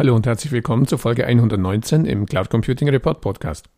Hallo 0.00 0.16
und 0.16 0.26
herzlich 0.26 0.50
willkommen 0.50 0.86
zur 0.86 0.98
Folge 0.98 1.26
119 1.26 2.06
im 2.06 2.24
Cloud 2.24 2.48
Computing 2.48 2.88
Report 2.88 3.20
Podcast. 3.20 3.68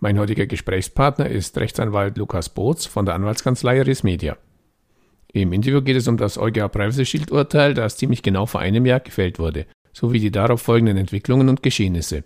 Mein 0.00 0.18
heutiger 0.18 0.46
Gesprächspartner 0.46 1.28
ist 1.28 1.56
Rechtsanwalt 1.56 2.18
Lukas 2.18 2.48
Boots 2.48 2.86
von 2.86 3.06
der 3.06 3.14
Anwaltskanzlei 3.14 3.80
Res 3.82 4.02
Media. 4.02 4.36
Im 5.32 5.52
Interview 5.52 5.80
geht 5.80 5.94
es 5.94 6.08
um 6.08 6.16
das 6.16 6.38
EuGH 6.38 6.72
Privacy 6.72 7.06
Shield 7.06 7.30
Urteil, 7.30 7.74
das 7.74 7.96
ziemlich 7.96 8.24
genau 8.24 8.46
vor 8.46 8.60
einem 8.60 8.84
Jahr 8.84 8.98
gefällt 8.98 9.38
wurde, 9.38 9.66
sowie 9.92 10.18
die 10.18 10.32
darauf 10.32 10.60
folgenden 10.60 10.96
Entwicklungen 10.96 11.48
und 11.48 11.62
Geschehnisse. 11.62 12.24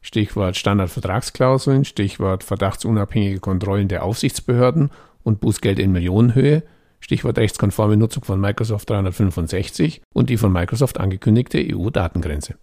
Stichwort 0.00 0.56
Standardvertragsklauseln, 0.56 1.84
Stichwort 1.84 2.44
verdachtsunabhängige 2.44 3.40
Kontrollen 3.40 3.88
der 3.88 4.04
Aufsichtsbehörden 4.04 4.90
und 5.24 5.40
Bußgeld 5.40 5.80
in 5.80 5.90
Millionenhöhe, 5.90 6.62
Stichwort 7.00 7.38
rechtskonforme 7.38 7.96
Nutzung 7.96 8.22
von 8.22 8.40
Microsoft 8.40 8.88
365 8.88 10.00
und 10.14 10.30
die 10.30 10.36
von 10.36 10.52
Microsoft 10.52 11.00
angekündigte 11.00 11.58
EU-Datengrenze. 11.58 12.54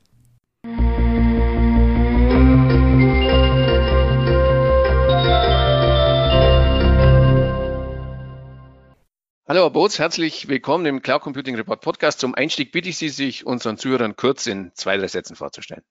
Hallo 9.52 9.64
Herr 9.64 9.70
Boots, 9.70 10.00
herzlich 10.00 10.48
willkommen 10.48 10.86
im 10.86 11.02
Cloud 11.02 11.24
Computing 11.24 11.58
Report 11.58 11.82
Podcast. 11.82 12.22
Zum 12.22 12.34
Einstieg 12.34 12.72
bitte 12.72 12.88
ich 12.88 12.98
Sie, 12.98 13.10
sich 13.10 13.46
unseren 13.46 13.76
Zuhörern 13.76 14.16
kurz 14.16 14.48
in 14.48 14.72
zwei, 14.76 14.96
drei 14.96 15.10
Sätzen 15.10 15.36
vorzustellen. 15.36 15.84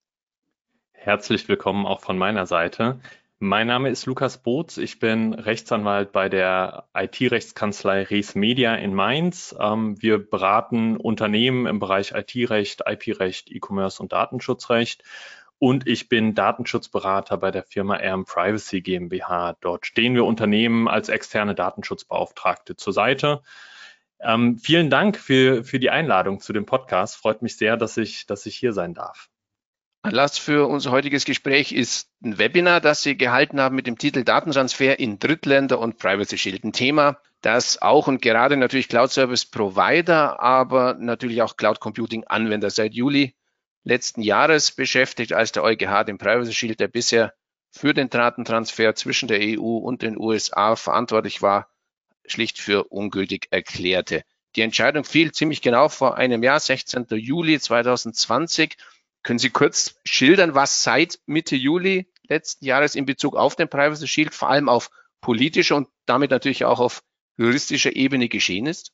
Herzlich 0.92 1.46
willkommen 1.46 1.84
auch 1.84 2.00
von 2.00 2.16
meiner 2.16 2.46
Seite. 2.46 3.00
Mein 3.38 3.66
Name 3.66 3.90
ist 3.90 4.06
Lukas 4.06 4.42
Boots. 4.42 4.78
Ich 4.78 4.98
bin 4.98 5.34
Rechtsanwalt 5.34 6.10
bei 6.10 6.30
der 6.30 6.88
IT-Rechtskanzlei 6.94 8.04
Res 8.04 8.34
Media 8.34 8.74
in 8.76 8.94
Mainz. 8.94 9.54
Ähm, 9.60 10.00
wir 10.00 10.16
beraten 10.18 10.96
Unternehmen 10.96 11.66
im 11.66 11.80
Bereich 11.80 12.12
IT-Recht, 12.12 12.84
IP-Recht, 12.86 13.50
E-Commerce 13.50 14.02
und 14.02 14.12
Datenschutzrecht 14.12 15.04
und 15.60 15.86
ich 15.86 16.08
bin 16.08 16.34
Datenschutzberater 16.34 17.36
bei 17.36 17.50
der 17.50 17.62
Firma 17.62 17.96
RM 17.96 18.24
Privacy 18.24 18.80
GmbH. 18.80 19.56
Dort 19.60 19.84
stehen 19.84 20.14
wir 20.14 20.24
Unternehmen 20.24 20.88
als 20.88 21.10
externe 21.10 21.54
Datenschutzbeauftragte 21.54 22.76
zur 22.76 22.94
Seite. 22.94 23.42
Ähm, 24.20 24.58
vielen 24.58 24.88
Dank 24.88 25.18
für, 25.18 25.62
für 25.62 25.78
die 25.78 25.90
Einladung 25.90 26.40
zu 26.40 26.54
dem 26.54 26.64
Podcast. 26.64 27.16
Freut 27.16 27.42
mich 27.42 27.58
sehr, 27.58 27.76
dass 27.76 27.98
ich, 27.98 28.24
dass 28.26 28.46
ich 28.46 28.56
hier 28.56 28.72
sein 28.72 28.94
darf. 28.94 29.28
Anlass 30.02 30.38
für 30.38 30.66
unser 30.66 30.92
heutiges 30.92 31.26
Gespräch 31.26 31.72
ist 31.72 32.08
ein 32.24 32.38
Webinar, 32.38 32.80
das 32.80 33.02
Sie 33.02 33.18
gehalten 33.18 33.60
haben 33.60 33.76
mit 33.76 33.86
dem 33.86 33.98
Titel 33.98 34.24
Datentransfer 34.24 34.98
in 34.98 35.18
Drittländer 35.18 35.78
und 35.78 35.98
Privacy 35.98 36.38
Shield. 36.38 36.64
Ein 36.64 36.72
Thema, 36.72 37.18
das 37.42 37.82
auch 37.82 38.06
und 38.06 38.22
gerade 38.22 38.56
natürlich 38.56 38.88
Cloud 38.88 39.10
Service 39.10 39.44
Provider, 39.44 40.40
aber 40.40 40.94
natürlich 40.94 41.42
auch 41.42 41.58
Cloud 41.58 41.80
Computing 41.80 42.24
Anwender 42.24 42.70
seit 42.70 42.94
Juli 42.94 43.34
letzten 43.84 44.22
Jahres 44.22 44.72
beschäftigt, 44.72 45.32
als 45.32 45.52
der 45.52 45.64
EuGH 45.64 46.04
den 46.04 46.18
Privacy 46.18 46.52
Shield, 46.52 46.80
der 46.80 46.88
bisher 46.88 47.34
für 47.70 47.94
den 47.94 48.10
Datentransfer 48.10 48.94
zwischen 48.94 49.28
der 49.28 49.40
EU 49.40 49.76
und 49.78 50.02
den 50.02 50.18
USA 50.18 50.76
verantwortlich 50.76 51.40
war, 51.42 51.68
schlicht 52.26 52.58
für 52.58 52.84
ungültig 52.84 53.48
erklärte. 53.50 54.24
Die 54.56 54.62
Entscheidung 54.62 55.04
fiel 55.04 55.32
ziemlich 55.32 55.62
genau 55.62 55.88
vor 55.88 56.16
einem 56.16 56.42
Jahr, 56.42 56.58
16. 56.58 57.06
Juli 57.10 57.60
2020. 57.60 58.76
Können 59.22 59.38
Sie 59.38 59.50
kurz 59.50 59.96
schildern, 60.04 60.54
was 60.54 60.82
seit 60.82 61.20
Mitte 61.26 61.54
Juli 61.54 62.10
letzten 62.28 62.64
Jahres 62.64 62.94
in 62.94 63.06
Bezug 63.06 63.36
auf 63.36 63.54
den 63.54 63.68
Privacy 63.68 64.08
Shield, 64.08 64.34
vor 64.34 64.50
allem 64.50 64.68
auf 64.68 64.90
politischer 65.20 65.76
und 65.76 65.88
damit 66.06 66.30
natürlich 66.30 66.64
auch 66.64 66.80
auf 66.80 67.02
juristischer 67.36 67.94
Ebene 67.94 68.28
geschehen 68.28 68.66
ist? 68.66 68.92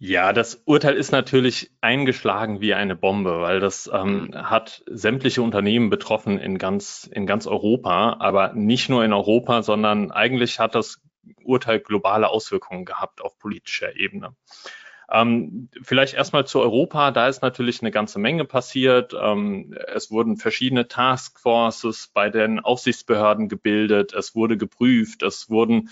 Ja, 0.00 0.32
das 0.32 0.62
Urteil 0.64 0.94
ist 0.94 1.10
natürlich 1.10 1.72
eingeschlagen 1.80 2.60
wie 2.60 2.72
eine 2.72 2.94
Bombe, 2.94 3.40
weil 3.40 3.58
das 3.58 3.90
ähm, 3.92 4.30
hat 4.32 4.84
sämtliche 4.86 5.42
Unternehmen 5.42 5.90
betroffen 5.90 6.38
in 6.38 6.56
ganz, 6.56 7.10
in 7.12 7.26
ganz 7.26 7.48
Europa, 7.48 8.16
aber 8.20 8.52
nicht 8.52 8.88
nur 8.88 9.04
in 9.04 9.12
Europa, 9.12 9.62
sondern 9.62 10.12
eigentlich 10.12 10.60
hat 10.60 10.76
das 10.76 11.00
Urteil 11.42 11.80
globale 11.80 12.28
Auswirkungen 12.28 12.84
gehabt 12.84 13.20
auf 13.20 13.38
politischer 13.40 13.96
Ebene. 13.96 14.36
Ähm, 15.10 15.68
vielleicht 15.82 16.14
erstmal 16.14 16.46
zu 16.46 16.60
Europa, 16.60 17.10
da 17.10 17.26
ist 17.26 17.42
natürlich 17.42 17.80
eine 17.80 17.90
ganze 17.90 18.20
Menge 18.20 18.44
passiert. 18.44 19.16
Ähm, 19.20 19.74
es 19.88 20.12
wurden 20.12 20.36
verschiedene 20.36 20.86
Taskforces 20.86 22.10
bei 22.14 22.30
den 22.30 22.60
Aufsichtsbehörden 22.60 23.48
gebildet, 23.48 24.12
es 24.12 24.36
wurde 24.36 24.56
geprüft, 24.58 25.24
es 25.24 25.50
wurden 25.50 25.88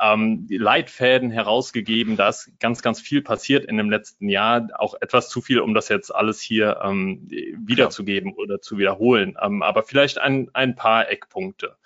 ähm, 0.00 0.46
Leitfäden 0.50 1.30
herausgegeben. 1.30 2.16
Da 2.16 2.28
ist 2.28 2.50
ganz, 2.60 2.82
ganz 2.82 3.00
viel 3.00 3.22
passiert 3.22 3.64
in 3.64 3.76
dem 3.76 3.90
letzten 3.90 4.28
Jahr. 4.28 4.68
Auch 4.74 4.94
etwas 5.00 5.28
zu 5.28 5.40
viel, 5.40 5.60
um 5.60 5.74
das 5.74 5.88
jetzt 5.88 6.14
alles 6.14 6.40
hier 6.40 6.80
ähm, 6.82 7.28
wiederzugeben 7.30 8.30
ja. 8.30 8.36
oder 8.36 8.60
zu 8.60 8.78
wiederholen. 8.78 9.36
Ähm, 9.40 9.62
aber 9.62 9.82
vielleicht 9.82 10.18
ein, 10.18 10.50
ein 10.52 10.74
paar 10.74 11.10
Eckpunkte. 11.10 11.76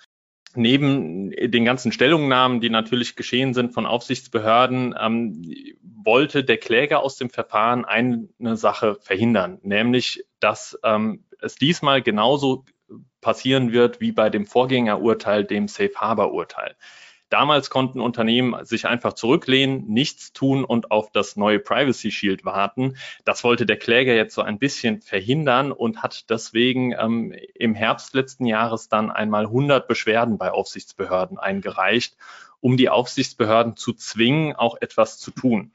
Neben 0.53 1.31
den 1.31 1.63
ganzen 1.63 1.93
Stellungnahmen, 1.93 2.59
die 2.59 2.69
natürlich 2.69 3.15
geschehen 3.15 3.53
sind 3.53 3.73
von 3.73 3.85
Aufsichtsbehörden, 3.85 4.93
ähm, 4.99 5.41
wollte 5.81 6.43
der 6.43 6.57
Kläger 6.57 7.01
aus 7.01 7.15
dem 7.15 7.29
Verfahren 7.29 7.85
eine 7.85 8.57
Sache 8.57 8.95
verhindern, 8.95 9.59
nämlich, 9.61 10.25
dass 10.41 10.77
ähm, 10.83 11.23
es 11.39 11.55
diesmal 11.55 12.01
genauso 12.01 12.65
passieren 13.21 13.71
wird 13.71 14.01
wie 14.01 14.11
bei 14.11 14.29
dem 14.29 14.45
Vorgängerurteil, 14.45 15.45
dem 15.45 15.67
Safe 15.67 15.93
Harbor 15.95 16.33
Urteil. 16.33 16.75
Damals 17.31 17.69
konnten 17.69 18.01
Unternehmen 18.01 18.65
sich 18.65 18.87
einfach 18.87 19.13
zurücklehnen, 19.13 19.87
nichts 19.87 20.33
tun 20.33 20.65
und 20.65 20.91
auf 20.91 21.13
das 21.13 21.37
neue 21.37 21.59
Privacy 21.59 22.11
Shield 22.11 22.43
warten. 22.43 22.97
Das 23.23 23.45
wollte 23.45 23.65
der 23.65 23.77
Kläger 23.77 24.13
jetzt 24.13 24.35
so 24.35 24.41
ein 24.41 24.59
bisschen 24.59 25.01
verhindern 25.01 25.71
und 25.71 26.03
hat 26.03 26.29
deswegen 26.29 26.91
ähm, 26.91 27.33
im 27.55 27.73
Herbst 27.73 28.13
letzten 28.13 28.45
Jahres 28.45 28.89
dann 28.89 29.09
einmal 29.09 29.45
100 29.45 29.87
Beschwerden 29.87 30.37
bei 30.37 30.51
Aufsichtsbehörden 30.51 31.39
eingereicht, 31.39 32.17
um 32.59 32.75
die 32.75 32.89
Aufsichtsbehörden 32.89 33.77
zu 33.77 33.93
zwingen, 33.93 34.53
auch 34.57 34.75
etwas 34.81 35.17
zu 35.17 35.31
tun. 35.31 35.71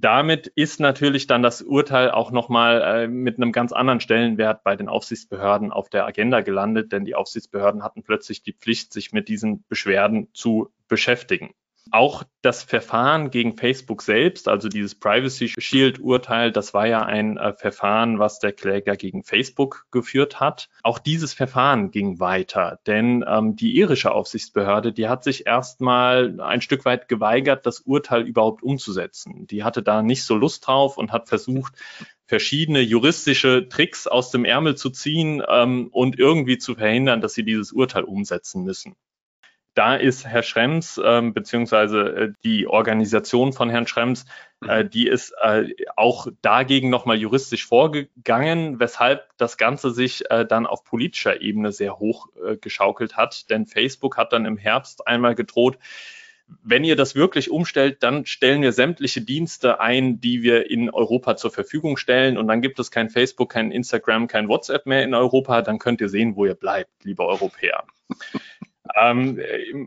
Damit 0.00 0.48
ist 0.48 0.80
natürlich 0.80 1.28
dann 1.28 1.42
das 1.42 1.62
Urteil 1.62 2.10
auch 2.10 2.32
nochmal 2.32 2.82
äh, 2.82 3.08
mit 3.08 3.36
einem 3.36 3.52
ganz 3.52 3.72
anderen 3.72 4.00
Stellenwert 4.00 4.64
bei 4.64 4.74
den 4.74 4.88
Aufsichtsbehörden 4.88 5.70
auf 5.70 5.88
der 5.88 6.04
Agenda 6.04 6.40
gelandet, 6.40 6.90
denn 6.92 7.04
die 7.04 7.14
Aufsichtsbehörden 7.14 7.84
hatten 7.84 8.02
plötzlich 8.02 8.42
die 8.42 8.52
Pflicht, 8.52 8.92
sich 8.92 9.12
mit 9.12 9.28
diesen 9.28 9.64
Beschwerden 9.68 10.28
zu 10.34 10.72
beschäftigen. 10.88 11.54
Auch 11.90 12.24
das 12.42 12.62
Verfahren 12.62 13.30
gegen 13.30 13.56
Facebook 13.56 14.02
selbst, 14.02 14.48
also 14.48 14.68
dieses 14.68 14.94
Privacy 14.94 15.48
Shield 15.48 16.00
Urteil, 16.00 16.50
das 16.50 16.74
war 16.74 16.86
ja 16.86 17.02
ein 17.02 17.36
äh, 17.36 17.52
Verfahren, 17.52 18.18
was 18.18 18.38
der 18.38 18.52
Kläger 18.52 18.96
gegen 18.96 19.22
Facebook 19.22 19.86
geführt 19.90 20.40
hat. 20.40 20.68
Auch 20.82 20.98
dieses 20.98 21.34
Verfahren 21.34 21.90
ging 21.90 22.18
weiter, 22.20 22.80
denn 22.86 23.24
ähm, 23.28 23.54
die 23.54 23.76
irische 23.76 24.12
Aufsichtsbehörde, 24.12 24.92
die 24.92 25.08
hat 25.08 25.24
sich 25.24 25.46
erstmal 25.46 26.40
ein 26.40 26.62
Stück 26.62 26.84
weit 26.84 27.08
geweigert, 27.08 27.66
das 27.66 27.80
Urteil 27.80 28.22
überhaupt 28.22 28.62
umzusetzen. 28.62 29.46
Die 29.46 29.62
hatte 29.62 29.82
da 29.82 30.02
nicht 30.02 30.24
so 30.24 30.36
Lust 30.36 30.66
drauf 30.66 30.96
und 30.98 31.12
hat 31.12 31.28
versucht, 31.28 31.74
verschiedene 32.26 32.80
juristische 32.80 33.68
Tricks 33.68 34.06
aus 34.06 34.30
dem 34.30 34.44
Ärmel 34.44 34.76
zu 34.76 34.90
ziehen 34.90 35.42
ähm, 35.48 35.88
und 35.92 36.18
irgendwie 36.18 36.58
zu 36.58 36.74
verhindern, 36.74 37.20
dass 37.20 37.34
sie 37.34 37.44
dieses 37.44 37.72
Urteil 37.72 38.04
umsetzen 38.04 38.64
müssen. 38.64 38.96
Da 39.74 39.96
ist 39.96 40.24
Herr 40.24 40.42
Schrems 40.42 41.00
ähm, 41.04 41.34
beziehungsweise 41.34 42.00
äh, 42.00 42.32
die 42.44 42.66
Organisation 42.66 43.52
von 43.52 43.68
Herrn 43.70 43.86
Schrems, 43.86 44.24
äh, 44.66 44.84
mhm. 44.84 44.90
die 44.90 45.08
ist 45.08 45.34
äh, 45.42 45.68
auch 45.96 46.28
dagegen 46.42 46.90
nochmal 46.90 47.16
juristisch 47.16 47.66
vorgegangen, 47.66 48.78
weshalb 48.78 49.28
das 49.36 49.56
Ganze 49.56 49.90
sich 49.90 50.30
äh, 50.30 50.46
dann 50.46 50.66
auf 50.66 50.84
politischer 50.84 51.40
Ebene 51.40 51.72
sehr 51.72 51.98
hoch 51.98 52.28
äh, 52.44 52.56
geschaukelt 52.56 53.16
hat. 53.16 53.50
Denn 53.50 53.66
Facebook 53.66 54.16
hat 54.16 54.32
dann 54.32 54.46
im 54.46 54.56
Herbst 54.56 55.06
einmal 55.06 55.34
gedroht, 55.34 55.78
wenn 56.62 56.84
ihr 56.84 56.96
das 56.96 57.14
wirklich 57.14 57.50
umstellt, 57.50 58.02
dann 58.02 58.26
stellen 58.26 58.62
wir 58.62 58.72
sämtliche 58.72 59.22
Dienste 59.22 59.80
ein, 59.80 60.20
die 60.20 60.42
wir 60.42 60.70
in 60.70 60.90
Europa 60.90 61.36
zur 61.36 61.50
Verfügung 61.50 61.96
stellen. 61.96 62.36
Und 62.36 62.48
dann 62.48 62.60
gibt 62.60 62.78
es 62.78 62.90
kein 62.90 63.10
Facebook, 63.10 63.50
kein 63.50 63.70
Instagram, 63.70 64.28
kein 64.28 64.48
WhatsApp 64.48 64.86
mehr 64.86 65.02
in 65.02 65.14
Europa. 65.14 65.62
Dann 65.62 65.78
könnt 65.78 66.00
ihr 66.00 66.08
sehen, 66.08 66.36
wo 66.36 66.44
ihr 66.44 66.54
bleibt, 66.54 66.90
liebe 67.04 67.24
Europäer. 67.24 67.84
Ähm, 69.00 69.40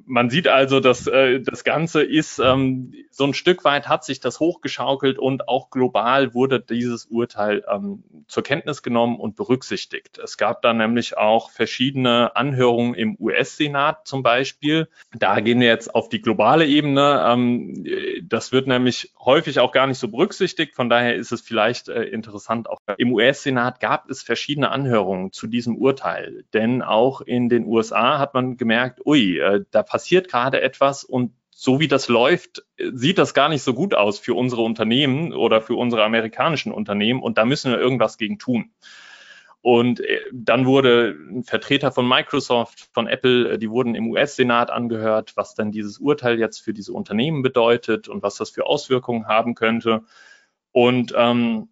man 0.05 0.31
sieht 0.31 0.47
also, 0.47 0.79
dass 0.79 1.05
äh, 1.05 1.39
das 1.39 1.63
Ganze 1.63 2.01
ist 2.01 2.39
ähm, 2.39 2.93
so 3.11 3.25
ein 3.25 3.35
Stück 3.35 3.63
weit 3.63 3.87
hat 3.87 4.03
sich 4.03 4.19
das 4.19 4.39
hochgeschaukelt 4.39 5.19
und 5.19 5.47
auch 5.47 5.69
global 5.69 6.33
wurde 6.33 6.59
dieses 6.59 7.05
Urteil 7.05 7.63
ähm, 7.71 8.03
zur 8.27 8.41
Kenntnis 8.41 8.81
genommen 8.81 9.19
und 9.19 9.35
berücksichtigt. 9.35 10.17
Es 10.17 10.37
gab 10.37 10.63
dann 10.63 10.77
nämlich 10.77 11.15
auch 11.15 11.51
verschiedene 11.51 12.35
Anhörungen 12.35 12.95
im 12.95 13.15
US-Senat 13.19 14.07
zum 14.07 14.23
Beispiel. 14.23 14.87
Da 15.13 15.41
gehen 15.41 15.59
wir 15.59 15.67
jetzt 15.67 15.93
auf 15.93 16.09
die 16.09 16.21
globale 16.21 16.65
Ebene. 16.65 17.23
Ähm, 17.27 17.85
das 18.23 18.51
wird 18.51 18.65
nämlich 18.65 19.13
häufig 19.19 19.59
auch 19.59 19.71
gar 19.71 19.85
nicht 19.85 19.99
so 19.99 20.07
berücksichtigt. 20.07 20.75
Von 20.75 20.89
daher 20.89 21.15
ist 21.15 21.31
es 21.31 21.41
vielleicht 21.41 21.87
äh, 21.87 22.03
interessant. 22.03 22.67
Auch 22.67 22.79
im 22.97 23.13
US-Senat 23.13 23.79
gab 23.79 24.09
es 24.09 24.23
verschiedene 24.23 24.71
Anhörungen 24.71 25.31
zu 25.31 25.45
diesem 25.45 25.77
Urteil, 25.77 26.45
denn 26.53 26.81
auch 26.81 27.21
in 27.21 27.47
den 27.47 27.65
USA 27.65 28.17
hat 28.17 28.33
man 28.33 28.57
gemerkt 28.57 28.86
merkt, 28.87 29.05
ui, 29.05 29.37
äh, 29.37 29.63
da 29.71 29.83
passiert 29.83 30.29
gerade 30.29 30.61
etwas 30.61 31.03
und 31.03 31.33
so 31.51 31.79
wie 31.79 31.87
das 31.87 32.07
läuft, 32.07 32.65
sieht 32.77 33.17
das 33.17 33.33
gar 33.33 33.49
nicht 33.49 33.63
so 33.63 33.73
gut 33.73 33.95
aus 33.95 34.19
für 34.19 34.35
unsere 34.35 34.61
Unternehmen 34.61 35.33
oder 35.33 35.61
für 35.61 35.75
unsere 35.75 36.03
amerikanischen 36.03 36.71
Unternehmen 36.71 37.21
und 37.21 37.39
da 37.39 37.45
müssen 37.45 37.71
wir 37.71 37.79
irgendwas 37.79 38.17
gegen 38.17 38.37
tun. 38.37 38.71
Und 39.61 39.99
äh, 39.99 40.21
dann 40.31 40.65
wurde 40.65 41.17
ein 41.29 41.43
Vertreter 41.43 41.91
von 41.91 42.07
Microsoft, 42.07 42.89
von 42.93 43.07
Apple, 43.07 43.53
äh, 43.53 43.57
die 43.57 43.69
wurden 43.69 43.95
im 43.95 44.07
US-Senat 44.11 44.69
angehört, 44.69 45.33
was 45.35 45.55
dann 45.55 45.71
dieses 45.71 45.97
Urteil 45.97 46.39
jetzt 46.39 46.59
für 46.59 46.73
diese 46.73 46.93
Unternehmen 46.93 47.41
bedeutet 47.41 48.07
und 48.07 48.21
was 48.21 48.35
das 48.35 48.51
für 48.51 48.67
Auswirkungen 48.67 49.27
haben 49.27 49.55
könnte. 49.55 50.03
Und 50.71 51.13
ähm, 51.17 51.69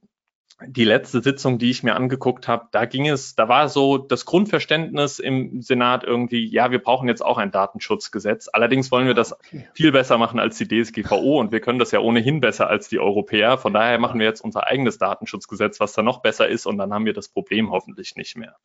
die 0.66 0.86
letzte 0.86 1.22
Sitzung, 1.22 1.58
die 1.58 1.70
ich 1.70 1.84
mir 1.84 1.96
angeguckt 1.96 2.48
habe, 2.48 2.68
da 2.72 2.86
ging 2.86 3.08
es, 3.08 3.36
da 3.36 3.50
war 3.50 3.68
so 3.68 3.98
das 3.98 4.26
Grundverständnis 4.26 5.20
im 5.20 5.62
Senat 5.62 6.04
irgendwie, 6.06 6.46
ja, 6.48 6.72
wir 6.72 6.80
brauchen 6.80 7.10
jetzt 7.10 7.24
auch 7.24 7.38
ein 7.38 7.52
Datenschutzgesetz. 7.52 8.50
Allerdings 8.52 8.90
wollen 8.90 9.06
wir 9.06 9.14
das 9.14 9.34
okay. 9.34 9.68
viel 9.74 9.92
besser 9.92 10.18
machen 10.18 10.40
als 10.40 10.58
die 10.58 10.68
DSGVO 10.68 11.40
und 11.40 11.52
wir 11.52 11.60
können 11.60 11.80
das 11.80 11.92
ja 11.92 12.00
ohnehin 12.00 12.40
besser 12.40 12.70
als 12.70 12.88
die 12.88 13.00
Europäer. 13.00 13.58
Von 13.58 13.74
daher 13.74 14.00
machen 14.00 14.20
wir 14.20 14.28
jetzt 14.28 14.42
unser 14.42 14.66
eigenes 14.66 14.98
Datenschutzgesetz, 14.98 15.80
was 15.82 15.92
da 15.94 16.02
noch 16.02 16.22
besser 16.22 16.48
ist 16.48 16.66
und 16.66 16.78
dann 16.78 16.94
haben 16.94 17.06
wir 17.06 17.14
das 17.14 17.28
Problem 17.28 17.72
hoffentlich 17.72 18.16
nicht 18.16 18.38
mehr. 18.38 18.56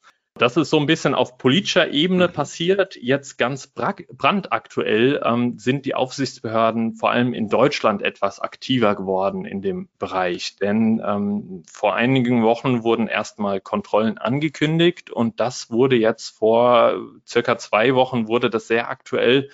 Das 0.40 0.56
ist 0.56 0.70
so 0.70 0.78
ein 0.80 0.86
bisschen 0.86 1.14
auf 1.14 1.36
politischer 1.36 1.90
Ebene 1.90 2.28
mhm. 2.28 2.32
passiert. 2.32 2.96
Jetzt 2.96 3.36
ganz 3.36 3.66
brandaktuell 3.66 5.20
ähm, 5.22 5.58
sind 5.58 5.84
die 5.84 5.94
Aufsichtsbehörden 5.94 6.94
vor 6.94 7.10
allem 7.10 7.34
in 7.34 7.50
Deutschland 7.50 8.00
etwas 8.00 8.40
aktiver 8.40 8.94
geworden 8.94 9.44
in 9.44 9.60
dem 9.60 9.90
Bereich. 9.98 10.56
Denn 10.56 11.02
ähm, 11.04 11.62
vor 11.70 11.94
einigen 11.94 12.42
Wochen 12.42 12.84
wurden 12.84 13.06
erstmal 13.06 13.60
Kontrollen 13.60 14.16
angekündigt 14.16 15.10
und 15.10 15.40
das 15.40 15.70
wurde 15.70 15.96
jetzt 15.96 16.30
vor 16.30 16.94
circa 17.26 17.58
zwei 17.58 17.94
Wochen 17.94 18.26
wurde 18.26 18.48
das 18.48 18.66
sehr 18.66 18.88
aktuell. 18.88 19.50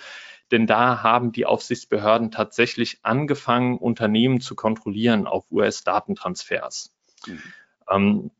Denn 0.51 0.67
da 0.67 1.03
haben 1.03 1.33
die 1.33 1.45
Aufsichtsbehörden 1.45 2.31
tatsächlich 2.31 2.99
angefangen, 3.03 3.77
Unternehmen 3.77 4.39
zu 4.39 4.55
kontrollieren 4.55 5.27
auf 5.27 5.51
US-Datentransfers. 5.51 6.93
Mhm. 7.25 7.41
Ähm, 7.91 8.31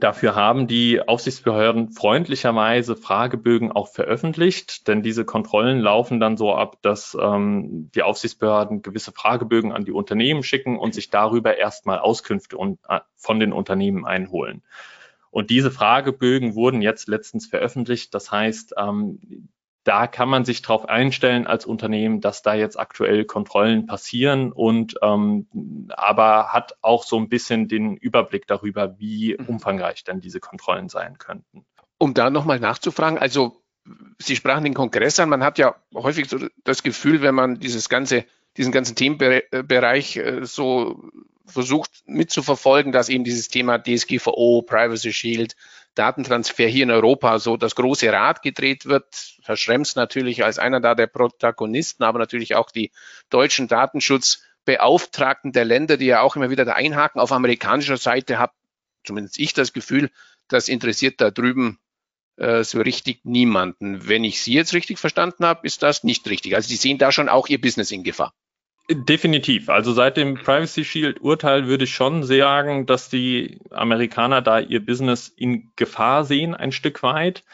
Dafür 0.00 0.34
haben 0.34 0.66
die 0.66 1.00
Aufsichtsbehörden 1.06 1.92
freundlicherweise 1.92 2.96
Fragebögen 2.96 3.70
auch 3.70 3.88
veröffentlicht, 3.88 4.88
denn 4.88 5.04
diese 5.04 5.24
Kontrollen 5.24 5.78
laufen 5.78 6.18
dann 6.18 6.36
so 6.36 6.52
ab, 6.52 6.78
dass 6.82 7.16
ähm, 7.20 7.90
die 7.94 8.02
Aufsichtsbehörden 8.02 8.82
gewisse 8.82 9.12
Fragebögen 9.12 9.72
an 9.72 9.84
die 9.84 9.92
Unternehmen 9.92 10.42
schicken 10.42 10.78
und 10.78 10.94
sich 10.94 11.10
darüber 11.10 11.56
erstmal 11.56 12.00
Auskünfte 12.00 12.58
und, 12.58 12.80
äh, 12.88 13.00
von 13.14 13.38
den 13.38 13.52
Unternehmen 13.52 14.04
einholen. 14.04 14.62
Und 15.30 15.50
diese 15.50 15.70
Fragebögen 15.70 16.56
wurden 16.56 16.82
jetzt 16.82 17.06
letztens 17.06 17.46
veröffentlicht. 17.46 18.14
Das 18.14 18.32
heißt, 18.32 18.74
ähm, 18.76 19.48
da 19.84 20.06
kann 20.06 20.28
man 20.28 20.44
sich 20.44 20.62
darauf 20.62 20.88
einstellen 20.88 21.46
als 21.46 21.66
Unternehmen, 21.66 22.20
dass 22.20 22.42
da 22.42 22.54
jetzt 22.54 22.78
aktuell 22.78 23.24
Kontrollen 23.24 23.86
passieren 23.86 24.50
und 24.50 24.94
ähm, 25.02 25.46
aber 25.90 26.48
hat 26.48 26.76
auch 26.80 27.04
so 27.04 27.18
ein 27.18 27.28
bisschen 27.28 27.68
den 27.68 27.96
Überblick 27.96 28.46
darüber, 28.46 28.98
wie 28.98 29.36
mhm. 29.38 29.46
umfangreich 29.46 30.02
denn 30.02 30.20
diese 30.20 30.40
Kontrollen 30.40 30.88
sein 30.88 31.18
könnten. 31.18 31.64
Um 31.98 32.14
da 32.14 32.30
nochmal 32.30 32.58
nachzufragen, 32.58 33.18
also 33.18 33.60
Sie 34.18 34.36
sprachen 34.36 34.64
den 34.64 34.72
Kongress 34.72 35.20
an, 35.20 35.28
man 35.28 35.44
hat 35.44 35.58
ja 35.58 35.74
häufig 35.94 36.28
so 36.28 36.38
das 36.64 36.82
Gefühl, 36.82 37.20
wenn 37.20 37.34
man 37.34 37.60
dieses 37.60 37.90
ganze, 37.90 38.24
diesen 38.56 38.72
ganzen 38.72 38.96
Themenbereich 38.96 40.16
äh, 40.16 40.46
so 40.46 41.10
versucht 41.46 41.90
mitzuverfolgen, 42.06 42.92
dass 42.92 43.08
eben 43.08 43.24
dieses 43.24 43.48
Thema 43.48 43.78
DSGVO, 43.78 44.62
Privacy 44.62 45.12
Shield, 45.12 45.56
Datentransfer 45.94 46.66
hier 46.66 46.84
in 46.84 46.90
Europa 46.90 47.38
so 47.38 47.56
das 47.56 47.76
große 47.76 48.12
Rad 48.12 48.42
gedreht 48.42 48.86
wird. 48.86 49.36
Herr 49.44 49.56
Schrems 49.56 49.94
natürlich 49.94 50.44
als 50.44 50.58
einer 50.58 50.80
da 50.80 50.94
der 50.94 51.06
Protagonisten, 51.06 52.02
aber 52.02 52.18
natürlich 52.18 52.56
auch 52.56 52.70
die 52.70 52.90
deutschen 53.30 53.68
Datenschutzbeauftragten 53.68 55.52
der 55.52 55.64
Länder, 55.64 55.96
die 55.96 56.06
ja 56.06 56.20
auch 56.20 56.34
immer 56.34 56.50
wieder 56.50 56.64
da 56.64 56.72
einhaken. 56.72 57.20
Auf 57.20 57.30
amerikanischer 57.30 57.96
Seite 57.96 58.38
habe 58.38 58.52
zumindest 59.04 59.38
ich 59.38 59.52
das 59.52 59.72
Gefühl, 59.72 60.10
das 60.48 60.68
interessiert 60.68 61.20
da 61.20 61.30
drüben 61.30 61.78
äh, 62.36 62.64
so 62.64 62.80
richtig 62.80 63.24
niemanden. 63.24 64.08
Wenn 64.08 64.24
ich 64.24 64.42
Sie 64.42 64.54
jetzt 64.54 64.74
richtig 64.74 64.98
verstanden 64.98 65.44
habe, 65.44 65.66
ist 65.66 65.82
das 65.82 66.02
nicht 66.02 66.28
richtig. 66.28 66.56
Also 66.56 66.68
Sie 66.68 66.76
sehen 66.76 66.98
da 66.98 67.12
schon 67.12 67.28
auch 67.28 67.48
Ihr 67.48 67.60
Business 67.60 67.90
in 67.90 68.02
Gefahr. 68.02 68.34
Definitiv. 68.90 69.70
Also 69.70 69.94
seit 69.94 70.18
dem 70.18 70.34
Privacy 70.34 70.84
Shield 70.84 71.22
Urteil 71.22 71.66
würde 71.66 71.84
ich 71.84 71.94
schon 71.94 72.22
sagen, 72.22 72.84
dass 72.84 73.08
die 73.08 73.60
Amerikaner 73.70 74.42
da 74.42 74.60
ihr 74.60 74.84
Business 74.84 75.28
in 75.28 75.72
Gefahr 75.74 76.24
sehen, 76.24 76.54
ein 76.54 76.70
Stück 76.70 77.02
weit. 77.02 77.44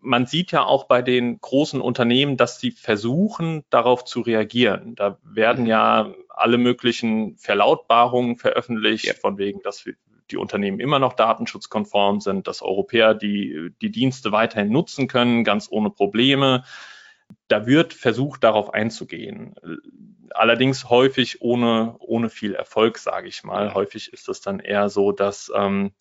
Man 0.00 0.26
sieht 0.26 0.50
ja 0.50 0.64
auch 0.64 0.84
bei 0.84 1.00
den 1.00 1.40
großen 1.40 1.80
Unternehmen, 1.80 2.36
dass 2.36 2.58
sie 2.58 2.72
versuchen, 2.72 3.64
darauf 3.70 4.04
zu 4.04 4.20
reagieren. 4.20 4.96
Da 4.96 5.18
werden 5.22 5.66
ja 5.66 6.12
alle 6.28 6.58
möglichen 6.58 7.36
Verlautbarungen 7.36 8.36
veröffentlicht, 8.36 9.04
ja. 9.04 9.14
von 9.14 9.38
wegen, 9.38 9.62
dass 9.62 9.84
die 10.30 10.36
Unternehmen 10.36 10.80
immer 10.80 10.98
noch 10.98 11.12
datenschutzkonform 11.12 12.20
sind, 12.20 12.48
dass 12.48 12.62
Europäer 12.62 13.14
die, 13.14 13.70
die 13.80 13.90
Dienste 13.90 14.32
weiterhin 14.32 14.72
nutzen 14.72 15.06
können, 15.06 15.44
ganz 15.44 15.68
ohne 15.70 15.90
Probleme. 15.90 16.64
Da 17.48 17.66
wird 17.66 17.94
versucht, 17.94 18.44
darauf 18.44 18.72
einzugehen 18.72 19.54
allerdings 20.34 20.90
häufig 20.90 21.40
ohne, 21.40 21.96
ohne 22.00 22.28
viel 22.28 22.54
Erfolg, 22.54 22.98
sage 22.98 23.28
ich 23.28 23.44
mal. 23.44 23.72
Häufig 23.72 24.12
ist 24.12 24.28
es 24.28 24.40
dann 24.40 24.60
eher 24.60 24.88
so, 24.88 25.12
dass, 25.12 25.50
ähm, 25.54 25.92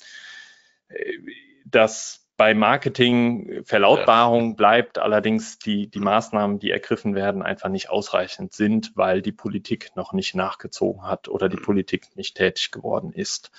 dass 1.65 2.27
bei 2.35 2.55
Marketing 2.55 3.63
Verlautbarung 3.63 4.55
bleibt, 4.55 4.97
allerdings 4.97 5.59
die, 5.59 5.87
die 5.87 5.99
Maßnahmen, 5.99 6.57
die 6.57 6.71
ergriffen 6.71 7.13
werden, 7.13 7.43
einfach 7.43 7.69
nicht 7.69 7.89
ausreichend 7.89 8.53
sind, 8.53 8.91
weil 8.95 9.21
die 9.21 9.31
Politik 9.31 9.91
noch 9.95 10.13
nicht 10.13 10.33
nachgezogen 10.33 11.03
hat 11.03 11.29
oder 11.29 11.47
die 11.47 11.57
Politik 11.57 12.15
nicht 12.15 12.35
tätig 12.35 12.71
geworden 12.71 13.13
ist. 13.13 13.51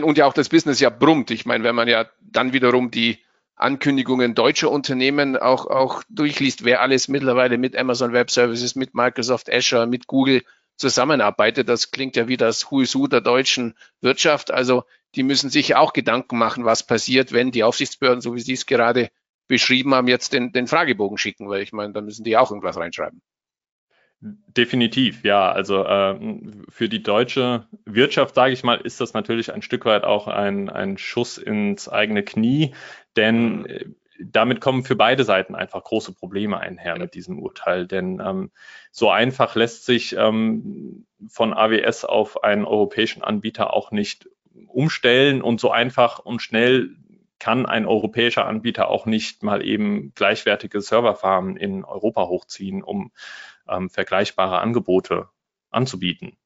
Und 0.00 0.18
ja 0.18 0.26
auch 0.26 0.32
das 0.32 0.48
Business 0.48 0.80
ja 0.80 0.88
brummt. 0.88 1.30
Ich 1.30 1.44
meine, 1.44 1.62
wenn 1.62 1.74
man 1.74 1.86
ja 1.86 2.06
dann 2.20 2.52
wiederum 2.52 2.90
die 2.90 3.18
Ankündigungen 3.56 4.34
deutscher 4.34 4.70
Unternehmen 4.70 5.36
auch, 5.36 5.66
auch 5.66 6.02
durchliest, 6.08 6.64
wer 6.64 6.80
alles 6.80 7.08
mittlerweile 7.08 7.56
mit 7.58 7.76
Amazon 7.76 8.12
Web 8.12 8.30
Services, 8.30 8.74
mit 8.74 8.94
Microsoft 8.94 9.52
Azure, 9.52 9.86
mit 9.86 10.06
Google 10.06 10.42
zusammenarbeitet. 10.76 11.68
Das 11.68 11.90
klingt 11.90 12.16
ja 12.16 12.26
wie 12.26 12.36
das 12.36 12.70
Who 12.70 13.06
der 13.06 13.20
deutschen 13.20 13.74
Wirtschaft. 14.00 14.50
Also 14.50 14.84
die 15.14 15.22
müssen 15.22 15.50
sich 15.50 15.76
auch 15.76 15.92
Gedanken 15.92 16.38
machen, 16.38 16.64
was 16.64 16.84
passiert, 16.84 17.32
wenn 17.32 17.52
die 17.52 17.62
Aufsichtsbehörden, 17.62 18.20
so 18.20 18.34
wie 18.34 18.40
Sie 18.40 18.54
es 18.54 18.66
gerade 18.66 19.10
beschrieben 19.46 19.94
haben, 19.94 20.08
jetzt 20.08 20.32
den, 20.32 20.52
den 20.52 20.66
Fragebogen 20.66 21.18
schicken, 21.18 21.48
weil 21.48 21.62
ich 21.62 21.72
meine, 21.72 21.92
da 21.92 22.00
müssen 22.00 22.24
die 22.24 22.36
auch 22.36 22.50
irgendwas 22.50 22.76
reinschreiben. 22.76 23.22
Definitiv, 24.56 25.22
ja. 25.22 25.52
Also 25.52 25.84
äh, 25.84 26.18
für 26.70 26.88
die 26.88 27.02
deutsche 27.02 27.66
Wirtschaft, 27.84 28.34
sage 28.34 28.54
ich 28.54 28.64
mal, 28.64 28.76
ist 28.76 29.00
das 29.00 29.12
natürlich 29.12 29.52
ein 29.52 29.60
Stück 29.60 29.84
weit 29.84 30.04
auch 30.04 30.28
ein, 30.28 30.70
ein 30.70 30.96
Schuss 30.96 31.36
ins 31.36 31.90
eigene 31.90 32.22
Knie, 32.22 32.74
denn 33.16 33.58
mhm. 33.58 33.66
äh, 33.66 33.84
damit 34.20 34.60
kommen 34.60 34.84
für 34.84 34.96
beide 34.96 35.24
Seiten 35.24 35.54
einfach 35.54 35.82
große 35.82 36.14
Probleme 36.14 36.58
einher 36.58 36.96
mit 36.98 37.14
diesem 37.14 37.38
Urteil. 37.38 37.86
Denn 37.86 38.22
ähm, 38.24 38.50
so 38.92 39.10
einfach 39.10 39.56
lässt 39.56 39.84
sich 39.84 40.16
ähm, 40.16 41.04
von 41.28 41.52
AWS 41.52 42.04
auf 42.04 42.44
einen 42.44 42.64
europäischen 42.64 43.22
Anbieter 43.22 43.74
auch 43.74 43.90
nicht 43.90 44.28
umstellen 44.68 45.42
und 45.42 45.60
so 45.60 45.70
einfach 45.70 46.18
und 46.20 46.40
schnell 46.40 46.96
kann 47.40 47.66
ein 47.66 47.84
europäischer 47.84 48.46
Anbieter 48.46 48.88
auch 48.88 49.04
nicht 49.04 49.42
mal 49.42 49.66
eben 49.66 50.12
gleichwertige 50.14 50.80
Serverfarmen 50.80 51.56
in 51.56 51.84
Europa 51.84 52.26
hochziehen, 52.26 52.82
um 52.82 53.10
ähm, 53.68 53.90
vergleichbare 53.90 54.58
Angebote 54.60 55.28
anzubieten. 55.70 56.36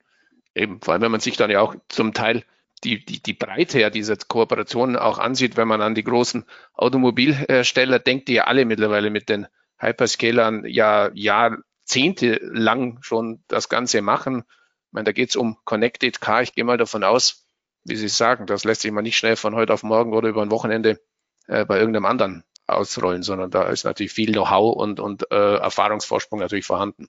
Eben, 0.54 0.80
vor 0.80 0.92
allem 0.92 1.02
wenn 1.02 1.12
man 1.12 1.20
sich 1.20 1.36
dann 1.36 1.50
ja 1.50 1.60
auch 1.60 1.74
zum 1.88 2.14
Teil 2.14 2.44
die, 2.84 3.04
die, 3.04 3.22
die 3.22 3.34
Breite 3.34 3.80
ja 3.80 3.90
dieser 3.90 4.16
Kooperationen 4.16 4.96
auch 4.96 5.18
ansieht, 5.18 5.56
wenn 5.56 5.68
man 5.68 5.82
an 5.82 5.94
die 5.94 6.04
großen 6.04 6.44
Automobilhersteller 6.74 7.98
denkt, 7.98 8.28
die 8.28 8.34
ja 8.34 8.44
alle 8.44 8.64
mittlerweile 8.64 9.10
mit 9.10 9.28
den 9.28 9.46
Hyperscalern 9.78 10.64
ja 10.66 11.10
jahrzehntelang 11.14 13.02
schon 13.02 13.42
das 13.48 13.68
Ganze 13.68 14.02
machen. 14.02 14.44
Ich 14.86 14.92
meine, 14.92 15.04
da 15.04 15.12
geht 15.12 15.30
es 15.30 15.36
um 15.36 15.58
Connected 15.64 16.20
Car. 16.20 16.42
Ich 16.42 16.54
gehe 16.54 16.64
mal 16.64 16.76
davon 16.76 17.04
aus, 17.04 17.46
wie 17.84 17.96
Sie 17.96 18.08
sagen, 18.08 18.46
das 18.46 18.64
lässt 18.64 18.82
sich 18.82 18.92
mal 18.92 19.02
nicht 19.02 19.16
schnell 19.16 19.36
von 19.36 19.54
heute 19.54 19.72
auf 19.72 19.82
morgen 19.82 20.12
oder 20.12 20.28
über 20.28 20.42
ein 20.42 20.50
Wochenende 20.50 21.00
äh, 21.46 21.64
bei 21.64 21.78
irgendeinem 21.78 22.06
anderen 22.06 22.44
ausrollen, 22.68 23.22
sondern 23.22 23.50
da 23.50 23.64
ist 23.64 23.84
natürlich 23.84 24.12
viel 24.12 24.32
Know-how 24.32 24.76
und, 24.76 25.00
und 25.00 25.30
äh, 25.30 25.56
Erfahrungsvorsprung 25.56 26.38
natürlich 26.40 26.66
vorhanden. 26.66 27.08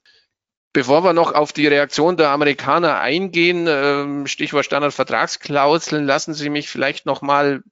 Bevor 0.72 1.02
wir 1.02 1.12
noch 1.12 1.34
auf 1.34 1.52
die 1.52 1.66
Reaktion 1.66 2.16
der 2.16 2.30
Amerikaner 2.30 3.00
eingehen, 3.00 3.66
äh, 3.66 4.26
Stichwort 4.28 4.64
Standardvertragsklauseln, 4.64 6.04
lassen 6.04 6.34
Sie 6.34 6.48
mich 6.48 6.68
vielleicht 6.68 7.06
nochmal 7.06 7.62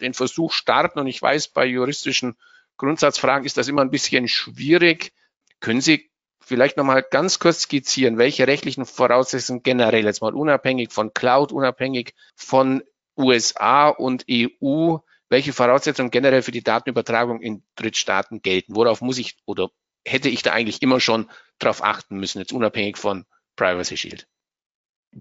den 0.00 0.14
Versuch 0.14 0.52
starten. 0.52 0.98
Und 0.98 1.06
ich 1.06 1.22
weiß, 1.22 1.48
bei 1.48 1.64
juristischen 1.64 2.36
Grundsatzfragen 2.76 3.46
ist 3.46 3.56
das 3.56 3.68
immer 3.68 3.82
ein 3.82 3.90
bisschen 3.90 4.26
schwierig. 4.26 5.12
Können 5.60 5.80
Sie 5.80 6.10
vielleicht 6.40 6.76
nochmal 6.76 7.04
ganz 7.08 7.38
kurz 7.38 7.60
skizzieren, 7.60 8.18
welche 8.18 8.48
rechtlichen 8.48 8.84
Voraussetzungen 8.84 9.62
generell, 9.62 10.04
jetzt 10.04 10.22
mal 10.22 10.34
unabhängig 10.34 10.90
von 10.90 11.14
Cloud, 11.14 11.52
unabhängig 11.52 12.14
von 12.34 12.82
USA 13.16 13.88
und 13.88 14.24
EU, 14.28 14.96
welche 15.30 15.52
Voraussetzungen 15.52 16.10
generell 16.10 16.42
für 16.42 16.50
die 16.50 16.62
Datenübertragung 16.62 17.40
in 17.40 17.62
Drittstaaten 17.76 18.42
gelten? 18.42 18.74
Worauf 18.74 19.00
muss 19.00 19.18
ich 19.18 19.38
oder 19.46 19.70
hätte 20.04 20.28
ich 20.28 20.42
da 20.42 20.52
eigentlich 20.52 20.82
immer 20.82 21.00
schon 21.00 21.30
darauf 21.58 21.82
achten 21.82 22.18
müssen, 22.18 22.40
jetzt 22.40 22.52
unabhängig 22.52 22.98
von 22.98 23.24
Privacy 23.56 23.96
Shield? 23.96 24.26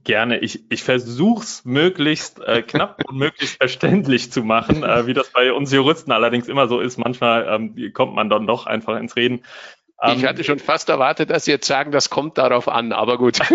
Gerne. 0.04 0.40
Ich, 0.40 0.72
ich 0.72 0.84
versuche 0.84 1.44
es 1.44 1.66
möglichst 1.66 2.40
äh, 2.40 2.62
knapp 2.62 3.04
und 3.08 3.18
möglichst 3.18 3.58
verständlich 3.58 4.32
zu 4.32 4.44
machen, 4.44 4.84
äh, 4.84 5.08
wie 5.08 5.14
das 5.14 5.32
bei 5.32 5.52
uns 5.52 5.72
Juristen 5.72 6.12
allerdings 6.12 6.48
immer 6.48 6.68
so 6.68 6.80
ist. 6.80 6.98
Manchmal 6.98 7.48
ähm, 7.48 7.94
kommt 7.94 8.14
man 8.14 8.30
dann 8.30 8.46
doch 8.46 8.68
einfach 8.68 8.98
ins 9.00 9.16
Reden. 9.16 9.44
Ähm, 10.02 10.18
ich 10.18 10.26
hatte 10.26 10.44
schon 10.44 10.60
fast 10.60 10.90
erwartet, 10.90 11.32
dass 11.32 11.46
Sie 11.46 11.52
jetzt 11.52 11.66
sagen, 11.66 11.92
das 11.92 12.12
kommt 12.12 12.38
darauf 12.38 12.68
an, 12.68 12.92
aber 12.92 13.18
gut. 13.18 13.40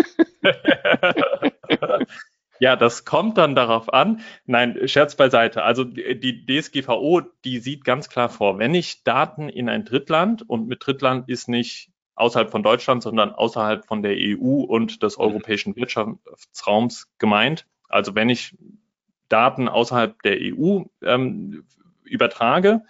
Ja, 2.65 2.75
das 2.75 3.05
kommt 3.05 3.37
dann 3.37 3.53
darauf 3.53 3.93
an. 3.93 4.21
Nein, 4.47 4.87
Scherz 4.87 5.13
beiseite. 5.13 5.61
Also 5.61 5.83
die 5.83 6.47
DSGVO, 6.47 7.21
die 7.43 7.59
sieht 7.59 7.85
ganz 7.85 8.09
klar 8.09 8.27
vor, 8.27 8.57
wenn 8.57 8.73
ich 8.73 9.03
Daten 9.03 9.49
in 9.49 9.69
ein 9.69 9.85
Drittland 9.85 10.49
und 10.49 10.67
mit 10.67 10.83
Drittland 10.83 11.29
ist 11.29 11.47
nicht 11.47 11.91
außerhalb 12.15 12.49
von 12.49 12.63
Deutschland, 12.63 13.03
sondern 13.03 13.33
außerhalb 13.33 13.85
von 13.85 14.01
der 14.01 14.15
EU 14.17 14.63
und 14.63 15.03
des 15.03 15.19
mhm. 15.19 15.25
europäischen 15.25 15.75
Wirtschaftsraums 15.75 17.07
gemeint. 17.19 17.67
Also 17.87 18.15
wenn 18.15 18.29
ich 18.29 18.57
Daten 19.29 19.69
außerhalb 19.69 20.19
der 20.23 20.37
EU 20.41 20.85
ähm, 21.03 21.65
übertrage, 22.03 22.81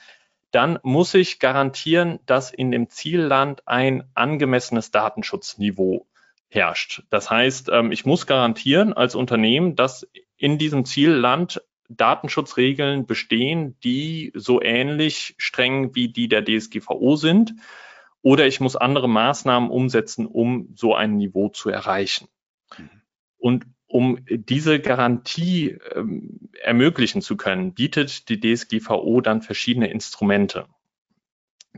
dann 0.52 0.80
muss 0.84 1.14
ich 1.14 1.40
garantieren, 1.40 2.20
dass 2.26 2.54
in 2.54 2.72
dem 2.72 2.88
Zielland 2.88 3.68
ein 3.68 4.06
angemessenes 4.14 4.92
Datenschutzniveau 4.92 6.08
herrscht. 6.56 7.04
Das 7.10 7.30
heißt, 7.30 7.70
ähm, 7.72 7.92
ich 7.92 8.06
muss 8.06 8.26
garantieren 8.26 8.94
als 8.94 9.16
Unternehmen, 9.16 9.76
dass 9.76 10.08
in 10.38 10.58
diesem 10.58 10.86
Zielland 10.86 11.62
Datenschutzregeln 11.90 13.06
bestehen, 13.06 13.78
die 13.84 14.32
so 14.34 14.62
ähnlich 14.62 15.36
streng 15.38 15.94
wie 15.94 16.08
die 16.08 16.28
der 16.28 16.44
DSGVO 16.44 17.16
sind 17.16 17.54
oder 18.22 18.48
ich 18.48 18.60
muss 18.60 18.76
andere 18.76 19.08
Maßnahmen 19.08 19.70
umsetzen, 19.70 20.26
um 20.26 20.70
so 20.74 20.96
ein 20.96 21.16
Niveau 21.16 21.50
zu 21.50 21.70
erreichen. 21.70 22.28
Mhm. 22.78 22.90
Und 23.38 23.66
um 23.88 24.18
diese 24.28 24.80
Garantie 24.80 25.78
ähm, 25.94 26.50
ermöglichen 26.62 27.22
zu 27.22 27.38
können, 27.38 27.74
bietet 27.74 28.30
die 28.30 28.40
DSGVO 28.40 29.22
dann 29.22 29.44
verschiedene 29.44 29.90
Instrumente. 29.90 30.66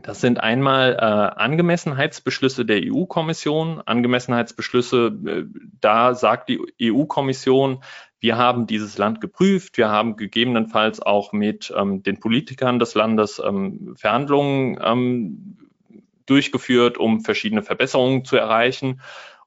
Das 0.02 0.20
sind 0.20 0.40
einmal 0.40 0.94
äh, 0.94 0.98
Angemessenheitsbeschlüsse 0.98 2.64
der 2.64 2.80
EU-Kommission. 2.84 3.82
Angemessenheitsbeschlüsse, 3.84 5.18
äh, 5.26 5.44
da 5.80 6.14
sagt 6.14 6.48
die 6.48 6.60
EU-Kommission, 6.80 7.82
wir 8.20 8.36
haben 8.36 8.66
dieses 8.66 8.98
Land 8.98 9.20
geprüft, 9.20 9.76
wir 9.76 9.90
haben 9.90 10.16
gegebenenfalls 10.16 11.00
auch 11.00 11.32
mit 11.32 11.72
ähm, 11.76 12.02
den 12.02 12.18
Politikern 12.18 12.78
des 12.78 12.94
Landes 12.94 13.40
ähm, 13.44 13.94
Verhandlungen 13.96 14.78
ähm, 14.82 15.56
durchgeführt, 16.26 16.98
um 16.98 17.20
verschiedene 17.20 17.62
Verbesserungen 17.62 18.24
zu 18.24 18.36
erreichen. 18.36 19.00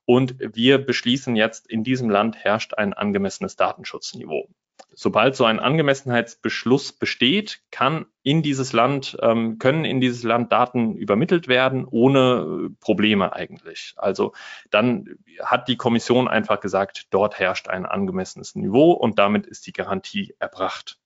Und 0.06 0.36
wir 0.40 0.78
beschließen 0.78 1.36
jetzt, 1.36 1.70
in 1.70 1.84
diesem 1.84 2.10
Land 2.10 2.38
herrscht 2.38 2.74
ein 2.74 2.94
angemessenes 2.94 3.56
Datenschutzniveau. 3.56 4.50
Sobald 4.94 5.36
so 5.36 5.46
ein 5.46 5.60
Angemessenheitsbeschluss 5.60 6.94
besteht, 6.94 7.62
kann 7.72 8.06
in 8.24 8.42
dieses 8.42 8.74
Land, 8.74 9.18
ähm, 9.22 9.58
können 9.58 9.86
in 9.86 10.02
dieses 10.02 10.24
Land 10.24 10.52
Daten 10.52 10.96
übermittelt 10.96 11.48
werden, 11.48 11.86
ohne 11.86 12.70
Probleme 12.80 13.34
eigentlich. 13.34 13.94
Also 13.98 14.34
dann 14.70 15.18
hat 15.42 15.68
die 15.68 15.78
Kommission 15.78 16.28
einfach 16.28 16.60
gesagt, 16.60 17.08
dort 17.10 17.40
herrscht 17.40 17.68
ein 17.68 17.86
angemessenes 17.86 18.56
Niveau 18.56 18.92
und 18.92 19.20
damit 19.20 19.48
ist 19.48 19.68
die 19.68 19.74
Garantie 19.74 20.36
erbracht 20.40 20.98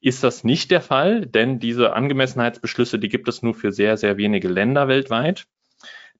ist 0.00 0.24
das 0.24 0.44
nicht 0.44 0.70
der 0.70 0.80
Fall, 0.80 1.26
denn 1.26 1.58
diese 1.58 1.92
Angemessenheitsbeschlüsse, 1.92 2.98
die 2.98 3.08
gibt 3.08 3.28
es 3.28 3.42
nur 3.42 3.54
für 3.54 3.70
sehr, 3.70 3.96
sehr 3.96 4.16
wenige 4.16 4.48
Länder 4.48 4.88
weltweit. 4.88 5.46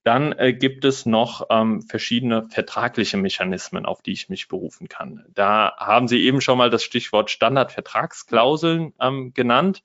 Dann 0.03 0.33
äh, 0.33 0.55
gibt 0.55 0.85
es 0.85 1.05
noch 1.05 1.47
ähm, 1.51 1.83
verschiedene 1.83 2.49
vertragliche 2.49 3.19
Mechanismen, 3.19 3.85
auf 3.85 4.01
die 4.01 4.13
ich 4.13 4.29
mich 4.31 4.49
berufen 4.49 4.89
kann. 4.89 5.27
Da 5.35 5.77
haben 5.77 6.09
Sie 6.09 6.23
eben 6.25 6.41
schon 6.41 6.57
mal 6.57 6.71
das 6.71 6.83
Stichwort 6.83 7.31
Standardvertragsklauseln 7.31 8.95
ähm, 8.99 9.35
genannt. 9.35 9.83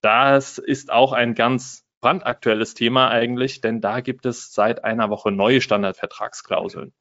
Das 0.00 0.58
ist 0.58 0.92
auch 0.92 1.12
ein 1.12 1.34
ganz 1.34 1.84
brandaktuelles 2.00 2.74
Thema 2.74 3.08
eigentlich, 3.08 3.60
denn 3.60 3.80
da 3.80 4.00
gibt 4.00 4.26
es 4.26 4.52
seit 4.54 4.84
einer 4.84 5.10
Woche 5.10 5.32
neue 5.32 5.60
Standardvertragsklauseln. 5.60 6.92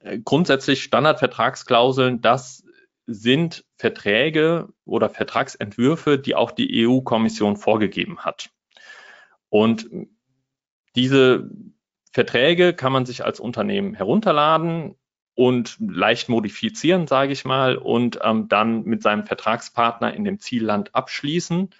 Äh, 0.00 0.18
grundsätzlich 0.18 0.82
Standardvertragsklauseln, 0.82 2.20
das 2.20 2.64
sind 3.06 3.64
Verträge 3.76 4.68
oder 4.84 5.08
Vertragsentwürfe, 5.08 6.18
die 6.18 6.34
auch 6.34 6.50
die 6.50 6.86
EU-Kommission 6.86 7.56
vorgegeben 7.56 8.18
hat. 8.24 8.50
Und 9.48 9.88
diese 10.96 11.50
Verträge 12.12 12.72
kann 12.74 12.92
man 12.92 13.06
sich 13.06 13.24
als 13.24 13.40
Unternehmen 13.40 13.94
herunterladen 13.94 14.96
und 15.34 15.76
leicht 15.78 16.28
modifizieren, 16.28 17.06
sage 17.06 17.32
ich 17.32 17.44
mal, 17.44 17.76
und 17.76 18.18
ähm, 18.24 18.48
dann 18.48 18.82
mit 18.84 19.02
seinem 19.02 19.24
Vertragspartner 19.24 20.12
in 20.14 20.24
dem 20.24 20.40
Zielland 20.40 20.94
abschließen. 20.94 21.70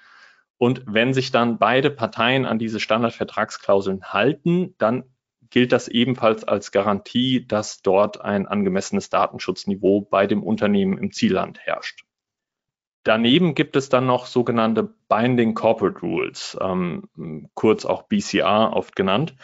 Und 0.58 0.82
wenn 0.86 1.12
sich 1.14 1.30
dann 1.30 1.58
beide 1.58 1.90
Parteien 1.90 2.46
an 2.46 2.58
diese 2.58 2.78
Standardvertragsklauseln 2.78 4.12
halten, 4.12 4.74
dann 4.78 5.04
gilt 5.50 5.72
das 5.72 5.88
ebenfalls 5.88 6.44
als 6.44 6.72
Garantie, 6.72 7.46
dass 7.46 7.82
dort 7.82 8.20
ein 8.20 8.46
angemessenes 8.46 9.10
Datenschutzniveau 9.10 10.02
bei 10.02 10.26
dem 10.26 10.42
Unternehmen 10.42 10.98
im 10.98 11.10
Zielland 11.12 11.58
herrscht. 11.60 12.04
Daneben 13.04 13.54
gibt 13.54 13.76
es 13.76 13.88
dann 13.88 14.06
noch 14.06 14.26
sogenannte 14.26 14.94
Binding 15.08 15.54
Corporate 15.54 16.00
Rules, 16.00 16.56
ähm, 16.60 17.08
kurz 17.54 17.84
auch 17.84 18.02
BCR 18.02 18.72
oft 18.74 18.96
genannt. 18.96 19.34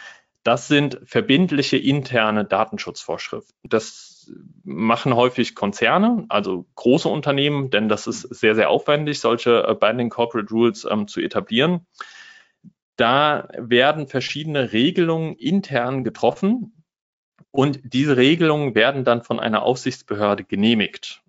Das 0.43 0.67
sind 0.67 0.99
verbindliche 1.05 1.77
interne 1.77 2.45
Datenschutzvorschriften. 2.45 3.55
Das 3.63 4.31
machen 4.63 5.15
häufig 5.15 5.55
Konzerne, 5.55 6.25
also 6.29 6.65
große 6.75 7.09
Unternehmen, 7.09 7.71
denn 7.71 7.89
das 7.89 8.05
ist 8.05 8.21
sehr, 8.21 8.53
sehr 8.53 8.69
aufwendig, 8.69 9.19
solche 9.19 9.63
äh, 9.67 9.73
Binding 9.73 10.09
Corporate 10.09 10.51
Rules 10.53 10.87
ähm, 10.89 11.07
zu 11.07 11.19
etablieren. 11.21 11.87
Da 12.97 13.49
werden 13.57 14.07
verschiedene 14.07 14.71
Regelungen 14.71 15.35
intern 15.35 16.03
getroffen 16.03 16.83
und 17.51 17.79
diese 17.83 18.15
Regelungen 18.17 18.75
werden 18.75 19.03
dann 19.03 19.23
von 19.23 19.39
einer 19.39 19.63
Aufsichtsbehörde 19.63 20.43
genehmigt. 20.43 21.23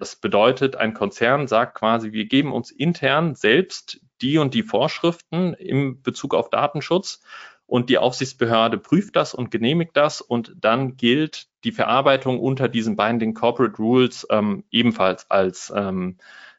Das 0.00 0.16
bedeutet, 0.16 0.76
ein 0.76 0.94
Konzern 0.94 1.46
sagt 1.46 1.74
quasi, 1.74 2.12
wir 2.12 2.24
geben 2.24 2.54
uns 2.54 2.70
intern 2.70 3.34
selbst 3.34 4.00
die 4.22 4.38
und 4.38 4.54
die 4.54 4.62
Vorschriften 4.62 5.52
im 5.52 6.00
Bezug 6.00 6.34
auf 6.34 6.48
Datenschutz 6.48 7.20
und 7.66 7.90
die 7.90 7.98
Aufsichtsbehörde 7.98 8.78
prüft 8.78 9.14
das 9.14 9.34
und 9.34 9.50
genehmigt 9.50 9.94
das 9.94 10.22
und 10.22 10.54
dann 10.58 10.96
gilt 10.96 11.48
die 11.64 11.72
Verarbeitung 11.72 12.40
unter 12.40 12.66
diesen 12.66 12.96
Binding 12.96 13.34
Corporate 13.34 13.76
Rules 13.76 14.26
ähm, 14.30 14.64
ebenfalls 14.70 15.30
als 15.30 15.70
ähm, 15.76 16.16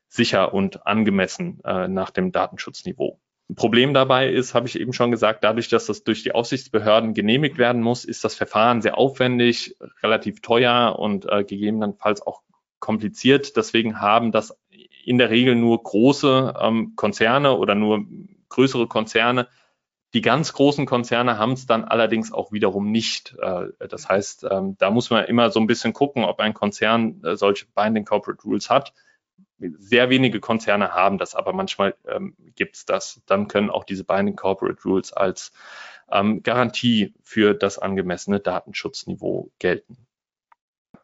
sicher 0.07 0.53
und 0.53 0.85
angemessen 0.85 1.61
äh, 1.65 1.87
nach 1.87 2.11
dem 2.11 2.31
Datenschutzniveau. 2.31 3.19
Problem 3.55 3.95
dabei 3.95 4.29
ist, 4.29 4.53
habe 4.53 4.67
ich 4.67 4.79
eben 4.79 4.93
schon 4.93 5.09
gesagt, 5.09 5.43
dadurch, 5.43 5.67
dass 5.67 5.87
das 5.87 6.03
durch 6.03 6.21
die 6.21 6.31
Aufsichtsbehörden 6.31 7.15
genehmigt 7.15 7.57
werden 7.57 7.81
muss, 7.81 8.05
ist 8.05 8.23
das 8.23 8.35
Verfahren 8.35 8.83
sehr 8.83 8.99
aufwendig, 8.99 9.75
relativ 10.03 10.41
teuer 10.41 10.99
und 10.99 11.25
äh, 11.27 11.43
gegebenenfalls 11.43 12.21
auch 12.21 12.43
kompliziert. 12.81 13.55
Deswegen 13.55 14.01
haben 14.01 14.33
das 14.33 14.57
in 15.05 15.17
der 15.17 15.29
Regel 15.29 15.55
nur 15.55 15.81
große 15.81 16.55
ähm, 16.59 16.93
Konzerne 16.97 17.57
oder 17.57 17.75
nur 17.75 18.05
größere 18.49 18.87
Konzerne. 18.87 19.47
Die 20.13 20.21
ganz 20.21 20.51
großen 20.51 20.85
Konzerne 20.85 21.37
haben 21.37 21.53
es 21.53 21.65
dann 21.65 21.85
allerdings 21.85 22.33
auch 22.33 22.51
wiederum 22.51 22.91
nicht. 22.91 23.35
Äh, 23.41 23.67
das 23.87 24.09
heißt, 24.09 24.45
ähm, 24.51 24.75
da 24.77 24.91
muss 24.91 25.09
man 25.09 25.25
immer 25.25 25.51
so 25.51 25.59
ein 25.61 25.67
bisschen 25.67 25.93
gucken, 25.93 26.25
ob 26.25 26.39
ein 26.41 26.53
Konzern 26.53 27.23
äh, 27.23 27.37
solche 27.37 27.65
Binding 27.73 28.03
Corporate 28.03 28.43
Rules 28.43 28.69
hat. 28.69 28.93
Sehr 29.57 30.09
wenige 30.09 30.39
Konzerne 30.39 30.93
haben 30.93 31.17
das, 31.17 31.35
aber 31.35 31.53
manchmal 31.53 31.95
ähm, 32.07 32.35
gibt 32.55 32.75
es 32.75 32.85
das. 32.85 33.21
Dann 33.27 33.47
können 33.47 33.69
auch 33.69 33.83
diese 33.83 34.03
Binding 34.03 34.35
Corporate 34.35 34.81
Rules 34.83 35.13
als 35.13 35.53
ähm, 36.11 36.43
Garantie 36.43 37.13
für 37.23 37.53
das 37.53 37.79
angemessene 37.79 38.39
Datenschutzniveau 38.39 39.51
gelten. 39.59 39.97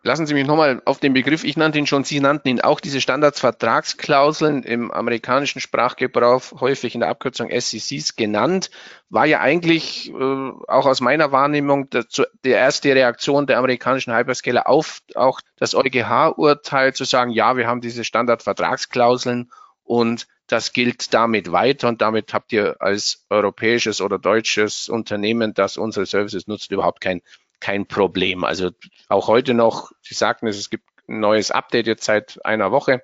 Lassen 0.07 0.25
Sie 0.25 0.33
mich 0.33 0.47
nochmal 0.47 0.81
auf 0.85 1.01
den 1.01 1.11
Begriff, 1.11 1.43
ich 1.43 1.57
nannte 1.57 1.79
ihn 1.79 1.85
schon, 1.85 2.05
Sie 2.05 2.21
nannten 2.21 2.47
ihn 2.47 2.61
auch, 2.61 2.79
diese 2.79 3.01
Standardsvertragsklauseln 3.01 4.63
im 4.63 4.89
amerikanischen 4.89 5.59
Sprachgebrauch, 5.59 6.61
häufig 6.61 6.93
in 6.93 7.01
der 7.01 7.09
Abkürzung 7.09 7.49
SECs 7.51 8.15
genannt, 8.15 8.71
war 9.09 9.25
ja 9.25 9.41
eigentlich 9.41 10.09
äh, 10.09 10.13
auch 10.13 10.85
aus 10.85 11.01
meiner 11.01 11.33
Wahrnehmung 11.33 11.89
der, 11.89 12.05
erste 12.45 12.95
Reaktion 12.95 13.47
der 13.47 13.57
amerikanischen 13.57 14.15
Hyperscaler 14.15 14.69
auf 14.69 15.01
auch 15.13 15.41
das 15.57 15.75
EuGH-Urteil 15.75 16.93
zu 16.93 17.03
sagen, 17.03 17.31
ja, 17.31 17.57
wir 17.57 17.67
haben 17.67 17.81
diese 17.81 18.05
Standardvertragsklauseln 18.05 19.51
und 19.83 20.25
das 20.47 20.71
gilt 20.71 21.13
damit 21.13 21.51
weiter 21.51 21.89
und 21.89 22.01
damit 22.01 22.33
habt 22.33 22.53
ihr 22.53 22.77
als 22.79 23.25
europäisches 23.29 23.99
oder 23.99 24.17
deutsches 24.17 24.87
Unternehmen, 24.87 25.53
das 25.53 25.75
unsere 25.75 26.05
Services 26.05 26.47
nutzt, 26.47 26.71
überhaupt 26.71 27.01
kein 27.01 27.21
kein 27.59 27.87
Problem. 27.87 28.43
Also 28.43 28.71
auch 29.09 29.27
heute 29.27 29.53
noch, 29.53 29.91
Sie 30.01 30.13
sagten 30.13 30.47
es, 30.47 30.57
es 30.57 30.69
gibt 30.69 30.85
ein 31.07 31.19
neues 31.19 31.51
Update 31.51 31.87
jetzt 31.87 32.03
seit 32.03 32.43
einer 32.45 32.71
Woche, 32.71 33.03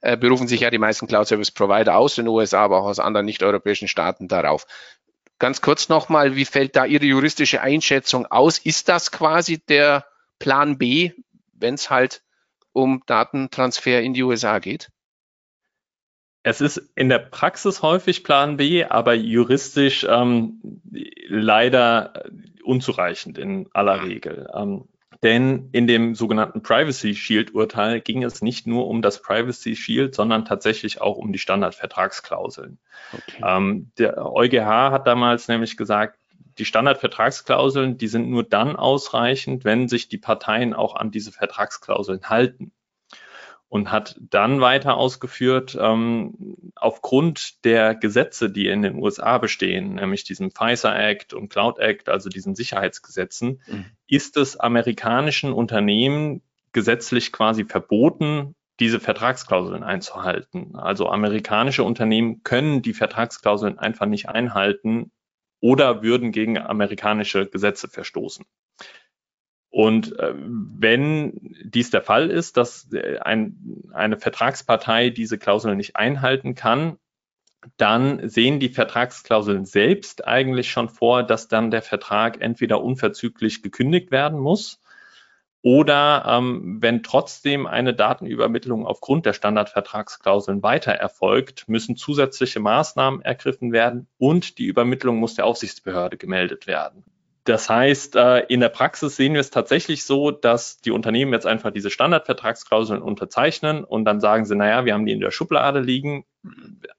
äh, 0.00 0.16
berufen 0.16 0.48
sich 0.48 0.60
ja 0.60 0.70
die 0.70 0.78
meisten 0.78 1.06
Cloud 1.06 1.26
Service 1.26 1.50
Provider 1.50 1.96
aus 1.96 2.16
den 2.16 2.28
USA, 2.28 2.64
aber 2.64 2.80
auch 2.80 2.86
aus 2.86 2.98
anderen 2.98 3.26
nicht-europäischen 3.26 3.88
Staaten 3.88 4.28
darauf. 4.28 4.66
Ganz 5.38 5.60
kurz 5.60 5.88
nochmal, 5.88 6.36
wie 6.36 6.44
fällt 6.44 6.76
da 6.76 6.84
Ihre 6.84 7.06
juristische 7.06 7.60
Einschätzung 7.60 8.26
aus? 8.26 8.58
Ist 8.58 8.88
das 8.88 9.10
quasi 9.10 9.58
der 9.58 10.06
Plan 10.38 10.78
B, 10.78 11.12
wenn 11.52 11.74
es 11.74 11.90
halt 11.90 12.22
um 12.72 13.02
Datentransfer 13.06 14.00
in 14.00 14.14
die 14.14 14.22
USA 14.22 14.58
geht? 14.58 14.90
Es 16.44 16.60
ist 16.60 16.76
in 16.94 17.08
der 17.08 17.20
Praxis 17.20 17.80
häufig 17.80 18.22
Plan 18.22 18.58
B, 18.58 18.84
aber 18.84 19.14
juristisch 19.14 20.06
ähm, 20.08 20.60
leider 21.26 22.24
unzureichend 22.62 23.38
in 23.38 23.68
aller 23.72 24.04
Regel. 24.04 24.48
Ähm, 24.54 24.84
denn 25.22 25.70
in 25.72 25.86
dem 25.86 26.14
sogenannten 26.14 26.62
Privacy 26.62 27.14
Shield 27.14 27.54
Urteil 27.54 28.02
ging 28.02 28.22
es 28.22 28.42
nicht 28.42 28.66
nur 28.66 28.88
um 28.88 29.00
das 29.00 29.22
Privacy 29.22 29.74
Shield, 29.74 30.14
sondern 30.14 30.44
tatsächlich 30.44 31.00
auch 31.00 31.16
um 31.16 31.32
die 31.32 31.38
Standardvertragsklauseln. 31.38 32.78
Okay. 33.10 33.42
Ähm, 33.42 33.90
der 33.96 34.18
EuGH 34.18 34.90
hat 34.92 35.06
damals 35.06 35.48
nämlich 35.48 35.78
gesagt, 35.78 36.18
die 36.58 36.66
Standardvertragsklauseln, 36.66 37.96
die 37.96 38.06
sind 38.06 38.28
nur 38.28 38.44
dann 38.44 38.76
ausreichend, 38.76 39.64
wenn 39.64 39.88
sich 39.88 40.08
die 40.08 40.18
Parteien 40.18 40.74
auch 40.74 40.94
an 40.94 41.10
diese 41.10 41.32
Vertragsklauseln 41.32 42.28
halten 42.28 42.70
und 43.74 43.90
hat 43.90 44.14
dann 44.20 44.60
weiter 44.60 44.96
ausgeführt, 44.96 45.76
ähm, 45.80 46.54
aufgrund 46.76 47.64
der 47.64 47.96
Gesetze, 47.96 48.48
die 48.48 48.68
in 48.68 48.82
den 48.82 48.94
USA 48.94 49.38
bestehen, 49.38 49.96
nämlich 49.96 50.22
diesem 50.22 50.52
FISA 50.52 50.96
Act 50.96 51.34
und 51.34 51.48
Cloud 51.48 51.80
Act, 51.80 52.08
also 52.08 52.28
diesen 52.28 52.54
Sicherheitsgesetzen, 52.54 53.60
mhm. 53.66 53.86
ist 54.06 54.36
es 54.36 54.56
amerikanischen 54.56 55.52
Unternehmen 55.52 56.40
gesetzlich 56.70 57.32
quasi 57.32 57.64
verboten, 57.64 58.54
diese 58.78 59.00
Vertragsklauseln 59.00 59.82
einzuhalten. 59.82 60.76
Also 60.76 61.08
amerikanische 61.08 61.82
Unternehmen 61.82 62.44
können 62.44 62.80
die 62.80 62.94
Vertragsklauseln 62.94 63.80
einfach 63.80 64.06
nicht 64.06 64.28
einhalten 64.28 65.10
oder 65.58 66.04
würden 66.04 66.30
gegen 66.30 66.58
amerikanische 66.58 67.46
Gesetze 67.46 67.88
verstoßen. 67.88 68.44
Und 69.74 70.16
äh, 70.20 70.32
wenn 70.36 71.32
dies 71.64 71.90
der 71.90 72.00
Fall 72.00 72.30
ist, 72.30 72.56
dass 72.56 72.92
äh, 72.92 73.18
ein, 73.18 73.82
eine 73.92 74.20
Vertragspartei 74.20 75.10
diese 75.10 75.36
Klauseln 75.36 75.76
nicht 75.76 75.96
einhalten 75.96 76.54
kann, 76.54 76.96
dann 77.76 78.28
sehen 78.28 78.60
die 78.60 78.68
Vertragsklauseln 78.68 79.64
selbst 79.64 80.28
eigentlich 80.28 80.70
schon 80.70 80.88
vor, 80.88 81.24
dass 81.24 81.48
dann 81.48 81.72
der 81.72 81.82
Vertrag 81.82 82.40
entweder 82.40 82.84
unverzüglich 82.84 83.64
gekündigt 83.64 84.12
werden 84.12 84.38
muss 84.38 84.80
oder 85.60 86.24
ähm, 86.28 86.80
wenn 86.80 87.02
trotzdem 87.02 87.66
eine 87.66 87.94
Datenübermittlung 87.94 88.86
aufgrund 88.86 89.26
der 89.26 89.32
Standardvertragsklauseln 89.32 90.62
weiter 90.62 90.92
erfolgt, 90.92 91.68
müssen 91.68 91.96
zusätzliche 91.96 92.60
Maßnahmen 92.60 93.22
ergriffen 93.22 93.72
werden 93.72 94.06
und 94.18 94.58
die 94.58 94.66
Übermittlung 94.66 95.16
muss 95.16 95.34
der 95.34 95.46
Aufsichtsbehörde 95.46 96.16
gemeldet 96.16 96.68
werden. 96.68 97.02
Das 97.44 97.68
heißt, 97.68 98.16
äh, 98.16 98.40
in 98.46 98.60
der 98.60 98.70
Praxis 98.70 99.16
sehen 99.16 99.34
wir 99.34 99.40
es 99.40 99.50
tatsächlich 99.50 100.04
so, 100.04 100.30
dass 100.30 100.78
die 100.78 100.90
Unternehmen 100.90 101.32
jetzt 101.34 101.46
einfach 101.46 101.70
diese 101.70 101.90
Standardvertragsklauseln 101.90 103.02
unterzeichnen 103.02 103.84
und 103.84 104.06
dann 104.06 104.20
sagen 104.20 104.46
sie, 104.46 104.56
naja, 104.56 104.86
wir 104.86 104.94
haben 104.94 105.04
die 105.04 105.12
in 105.12 105.20
der 105.20 105.30
Schublade 105.30 105.80
liegen. 105.80 106.24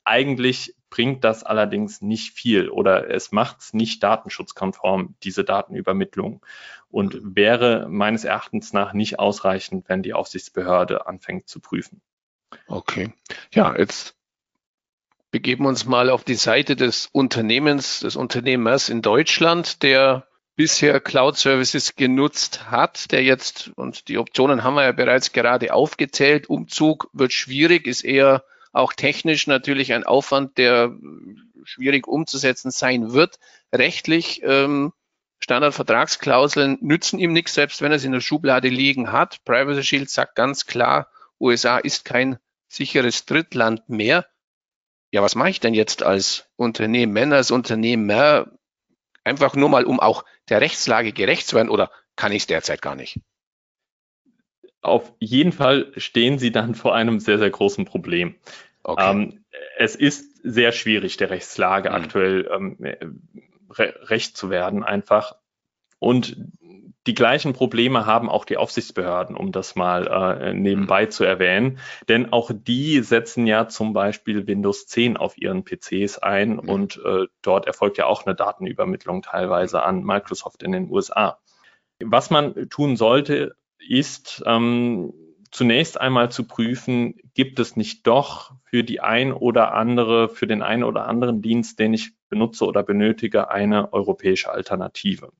Eigentlich 0.03 0.75
bringt 0.91 1.23
das 1.23 1.43
allerdings 1.43 2.01
nicht 2.01 2.33
viel 2.33 2.69
oder 2.69 3.09
es 3.09 3.31
macht 3.31 3.59
es 3.59 3.73
nicht 3.73 4.03
datenschutzkonform, 4.03 5.15
diese 5.23 5.43
Datenübermittlung 5.43 6.45
und 6.89 7.17
wäre 7.35 7.87
meines 7.89 8.23
Erachtens 8.23 8.71
nach 8.71 8.93
nicht 8.93 9.17
ausreichend, 9.17 9.89
wenn 9.89 10.03
die 10.03 10.13
Aufsichtsbehörde 10.13 11.07
anfängt 11.07 11.49
zu 11.49 11.59
prüfen. 11.59 12.01
Okay. 12.67 13.11
Ja, 13.51 13.75
jetzt 13.75 14.15
begeben 15.31 15.65
wir 15.65 15.69
uns 15.69 15.85
mal 15.85 16.11
auf 16.11 16.23
die 16.23 16.35
Seite 16.35 16.75
des 16.75 17.09
Unternehmens, 17.11 18.01
des 18.01 18.15
Unternehmers 18.15 18.89
in 18.89 19.01
Deutschland, 19.01 19.83
der 19.83 20.27
bisher 20.55 20.99
Cloud 20.99 21.37
Services 21.37 21.95
genutzt 21.95 22.71
hat, 22.71 23.11
der 23.11 23.23
jetzt, 23.23 23.71
und 23.75 24.07
die 24.07 24.17
Optionen 24.17 24.63
haben 24.63 24.75
wir 24.75 24.83
ja 24.83 24.91
bereits 24.91 25.31
gerade 25.31 25.73
aufgezählt, 25.73 26.49
Umzug 26.49 27.09
wird 27.13 27.33
schwierig, 27.33 27.87
ist 27.87 28.03
eher 28.03 28.43
auch 28.71 28.93
technisch 28.93 29.47
natürlich 29.47 29.93
ein 29.93 30.03
Aufwand, 30.03 30.57
der 30.57 30.95
schwierig 31.63 32.07
umzusetzen 32.07 32.71
sein 32.71 33.13
wird. 33.13 33.39
Rechtlich 33.73 34.41
ähm, 34.43 34.93
Standardvertragsklauseln 35.39 36.77
nützen 36.81 37.19
ihm 37.19 37.33
nichts, 37.33 37.53
selbst 37.53 37.81
wenn 37.81 37.91
er 37.91 37.97
es 37.97 38.03
in 38.03 38.11
der 38.11 38.21
Schublade 38.21 38.69
liegen 38.69 39.11
hat. 39.11 39.43
Privacy 39.45 39.83
Shield 39.83 40.09
sagt 40.09 40.35
ganz 40.35 40.65
klar, 40.65 41.09
USA 41.39 41.77
ist 41.77 42.05
kein 42.05 42.37
sicheres 42.67 43.25
Drittland 43.25 43.87
mehr. 43.89 44.25
Ja, 45.11 45.21
was 45.21 45.35
mache 45.35 45.49
ich 45.49 45.59
denn 45.59 45.73
jetzt 45.73 46.03
als 46.03 46.47
Unternehmen, 46.55 47.31
als 47.31 47.51
Unternehmer? 47.51 48.47
Einfach 49.25 49.55
nur 49.55 49.69
mal, 49.69 49.83
um 49.83 49.99
auch 49.99 50.23
der 50.47 50.61
Rechtslage 50.61 51.11
gerecht 51.11 51.47
zu 51.47 51.55
werden 51.57 51.69
oder 51.69 51.91
kann 52.15 52.31
ich 52.31 52.43
es 52.43 52.47
derzeit 52.47 52.81
gar 52.81 52.95
nicht? 52.95 53.19
Auf 54.81 55.13
jeden 55.19 55.51
Fall 55.51 55.91
stehen 55.97 56.37
Sie 56.37 56.51
dann 56.51 56.75
vor 56.75 56.95
einem 56.95 57.19
sehr, 57.19 57.39
sehr 57.39 57.49
großen 57.49 57.85
Problem. 57.85 58.35
Okay. 58.83 59.11
Ähm, 59.11 59.45
es 59.77 59.95
ist 59.95 60.41
sehr 60.43 60.71
schwierig, 60.71 61.17
der 61.17 61.31
Rechtslage 61.31 61.89
mhm. 61.89 61.95
aktuell 61.95 62.49
ähm, 62.53 62.77
re 63.71 63.95
recht 64.03 64.37
zu 64.37 64.49
werden, 64.51 64.83
einfach. 64.83 65.35
Und 65.97 66.37
die 67.07 67.13
gleichen 67.13 67.53
Probleme 67.53 68.05
haben 68.05 68.29
auch 68.29 68.45
die 68.45 68.57
Aufsichtsbehörden, 68.57 69.35
um 69.35 69.51
das 69.51 69.75
mal 69.75 70.07
äh, 70.07 70.53
nebenbei 70.53 71.05
mhm. 71.05 71.11
zu 71.11 71.23
erwähnen. 71.23 71.79
Denn 72.07 72.33
auch 72.33 72.51
die 72.53 73.01
setzen 73.01 73.45
ja 73.45 73.67
zum 73.67 73.93
Beispiel 73.93 74.47
Windows 74.47 74.87
10 74.87 75.17
auf 75.17 75.37
ihren 75.37 75.63
PCs 75.63 76.17
ein 76.19 76.53
mhm. 76.53 76.59
und 76.59 77.01
äh, 77.05 77.27
dort 77.41 77.67
erfolgt 77.67 77.97
ja 77.97 78.07
auch 78.07 78.25
eine 78.25 78.35
Datenübermittlung 78.35 79.21
teilweise 79.21 79.83
an 79.83 80.03
Microsoft 80.03 80.63
in 80.63 80.71
den 80.71 80.89
USA. 80.89 81.39
Was 82.03 82.29
man 82.29 82.69
tun 82.69 82.97
sollte, 82.97 83.55
ist 83.77 84.43
ähm, 84.45 85.13
zunächst 85.51 85.99
einmal 85.99 86.31
zu 86.31 86.45
prüfen, 86.47 87.15
gibt 87.33 87.59
es 87.59 87.75
nicht 87.75 88.05
doch 88.07 88.53
für 88.63 88.83
die 88.83 88.99
ein 88.99 89.31
oder 89.31 89.73
andere, 89.73 90.27
für 90.27 90.47
den 90.47 90.61
einen 90.61 90.83
oder 90.83 91.07
anderen 91.07 91.41
Dienst, 91.41 91.79
den 91.79 91.93
ich 91.93 92.11
benutze 92.29 92.65
oder 92.65 92.83
benötige, 92.83 93.49
eine 93.49 93.93
europäische 93.93 94.51
Alternative. 94.51 95.31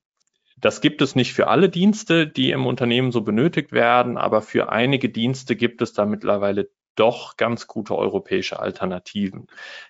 Das 0.65 0.81
gibt 0.81 1.03
es 1.03 1.13
nicht 1.13 1.33
für 1.33 1.47
alle 1.47 1.69
Dienste, 1.69 2.25
die 2.25 2.49
im 2.49 2.65
Unternehmen 2.65 3.11
so 3.11 3.21
benötigt 3.21 3.71
werden, 3.71 4.17
aber 4.17 4.41
für 4.41 4.69
einige 4.69 5.09
Dienste 5.09 5.55
gibt 5.55 5.83
es 5.83 5.93
da 5.93 6.07
mittlerweile 6.07 6.71
doch 6.95 7.37
ganz 7.37 7.67
gute 7.67 7.95
europäische 7.95 8.59
Alternativen. 8.59 9.45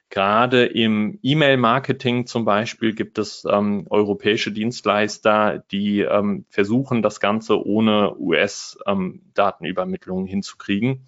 Gerade 0.10 0.66
im 0.66 1.18
E-Mail-Marketing 1.24 2.28
zum 2.28 2.44
Beispiel 2.44 2.94
gibt 2.94 3.20
es 3.20 3.48
ähm, 3.50 3.88
europäische 3.90 4.52
Dienstleister, 4.52 5.64
die 5.72 6.02
ähm, 6.02 6.44
versuchen, 6.50 7.02
das 7.02 7.22
Ganze 7.22 7.66
ohne 7.66 8.14
US-Datenübermittlung 8.20 10.24
ähm, 10.24 10.28
hinzukriegen 10.28 11.08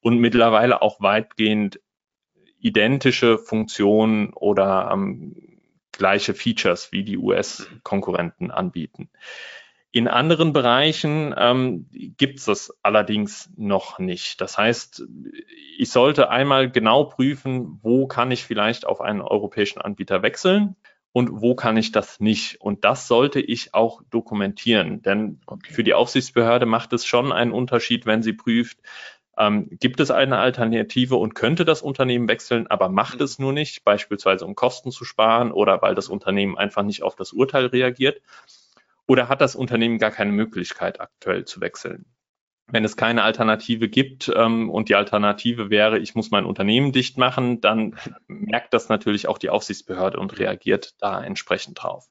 und 0.00 0.20
mittlerweile 0.20 0.80
auch 0.80 1.00
weitgehend 1.00 1.80
identische 2.60 3.36
Funktionen 3.36 4.32
oder 4.32 4.90
ähm, 4.92 5.47
gleiche 5.98 6.32
Features 6.32 6.90
wie 6.92 7.04
die 7.04 7.18
US-Konkurrenten 7.18 8.50
anbieten. 8.50 9.10
In 9.90 10.06
anderen 10.06 10.52
Bereichen 10.52 11.34
ähm, 11.36 11.86
gibt 11.90 12.38
es 12.38 12.44
das 12.44 12.78
allerdings 12.82 13.50
noch 13.56 13.98
nicht. 13.98 14.40
Das 14.40 14.58
heißt, 14.58 15.06
ich 15.78 15.90
sollte 15.90 16.30
einmal 16.30 16.70
genau 16.70 17.04
prüfen, 17.04 17.78
wo 17.82 18.06
kann 18.06 18.30
ich 18.30 18.44
vielleicht 18.44 18.86
auf 18.86 19.00
einen 19.00 19.22
europäischen 19.22 19.80
Anbieter 19.80 20.22
wechseln 20.22 20.76
und 21.12 21.40
wo 21.40 21.54
kann 21.54 21.78
ich 21.78 21.90
das 21.90 22.20
nicht. 22.20 22.60
Und 22.60 22.84
das 22.84 23.08
sollte 23.08 23.40
ich 23.40 23.72
auch 23.72 24.02
dokumentieren, 24.10 25.00
denn 25.02 25.40
okay. 25.46 25.72
für 25.72 25.84
die 25.84 25.94
Aufsichtsbehörde 25.94 26.66
macht 26.66 26.92
es 26.92 27.06
schon 27.06 27.32
einen 27.32 27.52
Unterschied, 27.52 28.04
wenn 28.04 28.22
sie 28.22 28.34
prüft, 28.34 28.78
ähm, 29.38 29.68
gibt 29.70 30.00
es 30.00 30.10
eine 30.10 30.38
Alternative 30.38 31.16
und 31.16 31.34
könnte 31.34 31.64
das 31.64 31.80
Unternehmen 31.80 32.28
wechseln, 32.28 32.66
aber 32.66 32.88
macht 32.88 33.20
es 33.20 33.38
nur 33.38 33.52
nicht, 33.52 33.84
beispielsweise 33.84 34.44
um 34.44 34.54
Kosten 34.54 34.90
zu 34.90 35.04
sparen 35.04 35.52
oder 35.52 35.80
weil 35.80 35.94
das 35.94 36.08
Unternehmen 36.08 36.58
einfach 36.58 36.82
nicht 36.82 37.02
auf 37.02 37.14
das 37.14 37.32
Urteil 37.32 37.66
reagiert? 37.66 38.20
Oder 39.06 39.28
hat 39.28 39.40
das 39.40 39.56
Unternehmen 39.56 39.98
gar 39.98 40.10
keine 40.10 40.32
Möglichkeit, 40.32 41.00
aktuell 41.00 41.44
zu 41.44 41.60
wechseln? 41.60 42.04
Wenn 42.66 42.84
es 42.84 42.96
keine 42.96 43.22
Alternative 43.22 43.88
gibt 43.88 44.30
ähm, 44.34 44.68
und 44.68 44.90
die 44.90 44.94
Alternative 44.94 45.70
wäre, 45.70 45.98
ich 45.98 46.14
muss 46.14 46.30
mein 46.30 46.44
Unternehmen 46.44 46.92
dicht 46.92 47.16
machen, 47.16 47.62
dann 47.62 47.96
merkt 48.26 48.74
das 48.74 48.90
natürlich 48.90 49.26
auch 49.26 49.38
die 49.38 49.48
Aufsichtsbehörde 49.48 50.18
und 50.18 50.38
reagiert 50.38 50.94
da 50.98 51.22
entsprechend 51.22 51.82
drauf. 51.82 52.06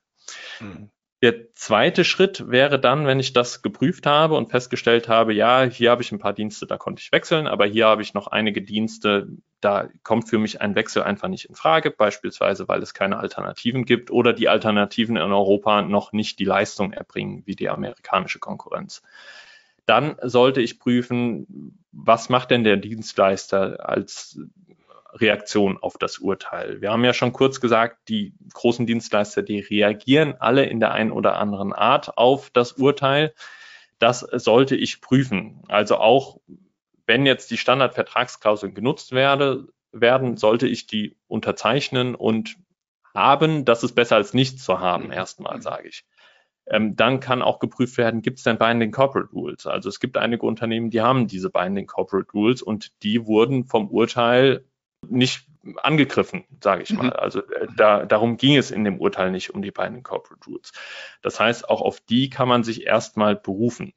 Mhm. 0.60 0.90
Der 1.24 1.52
zweite 1.54 2.04
Schritt 2.04 2.48
wäre 2.48 2.80
dann, 2.80 3.08
wenn 3.08 3.20
ich 3.20 3.34
das 3.34 3.64
geprüft 3.64 4.06
habe 4.06 4.36
und 4.36 4.52
festgestellt 4.52 5.10
habe, 5.10 5.34
ja, 5.34 5.64
hier 5.64 5.90
habe 5.90 6.04
ich 6.04 6.12
ein 6.12 6.20
paar 6.20 6.34
Dienste, 6.34 6.68
da 6.68 6.78
konnte 6.78 7.02
ich 7.02 7.12
wechseln, 7.12 7.48
aber 7.48 7.66
hier 7.66 7.88
habe 7.88 8.04
ich 8.04 8.14
noch 8.14 8.28
einige 8.28 8.62
Dienste, 8.62 9.28
da 9.60 9.90
kommt 10.04 10.30
für 10.30 10.38
mich 10.38 10.62
ein 10.62 10.76
Wechsel 10.76 11.02
einfach 11.02 11.28
nicht 11.28 11.46
in 11.46 11.56
Frage, 11.56 11.90
beispielsweise 11.90 12.68
weil 12.68 12.84
es 12.84 12.94
keine 12.94 13.18
Alternativen 13.18 13.86
gibt 13.86 14.12
oder 14.12 14.32
die 14.32 14.48
Alternativen 14.48 15.16
in 15.16 15.32
Europa 15.32 15.82
noch 15.82 16.12
nicht 16.12 16.38
die 16.38 16.46
Leistung 16.46 16.94
erbringen 16.94 17.42
wie 17.48 17.56
die 17.56 17.70
amerikanische 17.70 18.38
Konkurrenz. 18.38 19.02
Dann 19.88 20.18
sollte 20.22 20.62
ich 20.62 20.80
prüfen, 20.80 21.80
was 21.92 22.30
macht 22.30 22.52
denn 22.52 22.64
der 22.64 22.78
Dienstleister 22.78 23.90
als 23.90 24.40
Reaktion 25.14 25.78
auf 25.78 25.98
das 25.98 26.20
Urteil. 26.20 26.82
Wir 26.82 26.92
haben 26.92 27.04
ja 27.04 27.14
schon 27.14 27.34
kurz 27.34 27.62
gesagt, 27.62 28.10
die 28.10 28.34
großen 28.54 28.86
Dienstleister, 28.86 29.42
die 29.42 29.60
reagieren 29.60 30.36
alle 30.40 30.66
in 30.66 30.80
der 30.80 30.92
einen 30.92 31.12
oder 31.12 31.38
anderen 31.38 31.74
Art 31.74 32.18
auf 32.18 32.50
das 32.50 32.74
Urteil. 32.74 33.34
Das 34.00 34.20
sollte 34.20 34.76
ich 34.76 35.02
prüfen. 35.02 35.64
Also 35.68 35.98
auch 35.98 36.40
wenn 37.06 37.26
jetzt 37.26 37.50
die 37.52 37.58
Standardvertragsklauseln 37.58 38.74
genutzt 38.74 39.12
werde, 39.14 39.68
werden, 39.92 40.38
sollte 40.38 40.68
ich 40.68 40.88
die 40.88 41.16
unterzeichnen 41.28 42.14
und 42.14 42.58
haben. 43.14 43.66
Das 43.66 43.84
ist 43.84 43.96
besser 43.96 44.18
als 44.18 44.34
nichts 44.34 44.64
zu 44.64 44.80
haben, 44.80 45.12
erstmal 45.12 45.62
sage 45.62 45.88
ich. 45.88 46.06
Ähm, 46.70 46.98
dann 46.98 47.22
kann 47.22 47.42
auch 47.42 47.60
geprüft 47.60 47.98
werden, 47.98 48.22
gibt 48.22 48.40
es 48.40 48.44
denn 48.44 48.58
Binding 48.58 48.92
Corporate 48.92 49.32
Rules? 49.32 49.66
Also 49.66 49.88
es 49.88 50.02
gibt 50.02 50.18
einige 50.18 50.46
Unternehmen, 50.46 50.90
die 50.90 51.02
haben 51.02 51.28
diese 51.28 51.50
Binding 51.50 51.88
Corporate 51.88 52.30
Rules 52.34 52.62
und 52.62 52.92
die 53.04 53.26
wurden 53.26 53.66
vom 53.66 53.90
Urteil 53.90 54.66
nicht 55.08 55.48
angegriffen, 55.78 56.46
sage 56.62 56.84
ich 56.84 56.94
mal. 56.94 57.08
Mhm. 57.08 57.14
Also 57.14 57.42
äh, 57.42 57.68
da, 57.76 58.06
darum 58.06 58.38
ging 58.38 58.56
es 58.56 58.72
in 58.72 58.84
dem 58.84 59.00
Urteil 59.00 59.32
nicht 59.32 59.54
um 59.54 59.62
die 59.62 59.72
Binding 59.72 60.04
Corporate 60.04 60.46
Rules. 60.48 60.72
Das 61.22 61.40
heißt, 61.40 61.70
auch 61.70 61.82
auf 61.82 62.00
die 62.00 62.30
kann 62.30 62.48
man 62.48 62.64
sich 62.64 62.86
erstmal 62.86 63.36
berufen. 63.36 63.94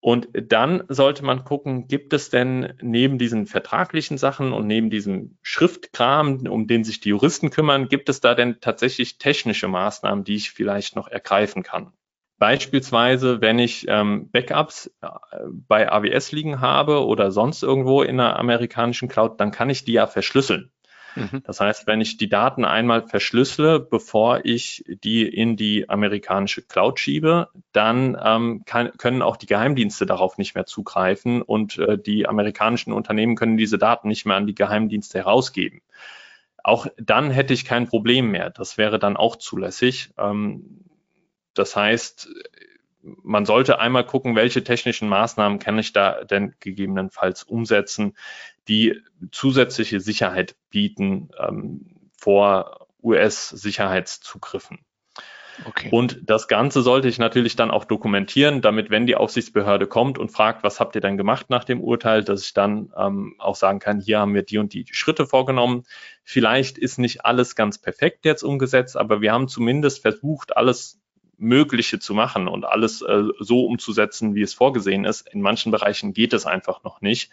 Und 0.00 0.28
dann 0.34 0.84
sollte 0.88 1.24
man 1.24 1.44
gucken, 1.44 1.88
gibt 1.88 2.12
es 2.12 2.28
denn 2.28 2.74
neben 2.82 3.16
diesen 3.16 3.46
vertraglichen 3.46 4.18
Sachen 4.18 4.52
und 4.52 4.66
neben 4.66 4.90
diesem 4.90 5.38
Schriftkram, 5.40 6.46
um 6.46 6.66
den 6.66 6.84
sich 6.84 7.00
die 7.00 7.08
Juristen 7.08 7.48
kümmern, 7.48 7.88
gibt 7.88 8.10
es 8.10 8.20
da 8.20 8.34
denn 8.34 8.60
tatsächlich 8.60 9.16
technische 9.16 9.66
Maßnahmen, 9.66 10.22
die 10.24 10.34
ich 10.34 10.50
vielleicht 10.50 10.94
noch 10.94 11.08
ergreifen 11.08 11.62
kann? 11.62 11.94
Beispielsweise, 12.38 13.40
wenn 13.40 13.58
ich 13.58 13.86
ähm, 13.88 14.30
Backups 14.30 14.90
äh, 15.00 15.08
bei 15.50 15.90
AWS 15.90 16.32
liegen 16.32 16.60
habe 16.60 17.06
oder 17.06 17.30
sonst 17.30 17.62
irgendwo 17.62 18.02
in 18.02 18.18
einer 18.20 18.38
amerikanischen 18.38 19.08
Cloud, 19.08 19.40
dann 19.40 19.50
kann 19.50 19.70
ich 19.70 19.84
die 19.84 19.92
ja 19.92 20.06
verschlüsseln. 20.06 20.72
Mhm. 21.16 21.42
Das 21.44 21.60
heißt, 21.60 21.86
wenn 21.86 22.00
ich 22.00 22.16
die 22.16 22.28
Daten 22.28 22.64
einmal 22.64 23.06
verschlüssele, 23.06 23.80
bevor 23.80 24.44
ich 24.44 24.84
die 24.86 25.26
in 25.26 25.56
die 25.56 25.88
amerikanische 25.88 26.62
Cloud 26.62 26.98
schiebe, 26.98 27.48
dann 27.72 28.18
ähm, 28.22 28.62
kann, 28.66 28.90
können 28.98 29.22
auch 29.22 29.36
die 29.36 29.46
Geheimdienste 29.46 30.06
darauf 30.06 30.38
nicht 30.38 30.54
mehr 30.54 30.66
zugreifen 30.66 31.42
und 31.42 31.78
äh, 31.78 31.98
die 31.98 32.26
amerikanischen 32.26 32.92
Unternehmen 32.92 33.36
können 33.36 33.56
diese 33.56 33.78
Daten 33.78 34.08
nicht 34.08 34.26
mehr 34.26 34.36
an 34.36 34.46
die 34.46 34.54
Geheimdienste 34.54 35.18
herausgeben. 35.18 35.82
Auch 36.62 36.86
dann 36.96 37.30
hätte 37.30 37.52
ich 37.52 37.64
kein 37.64 37.86
Problem 37.86 38.30
mehr. 38.30 38.50
Das 38.50 38.78
wäre 38.78 38.98
dann 38.98 39.16
auch 39.16 39.36
zulässig. 39.36 40.10
Ähm, 40.18 40.83
das 41.54 41.76
heißt, 41.76 42.28
man 43.02 43.44
sollte 43.44 43.78
einmal 43.78 44.06
gucken, 44.06 44.34
welche 44.34 44.64
technischen 44.64 45.08
Maßnahmen 45.08 45.58
kann 45.58 45.78
ich 45.78 45.92
da 45.92 46.24
denn 46.24 46.54
gegebenenfalls 46.60 47.42
umsetzen, 47.42 48.16
die 48.68 49.00
zusätzliche 49.30 50.00
Sicherheit 50.00 50.56
bieten 50.70 51.28
ähm, 51.38 52.10
vor 52.16 52.86
US-Sicherheitszugriffen. 53.02 54.78
Okay. 55.64 55.88
Und 55.92 56.18
das 56.22 56.48
Ganze 56.48 56.82
sollte 56.82 57.06
ich 57.08 57.18
natürlich 57.18 57.54
dann 57.54 57.70
auch 57.70 57.84
dokumentieren, 57.84 58.60
damit, 58.60 58.90
wenn 58.90 59.06
die 59.06 59.14
Aufsichtsbehörde 59.14 59.86
kommt 59.86 60.18
und 60.18 60.32
fragt, 60.32 60.64
was 60.64 60.80
habt 60.80 60.96
ihr 60.96 61.00
denn 61.00 61.16
gemacht 61.16 61.48
nach 61.48 61.64
dem 61.64 61.80
Urteil, 61.80 62.24
dass 62.24 62.42
ich 62.42 62.54
dann 62.54 62.92
ähm, 62.96 63.36
auch 63.38 63.54
sagen 63.54 63.78
kann, 63.78 64.00
hier 64.00 64.18
haben 64.18 64.34
wir 64.34 64.42
die 64.42 64.58
und 64.58 64.72
die 64.72 64.86
Schritte 64.90 65.26
vorgenommen. 65.26 65.84
Vielleicht 66.24 66.76
ist 66.78 66.98
nicht 66.98 67.24
alles 67.24 67.54
ganz 67.54 67.78
perfekt 67.78 68.24
jetzt 68.24 68.42
umgesetzt, 68.42 68.96
aber 68.96 69.20
wir 69.20 69.32
haben 69.32 69.46
zumindest 69.46 70.02
versucht, 70.02 70.56
alles 70.56 71.00
Mögliche 71.38 71.98
zu 71.98 72.14
machen 72.14 72.48
und 72.48 72.64
alles 72.64 73.02
äh, 73.02 73.24
so 73.38 73.64
umzusetzen, 73.64 74.34
wie 74.34 74.42
es 74.42 74.54
vorgesehen 74.54 75.04
ist. 75.04 75.28
In 75.28 75.42
manchen 75.42 75.72
Bereichen 75.72 76.12
geht 76.12 76.32
es 76.32 76.46
einfach 76.46 76.82
noch 76.82 77.00
nicht. 77.00 77.30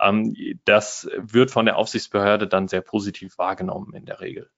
Ähm, 0.00 0.36
das 0.64 1.08
wird 1.16 1.50
von 1.50 1.66
der 1.66 1.76
Aufsichtsbehörde 1.76 2.48
dann 2.48 2.68
sehr 2.68 2.80
positiv 2.80 3.38
wahrgenommen 3.38 3.94
in 3.94 4.04
der 4.04 4.20
Regel. 4.20 4.50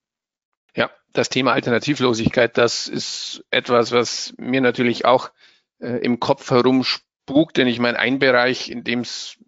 Ja, 0.77 0.91
das 1.13 1.29
Thema 1.29 1.53
Alternativlosigkeit, 1.53 2.59
das 2.59 2.89
ist 2.89 3.45
etwas, 3.51 3.93
was 3.93 4.35
mir 4.39 4.61
natürlich 4.61 5.05
auch 5.05 5.31
äh, 5.79 5.99
im 5.99 6.19
Kopf 6.19 6.51
herumspukt, 6.51 7.57
denn 7.57 7.69
ich 7.69 7.79
meine, 7.79 7.99
ein 7.99 8.19
Bereich, 8.19 8.71
in 8.71 8.83
dem 8.83 9.01
es 9.01 9.39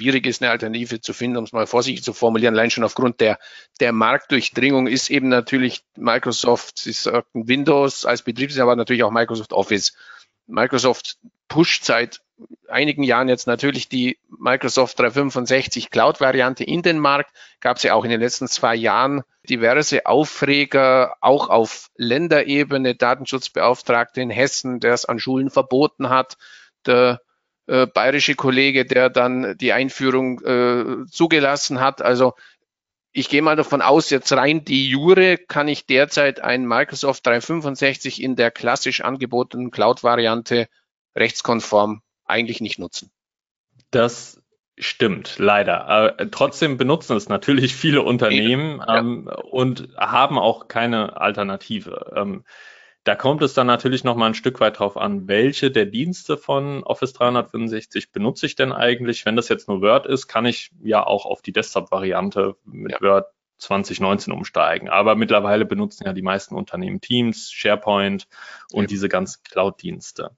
schwierig 0.00 0.26
ist, 0.26 0.42
eine 0.42 0.50
Alternative 0.50 1.00
zu 1.00 1.12
finden, 1.12 1.36
um 1.36 1.44
es 1.44 1.52
mal 1.52 1.66
vorsichtig 1.66 2.02
zu 2.02 2.12
formulieren, 2.14 2.54
allein 2.54 2.70
schon 2.70 2.84
aufgrund 2.84 3.20
der, 3.20 3.38
der 3.80 3.92
Marktdurchdringung 3.92 4.86
ist 4.86 5.10
eben 5.10 5.28
natürlich 5.28 5.82
Microsoft, 5.96 6.78
Sie 6.78 6.92
sagten 6.92 7.48
Windows 7.48 8.06
als 8.06 8.22
Betriebssystem, 8.22 8.62
aber 8.62 8.76
natürlich 8.76 9.04
auch 9.04 9.10
Microsoft 9.10 9.52
Office. 9.52 9.92
Microsoft 10.46 11.18
pusht 11.48 11.84
seit 11.84 12.20
einigen 12.68 13.02
Jahren 13.02 13.28
jetzt 13.28 13.46
natürlich 13.46 13.88
die 13.90 14.18
Microsoft 14.38 14.98
365 14.98 15.90
Cloud-Variante 15.90 16.64
in 16.64 16.80
den 16.80 16.98
Markt. 16.98 17.30
Gab 17.60 17.76
es 17.76 17.82
ja 17.82 17.92
auch 17.92 18.04
in 18.04 18.10
den 18.10 18.20
letzten 18.20 18.48
zwei 18.48 18.74
Jahren 18.74 19.22
diverse 19.48 20.06
Aufreger, 20.06 21.16
auch 21.20 21.50
auf 21.50 21.90
Länderebene, 21.96 22.94
Datenschutzbeauftragte 22.94 24.22
in 24.22 24.30
Hessen, 24.30 24.80
der 24.80 24.94
es 24.94 25.04
an 25.04 25.18
Schulen 25.18 25.50
verboten 25.50 26.08
hat. 26.08 26.38
Der 26.86 27.20
äh, 27.66 27.86
bayerische 27.86 28.34
Kollege, 28.34 28.84
der 28.84 29.10
dann 29.10 29.56
die 29.58 29.72
Einführung 29.72 30.40
äh, 30.40 31.06
zugelassen 31.10 31.80
hat. 31.80 32.02
Also 32.02 32.34
ich 33.12 33.28
gehe 33.28 33.42
mal 33.42 33.56
davon 33.56 33.82
aus, 33.82 34.10
jetzt 34.10 34.32
rein 34.32 34.64
die 34.64 34.88
Jure 34.88 35.36
kann 35.36 35.68
ich 35.68 35.86
derzeit 35.86 36.40
ein 36.40 36.66
Microsoft 36.66 37.26
365 37.26 38.22
in 38.22 38.36
der 38.36 38.50
klassisch 38.50 39.00
angebotenen 39.00 39.70
Cloud-Variante 39.70 40.68
rechtskonform 41.16 42.02
eigentlich 42.24 42.60
nicht 42.60 42.78
nutzen. 42.78 43.10
Das 43.90 44.40
stimmt, 44.78 45.38
leider. 45.38 46.18
Äh, 46.18 46.28
trotzdem 46.30 46.76
benutzen 46.76 47.16
es 47.16 47.28
natürlich 47.28 47.74
viele 47.74 48.02
Unternehmen 48.02 48.78
ja. 48.78 48.98
ähm, 48.98 49.28
und 49.50 49.88
haben 49.96 50.38
auch 50.38 50.68
keine 50.68 51.20
Alternative. 51.20 52.12
Ähm, 52.16 52.44
da 53.04 53.14
kommt 53.14 53.42
es 53.42 53.54
dann 53.54 53.66
natürlich 53.66 54.04
noch 54.04 54.16
mal 54.16 54.26
ein 54.26 54.34
Stück 54.34 54.60
weit 54.60 54.78
drauf 54.78 54.96
an, 54.96 55.26
welche 55.26 55.70
der 55.70 55.86
Dienste 55.86 56.36
von 56.36 56.82
Office 56.84 57.14
365 57.14 58.12
benutze 58.12 58.46
ich 58.46 58.56
denn 58.56 58.72
eigentlich? 58.72 59.24
Wenn 59.24 59.36
das 59.36 59.48
jetzt 59.48 59.68
nur 59.68 59.80
Word 59.80 60.06
ist, 60.06 60.26
kann 60.26 60.44
ich 60.44 60.70
ja 60.82 61.06
auch 61.06 61.24
auf 61.24 61.40
die 61.40 61.52
Desktop-Variante 61.52 62.56
mit 62.64 62.92
ja. 62.92 63.00
Word 63.00 63.26
2019 63.58 64.32
umsteigen. 64.32 64.88
Aber 64.88 65.14
mittlerweile 65.14 65.64
benutzen 65.64 66.04
ja 66.06 66.12
die 66.12 66.22
meisten 66.22 66.54
Unternehmen 66.54 67.00
Teams, 67.00 67.50
SharePoint 67.50 68.26
und 68.72 68.82
ja. 68.82 68.88
diese 68.88 69.08
ganzen 69.08 69.42
Cloud-Dienste. 69.44 70.30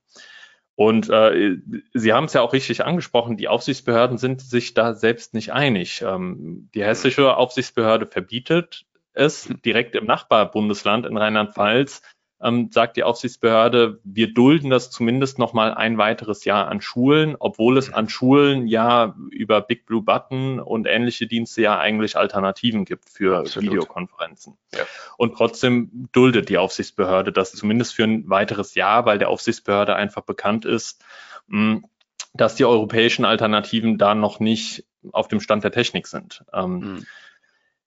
Und 0.75 1.11
äh, 1.11 1.57
Sie 1.93 2.13
haben 2.13 2.25
es 2.25 2.33
ja 2.33 2.41
auch 2.43 2.53
richtig 2.53 2.85
angesprochen, 2.85 3.37
die 3.37 3.49
Aufsichtsbehörden 3.49 4.19
sind 4.19 4.41
sich 4.41 4.75
da 4.75 4.95
selbst 4.95 5.35
nicht 5.35 5.53
einig. 5.53 6.03
Ähm, 6.03 6.71
die 6.75 6.85
hessische 6.85 7.37
Aufsichtsbehörde 7.37 8.07
verbietet 8.07 8.87
es 9.13 9.49
hm. 9.49 9.61
direkt 9.63 9.95
im 9.95 10.07
Nachbarbundesland 10.07 11.07
in 11.07 11.17
Rheinland-Pfalz 11.17 12.03
ähm, 12.43 12.71
sagt 12.73 12.97
die 12.97 13.05
Aufsichtsbehörde, 13.05 14.01
wir 14.03 14.35
dulden 14.35 14.71
das 14.71 14.91
zumindest 14.91 15.39
noch 15.39 15.53
mal 15.53 15.73
ein 15.73 15.97
weiteres 15.97 16.45
Jahr 16.45 16.69
an 16.69 16.81
Schulen, 16.81 17.37
obwohl 17.39 17.79
es 17.79 17.93
an 17.93 18.09
Schulen 18.09 18.67
ja 18.67 19.15
über 19.31 19.61
Big 19.61 19.87
Blue 19.87 20.03
Button 20.03 20.59
und 20.59 20.87
ähnliche 20.87 21.27
Dienste 21.27 21.63
ja 21.63 21.79
eigentlich 21.79 22.17
Alternativen 22.17 22.85
gibt 22.85 23.09
für 23.09 23.39
Absolut. 23.39 23.71
Videokonferenzen. 23.71 24.59
Ja. 24.75 24.85
Und 25.17 25.37
trotzdem 25.37 26.09
duldet 26.13 26.49
die 26.49 26.59
Aufsichtsbehörde 26.59 27.33
das 27.33 27.53
zumindest 27.53 27.95
für 27.95 28.05
ein 28.05 28.29
weiteres 28.29 28.75
Jahr, 28.75 29.07
weil 29.07 29.19
der 29.19 29.29
Aufsichtsbehörde 29.29 29.95
einfach 29.95 30.23
bekannt 30.23 30.65
ist, 30.65 31.05
mh, 31.47 31.75
hm, 31.75 31.85
dass 32.35 32.55
die 32.55 32.65
europäischen 32.65 33.25
Alternativen 33.25 33.99
da 33.99 34.15
noch 34.15 34.41
nicht 34.41 34.87
auf 35.13 35.29
dem 35.29 35.41
Stand 35.41 35.65
der 35.65 35.73
Technik 35.73 36.07
sind. 36.07 36.45
Ähm, 36.53 36.79
mhm. 36.79 37.07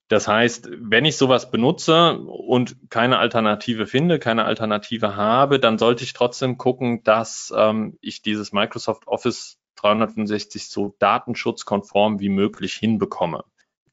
Das 0.07 0.27
heißt, 0.27 0.69
wenn 0.71 1.05
ich 1.05 1.17
sowas 1.17 1.49
benutze 1.49 2.19
und 2.19 2.75
keine 2.89 3.17
Alternative 3.17 3.87
finde, 3.87 4.19
keine 4.19 4.45
Alternative 4.45 5.15
habe, 5.15 5.59
dann 5.59 5.79
sollte 5.79 6.03
ich 6.03 6.13
trotzdem 6.13 6.57
gucken, 6.57 7.03
dass 7.03 7.51
ähm, 7.55 7.97
ich 8.01 8.21
dieses 8.21 8.51
Microsoft 8.51 9.07
Office 9.07 9.57
365 9.77 10.69
so 10.69 10.95
datenschutzkonform 10.99 12.19
wie 12.19 12.29
möglich 12.29 12.73
hinbekomme. 12.73 13.43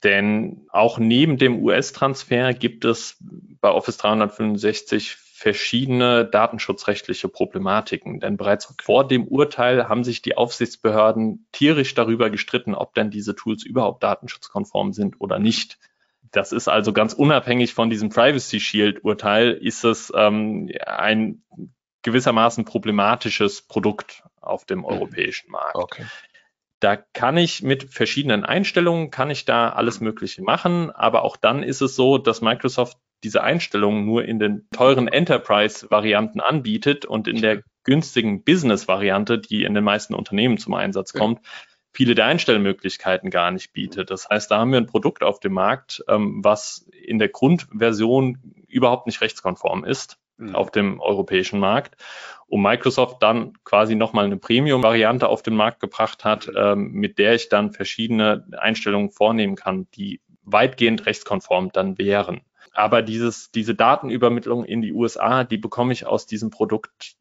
Denn 0.03 0.67
auch 0.71 0.99
neben 0.99 1.39
dem 1.39 1.63
US-Transfer 1.63 2.53
gibt 2.53 2.85
es 2.85 3.17
bei 3.61 3.71
Office 3.71 3.97
365 3.99 5.17
verschiedene 5.17 6.25
datenschutzrechtliche 6.25 7.29
Problematiken. 7.29 8.21
Denn 8.21 8.37
bereits 8.37 8.75
vor 8.81 9.07
dem 9.07 9.27
Urteil 9.27 9.89
haben 9.89 10.05
sich 10.05 10.21
die 10.23 10.37
Aufsichtsbehörden 10.37 11.47
tierisch 11.53 11.95
darüber 11.95 12.31
gestritten, 12.31 12.75
ob 12.75 12.95
denn 12.95 13.11
diese 13.11 13.35
Tools 13.35 13.65
überhaupt 13.65 14.03
datenschutzkonform 14.03 14.93
sind 14.93 15.21
oder 15.21 15.39
nicht. 15.39 15.79
Das 16.33 16.53
ist 16.53 16.69
also 16.69 16.93
ganz 16.93 17.13
unabhängig 17.13 17.75
von 17.75 17.91
diesem 17.91 18.09
Privacy 18.09 18.59
Shield 18.59 19.05
Urteil, 19.05 19.53
ist 19.53 19.85
es 19.85 20.13
ähm, 20.17 20.71
ein 20.87 21.43
gewissermaßen 22.03 22.65
problematisches 22.65 23.63
Produkt 23.63 24.25
auf 24.41 24.65
dem 24.65 24.81
mhm. 24.81 24.87
europäischen 24.87 25.51
Markt. 25.51 25.77
Okay. 25.77 26.05
Da 26.81 26.97
kann 26.97 27.37
ich 27.37 27.63
mit 27.63 27.95
verschiedenen 27.95 28.45
Einstellungen, 28.45 29.11
kann 29.11 29.31
ich 29.31 29.45
da 29.45 29.69
alles 29.69 30.01
Mögliche 30.01 30.43
machen, 30.43 30.91
aber 30.91 31.23
auch 31.23 31.37
dann 31.37 31.63
ist 31.63 31.81
es 31.81 31.95
so, 31.95 32.19
dass 32.19 32.41
Microsoft 32.41 32.99
diese 33.23 33.45
Einstellungen 33.45 34.05
nur 34.05 34.25
in 34.25 34.41
den 34.41 34.67
teuren 34.73 35.07
Enterprise-Varianten 35.07 36.41
anbietet 36.41 37.05
und 37.05 37.29
in 37.29 37.41
der 37.41 37.63
günstigen 37.85 38.43
Business-Variante, 38.43 39.39
die 39.39 39.63
in 39.63 39.75
den 39.75 39.85
meisten 39.85 40.15
Unternehmen 40.15 40.59
zum 40.59 40.75
Einsatz 40.75 41.13
kommt, 41.13 41.41
viele 41.93 42.15
der 42.15 42.27
Einstellmöglichkeiten 42.27 43.31
gar 43.31 43.51
nicht 43.51 43.73
bietet. 43.73 44.11
Das 44.11 44.29
heißt, 44.29 44.51
da 44.51 44.59
haben 44.59 44.73
wir 44.73 44.79
ein 44.79 44.87
Produkt 44.87 45.23
auf 45.23 45.41
dem 45.41 45.53
Markt, 45.53 46.03
ähm, 46.09 46.41
was 46.43 46.89
in 47.05 47.19
der 47.19 47.29
Grundversion 47.29 48.39
überhaupt 48.69 49.07
nicht 49.07 49.21
rechtskonform 49.21 49.85
ist. 49.85 50.19
mhm. 50.43 50.55
auf 50.55 50.71
dem 50.71 51.01
europäischen 51.01 51.59
Markt. 51.59 51.97
Und 52.47 52.63
Microsoft 52.63 53.23
dann 53.23 53.55
quasi 53.65 53.95
nochmal 53.95 54.27
eine 54.27 54.37
Premium-Variante 54.37 55.29
auf 55.29 55.43
den 55.43 55.57
Markt 55.57 55.81
gebracht 55.81 56.25
hat, 56.25 56.49
mhm. 56.49 56.55
ähm, 56.57 56.93
mit 56.93 57.19
der 57.19 57.35
ich 57.35 57.49
dann 57.49 57.73
verschiedene 57.73 58.47
Einstellungen 58.59 59.11
vornehmen 59.11 59.57
kann, 59.57 59.87
die 59.95 60.21
weitgehend 60.45 61.07
rechtskonform 61.07 61.71
dann 61.73 61.99
wären. 61.99 62.43
Aber 62.75 63.03
dieses, 63.03 63.51
diese 63.51 63.75
Datenübermittlung 63.75 64.65
in 64.65 64.83
die 64.83 64.93
USA, 64.93 65.45
die 65.45 65.59
bekomme 65.59 65.93
ich 65.93 66.07
aus 66.07 66.27
diesem 66.27 66.51
Produkt 66.51 67.17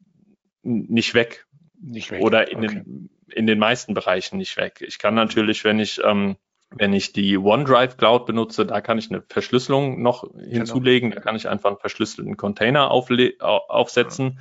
nicht 0.62 1.14
weg. 1.14 1.46
Nicht 1.80 2.10
weg. 2.10 2.22
Oder 2.22 2.50
in, 2.50 2.58
okay. 2.58 2.82
den, 2.84 3.10
in 3.32 3.46
den 3.46 3.58
meisten 3.58 3.94
Bereichen 3.94 4.38
nicht 4.38 4.56
weg. 4.56 4.82
Ich 4.86 4.98
kann 4.98 5.14
natürlich, 5.14 5.64
wenn 5.64 5.78
ich 5.78 6.00
ähm, 6.04 6.36
wenn 6.74 6.92
ich 6.92 7.12
die 7.12 7.36
OneDrive 7.36 7.96
Cloud 7.96 8.26
benutze, 8.26 8.66
da 8.66 8.80
kann 8.80 8.98
ich 8.98 9.10
eine 9.10 9.22
Verschlüsselung 9.28 10.02
noch 10.02 10.22
genau. 10.32 10.44
hinzulegen. 10.48 11.10
Da 11.10 11.20
kann 11.20 11.36
ich 11.36 11.48
einfach 11.48 11.70
einen 11.70 11.78
verschlüsselten 11.78 12.36
Container 12.36 12.90
aufsetzen. 12.90 14.38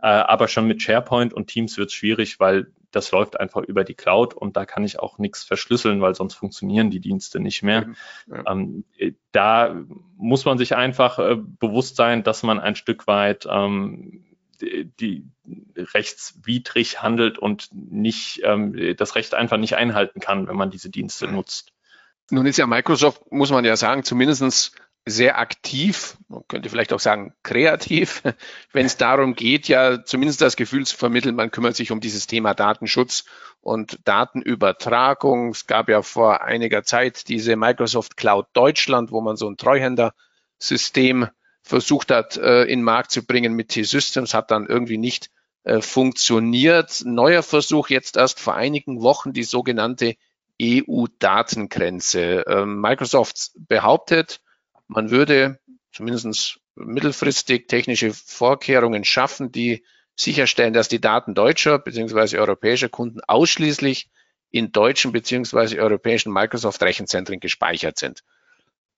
Ja. 0.00 0.20
Äh, 0.20 0.22
aber 0.24 0.48
schon 0.48 0.66
mit 0.66 0.82
SharePoint 0.82 1.32
und 1.32 1.48
Teams 1.48 1.76
wird 1.78 1.88
es 1.88 1.94
schwierig, 1.94 2.38
weil 2.38 2.68
das 2.90 3.10
läuft 3.10 3.40
einfach 3.40 3.62
über 3.62 3.82
die 3.82 3.94
Cloud 3.94 4.34
und 4.34 4.56
da 4.56 4.66
kann 4.66 4.84
ich 4.84 5.00
auch 5.00 5.18
nichts 5.18 5.42
verschlüsseln, 5.42 6.00
weil 6.00 6.14
sonst 6.14 6.34
funktionieren 6.34 6.90
die 6.90 7.00
Dienste 7.00 7.40
nicht 7.40 7.62
mehr. 7.62 7.88
Ja. 8.28 8.44
Ähm, 8.52 8.84
da 9.32 9.74
muss 10.16 10.44
man 10.44 10.58
sich 10.58 10.76
einfach 10.76 11.18
äh, 11.18 11.36
bewusst 11.36 11.96
sein, 11.96 12.22
dass 12.22 12.42
man 12.44 12.60
ein 12.60 12.76
Stück 12.76 13.06
weit 13.06 13.46
ähm, 13.50 14.24
die 14.60 15.24
rechtswidrig 15.76 17.02
handelt 17.02 17.38
und 17.38 17.68
nicht 17.72 18.40
ähm, 18.44 18.94
das 18.96 19.14
Recht 19.14 19.34
einfach 19.34 19.56
nicht 19.56 19.76
einhalten 19.76 20.20
kann, 20.20 20.48
wenn 20.48 20.56
man 20.56 20.70
diese 20.70 20.90
Dienste 20.90 21.26
nutzt. 21.26 21.72
Nun 22.30 22.46
ist 22.46 22.56
ja 22.56 22.66
Microsoft, 22.66 23.30
muss 23.30 23.50
man 23.50 23.64
ja 23.64 23.76
sagen, 23.76 24.02
zumindestens 24.02 24.72
sehr 25.06 25.38
aktiv, 25.38 26.16
man 26.28 26.42
könnte 26.48 26.70
vielleicht 26.70 26.92
auch 26.94 27.00
sagen 27.00 27.34
kreativ, 27.42 28.22
wenn 28.72 28.86
es 28.86 28.96
darum 28.96 29.34
geht, 29.34 29.68
ja 29.68 30.02
zumindest 30.04 30.40
das 30.40 30.56
Gefühl 30.56 30.86
zu 30.86 30.96
vermitteln, 30.96 31.34
man 31.34 31.50
kümmert 31.50 31.76
sich 31.76 31.90
um 31.92 32.00
dieses 32.00 32.26
Thema 32.26 32.54
Datenschutz 32.54 33.24
und 33.60 33.98
Datenübertragung. 34.04 35.50
Es 35.50 35.66
gab 35.66 35.88
ja 35.88 36.00
vor 36.02 36.42
einiger 36.42 36.84
Zeit 36.84 37.28
diese 37.28 37.56
Microsoft 37.56 38.16
Cloud 38.16 38.46
Deutschland, 38.54 39.10
wo 39.10 39.20
man 39.20 39.36
so 39.36 39.48
ein 39.48 39.58
Treuhänder-System 39.58 41.28
versucht 41.62 42.10
hat, 42.10 42.36
äh, 42.36 42.62
in 42.62 42.80
den 42.80 42.84
Markt 42.84 43.10
zu 43.10 43.24
bringen 43.24 43.54
mit 43.54 43.70
T-Systems, 43.70 44.34
hat 44.34 44.50
dann 44.50 44.66
irgendwie 44.66 44.98
nicht 44.98 45.30
äh, 45.64 45.80
funktioniert. 45.80 47.02
Neuer 47.04 47.42
Versuch 47.42 47.88
jetzt 47.88 48.16
erst 48.16 48.40
vor 48.40 48.54
einigen 48.54 49.02
Wochen 49.02 49.32
die 49.32 49.44
sogenannte 49.44 50.16
EU-Datengrenze. 50.62 52.44
Ähm, 52.46 52.80
Microsoft 52.80 53.50
behauptet, 53.56 54.40
man 54.86 55.10
würde 55.10 55.58
zumindest 55.92 56.60
mittelfristig 56.74 57.66
technische 57.68 58.12
Vorkehrungen 58.12 59.04
schaffen, 59.04 59.52
die 59.52 59.84
sicherstellen, 60.16 60.74
dass 60.74 60.88
die 60.88 61.00
Daten 61.00 61.34
deutscher 61.34 61.78
bzw. 61.78 62.38
europäischer 62.38 62.88
Kunden 62.88 63.20
ausschließlich 63.26 64.10
in 64.50 64.70
deutschen 64.70 65.12
bzw. 65.12 65.80
europäischen 65.80 66.32
Microsoft-Rechenzentren 66.32 67.40
gespeichert 67.40 67.98
sind. 67.98 68.22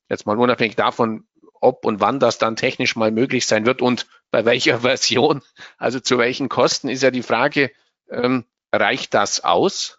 Jetzt 0.09 0.27
mal 0.27 0.39
unabhängig 0.39 0.77
davon, 0.77 1.27
ob 1.61 1.85
und 1.85 2.01
wann 2.01 2.21
das 2.21 2.38
dann 2.38 2.57
technisch 2.57 2.97
mal 2.97 3.11
möglich 3.11 3.47
sein 3.47 3.66
wird 3.66 3.83
und 3.83 4.07
bei 4.31 4.45
welcher 4.45 4.81
Version, 4.81 5.42
also 5.79 6.01
zu 6.01 6.19
welchen 6.19 6.49
Kosten, 6.49 6.88
ist 6.88 7.03
ja 7.03 7.11
die 7.11 7.23
Frage, 7.23 7.71
ähm, 8.11 8.45
reicht 8.73 9.14
das 9.14 9.45
aus? 9.45 9.99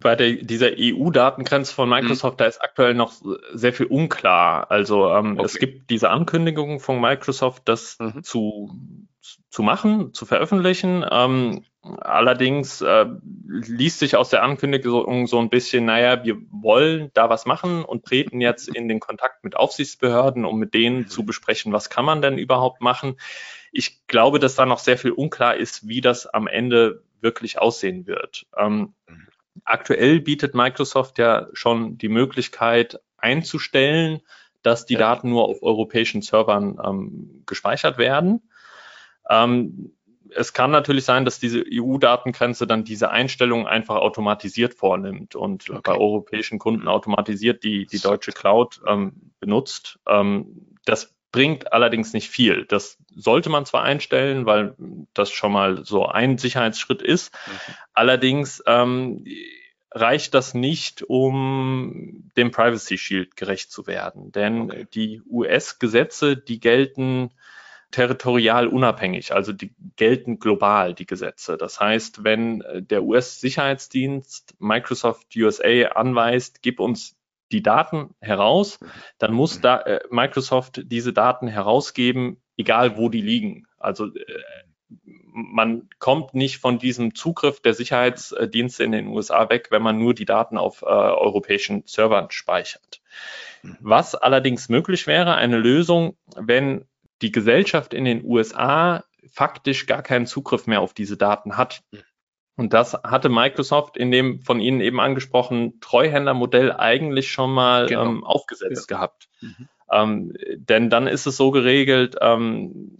Bei 0.00 0.14
der, 0.14 0.34
dieser 0.34 0.70
EU-Datengrenze 0.78 1.74
von 1.74 1.88
Microsoft, 1.88 2.34
mhm. 2.34 2.38
da 2.38 2.46
ist 2.46 2.62
aktuell 2.62 2.94
noch 2.94 3.14
sehr 3.52 3.72
viel 3.72 3.86
unklar. 3.86 4.70
Also 4.70 5.12
ähm, 5.12 5.32
okay. 5.32 5.44
es 5.44 5.58
gibt 5.58 5.90
diese 5.90 6.10
Ankündigung 6.10 6.78
von 6.78 7.00
Microsoft, 7.00 7.62
das 7.64 7.98
mhm. 7.98 8.22
zu, 8.22 8.70
zu 9.50 9.62
machen, 9.62 10.14
zu 10.14 10.24
veröffentlichen. 10.24 11.04
Ähm, 11.10 11.64
Allerdings 12.00 12.80
äh, 12.80 13.06
liest 13.46 13.98
sich 13.98 14.16
aus 14.16 14.30
der 14.30 14.42
Ankündigung 14.42 15.26
so 15.26 15.38
ein 15.38 15.48
bisschen, 15.48 15.86
naja, 15.86 16.24
wir 16.24 16.36
wollen 16.50 17.10
da 17.14 17.30
was 17.30 17.46
machen 17.46 17.84
und 17.84 18.04
treten 18.04 18.40
jetzt 18.40 18.68
in 18.68 18.88
den 18.88 19.00
Kontakt 19.00 19.44
mit 19.44 19.56
Aufsichtsbehörden, 19.56 20.44
um 20.44 20.58
mit 20.58 20.74
denen 20.74 21.08
zu 21.08 21.24
besprechen, 21.24 21.72
was 21.72 21.90
kann 21.90 22.04
man 22.04 22.22
denn 22.22 22.38
überhaupt 22.38 22.80
machen. 22.80 23.16
Ich 23.72 24.06
glaube, 24.06 24.38
dass 24.38 24.54
da 24.54 24.66
noch 24.66 24.78
sehr 24.78 24.98
viel 24.98 25.12
unklar 25.12 25.56
ist, 25.56 25.86
wie 25.86 26.00
das 26.00 26.26
am 26.26 26.46
Ende 26.46 27.02
wirklich 27.20 27.58
aussehen 27.58 28.06
wird. 28.06 28.46
Ähm, 28.56 28.94
aktuell 29.64 30.20
bietet 30.20 30.54
Microsoft 30.54 31.18
ja 31.18 31.48
schon 31.52 31.98
die 31.98 32.08
Möglichkeit 32.08 33.00
einzustellen, 33.16 34.20
dass 34.62 34.86
die 34.86 34.96
Daten 34.96 35.30
nur 35.30 35.44
auf 35.44 35.62
europäischen 35.62 36.22
Servern 36.22 36.78
ähm, 36.84 37.42
gespeichert 37.46 37.98
werden. 37.98 38.42
Ähm, 39.28 39.92
es 40.34 40.52
kann 40.52 40.70
natürlich 40.70 41.04
sein, 41.04 41.24
dass 41.24 41.38
diese 41.38 41.64
EU-Datengrenze 41.70 42.66
dann 42.66 42.84
diese 42.84 43.10
Einstellungen 43.10 43.66
einfach 43.66 43.96
automatisiert 43.96 44.74
vornimmt 44.74 45.34
und 45.34 45.68
okay. 45.70 45.80
bei 45.84 45.94
europäischen 45.94 46.58
Kunden 46.58 46.88
automatisiert 46.88 47.64
die, 47.64 47.86
die 47.86 47.98
deutsche 47.98 48.32
Cloud 48.32 48.80
ähm, 48.86 49.32
benutzt. 49.40 49.98
Ähm, 50.06 50.76
das 50.84 51.14
bringt 51.30 51.72
allerdings 51.72 52.12
nicht 52.12 52.30
viel. 52.30 52.64
Das 52.66 52.98
sollte 53.14 53.50
man 53.50 53.66
zwar 53.66 53.82
einstellen, 53.82 54.46
weil 54.46 54.74
das 55.14 55.30
schon 55.30 55.52
mal 55.52 55.84
so 55.84 56.06
ein 56.06 56.38
Sicherheitsschritt 56.38 57.02
ist. 57.02 57.34
Okay. 57.46 57.76
Allerdings 57.92 58.62
ähm, 58.66 59.24
reicht 59.90 60.34
das 60.34 60.54
nicht, 60.54 61.02
um 61.02 62.30
dem 62.36 62.50
Privacy 62.50 62.98
Shield 62.98 63.36
gerecht 63.36 63.70
zu 63.70 63.86
werden. 63.86 64.32
Denn 64.32 64.62
okay. 64.62 64.86
die 64.94 65.22
US-Gesetze, 65.28 66.36
die 66.36 66.60
gelten 66.60 67.30
territorial 67.90 68.68
unabhängig, 68.68 69.32
also 69.32 69.52
die 69.52 69.74
gelten 69.96 70.38
global, 70.38 70.94
die 70.94 71.06
Gesetze. 71.06 71.56
Das 71.56 71.80
heißt, 71.80 72.24
wenn 72.24 72.60
äh, 72.62 72.82
der 72.82 73.02
US-Sicherheitsdienst 73.02 74.54
Microsoft 74.58 75.34
USA 75.36 75.88
anweist, 75.94 76.62
gib 76.62 76.80
uns 76.80 77.16
die 77.50 77.62
Daten 77.62 78.14
heraus, 78.20 78.78
dann 79.18 79.32
muss 79.32 79.60
da 79.60 79.80
äh, 79.80 80.00
Microsoft 80.10 80.82
diese 80.84 81.12
Daten 81.12 81.48
herausgeben, 81.48 82.42
egal 82.56 82.98
wo 82.98 83.08
die 83.08 83.22
liegen. 83.22 83.66
Also 83.78 84.06
äh, 84.06 84.42
man 85.32 85.88
kommt 85.98 86.34
nicht 86.34 86.58
von 86.58 86.78
diesem 86.78 87.14
Zugriff 87.14 87.60
der 87.60 87.74
Sicherheitsdienste 87.74 88.84
in 88.84 88.92
den 88.92 89.08
USA 89.08 89.48
weg, 89.48 89.68
wenn 89.70 89.82
man 89.82 89.98
nur 89.98 90.14
die 90.14 90.24
Daten 90.24 90.58
auf 90.58 90.82
äh, 90.82 90.86
europäischen 90.86 91.84
Servern 91.86 92.30
speichert. 92.30 93.00
Mhm. 93.62 93.76
Was 93.80 94.14
allerdings 94.14 94.68
möglich 94.68 95.06
wäre, 95.06 95.36
eine 95.36 95.58
Lösung, 95.58 96.16
wenn 96.36 96.86
die 97.22 97.32
Gesellschaft 97.32 97.94
in 97.94 98.04
den 98.04 98.24
USA 98.24 99.04
faktisch 99.30 99.86
gar 99.86 100.02
keinen 100.02 100.26
Zugriff 100.26 100.66
mehr 100.66 100.80
auf 100.80 100.94
diese 100.94 101.16
Daten 101.16 101.56
hat. 101.56 101.82
Und 102.56 102.72
das 102.72 102.94
hatte 102.94 103.28
Microsoft 103.28 103.96
in 103.96 104.10
dem 104.10 104.42
von 104.42 104.60
Ihnen 104.60 104.80
eben 104.80 105.00
angesprochenen 105.00 105.80
Treuhändermodell 105.80 106.72
eigentlich 106.72 107.30
schon 107.30 107.52
mal 107.52 107.86
genau. 107.86 108.06
ähm, 108.06 108.24
aufgesetzt 108.24 108.90
ja. 108.90 108.96
gehabt. 108.96 109.28
Mhm. 109.40 109.68
Ähm, 109.90 110.32
denn 110.56 110.90
dann 110.90 111.06
ist 111.06 111.26
es 111.26 111.36
so 111.36 111.50
geregelt, 111.50 112.16
ähm, 112.20 112.96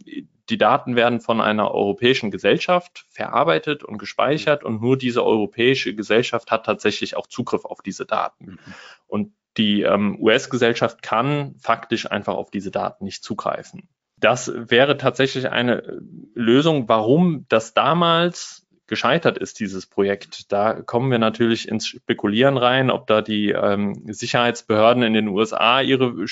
die 0.48 0.58
Daten 0.58 0.96
werden 0.96 1.20
von 1.20 1.40
einer 1.40 1.72
europäischen 1.72 2.30
Gesellschaft 2.30 3.04
verarbeitet 3.10 3.84
und 3.84 3.98
gespeichert 3.98 4.64
und 4.64 4.80
nur 4.80 4.96
diese 4.96 5.24
europäische 5.24 5.94
Gesellschaft 5.94 6.50
hat 6.50 6.64
tatsächlich 6.64 7.16
auch 7.16 7.26
Zugriff 7.26 7.64
auf 7.64 7.82
diese 7.82 8.06
Daten. 8.06 8.52
Mhm. 8.52 8.58
Und 9.06 9.32
die 9.56 9.82
ähm, 9.82 10.16
US-Gesellschaft 10.20 11.02
kann 11.02 11.56
faktisch 11.58 12.10
einfach 12.10 12.34
auf 12.34 12.50
diese 12.50 12.70
Daten 12.70 13.04
nicht 13.04 13.24
zugreifen. 13.24 13.88
Das 14.20 14.52
wäre 14.54 14.96
tatsächlich 14.96 15.50
eine 15.50 16.00
Lösung, 16.34 16.88
warum 16.88 17.46
das 17.48 17.74
damals 17.74 18.66
gescheitert 18.88 19.38
ist, 19.38 19.60
dieses 19.60 19.86
Projekt. 19.86 20.50
Da 20.50 20.80
kommen 20.82 21.10
wir 21.10 21.18
natürlich 21.18 21.68
ins 21.68 21.86
Spekulieren 21.86 22.56
rein, 22.56 22.90
ob 22.90 23.06
da 23.06 23.20
die 23.20 23.50
ähm, 23.50 24.02
Sicherheitsbehörden 24.06 25.02
in 25.02 25.12
den 25.12 25.28
USA 25.28 25.80
ihre 25.82 26.24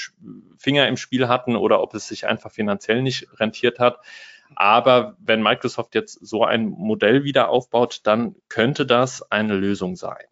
Finger 0.57 0.88
im 0.88 0.96
Spiel 0.96 1.29
hatten 1.29 1.55
oder 1.55 1.83
ob 1.83 1.94
es 1.94 2.09
sich 2.09 2.27
einfach 2.27 2.51
finanziell 2.51 3.03
nicht 3.03 3.29
rentiert 3.38 3.79
hat. 3.79 3.99
Aber 4.55 5.16
wenn 5.18 5.42
Microsoft 5.42 5.94
jetzt 5.94 6.18
so 6.27 6.44
ein 6.44 6.68
Modell 6.68 7.25
wieder 7.25 7.51
aufbaut, 7.51 8.01
dann 8.05 8.37
könnte 8.49 8.87
das 8.87 9.31
eine 9.31 9.55
Lösung 9.55 9.96
sein. 9.96 10.25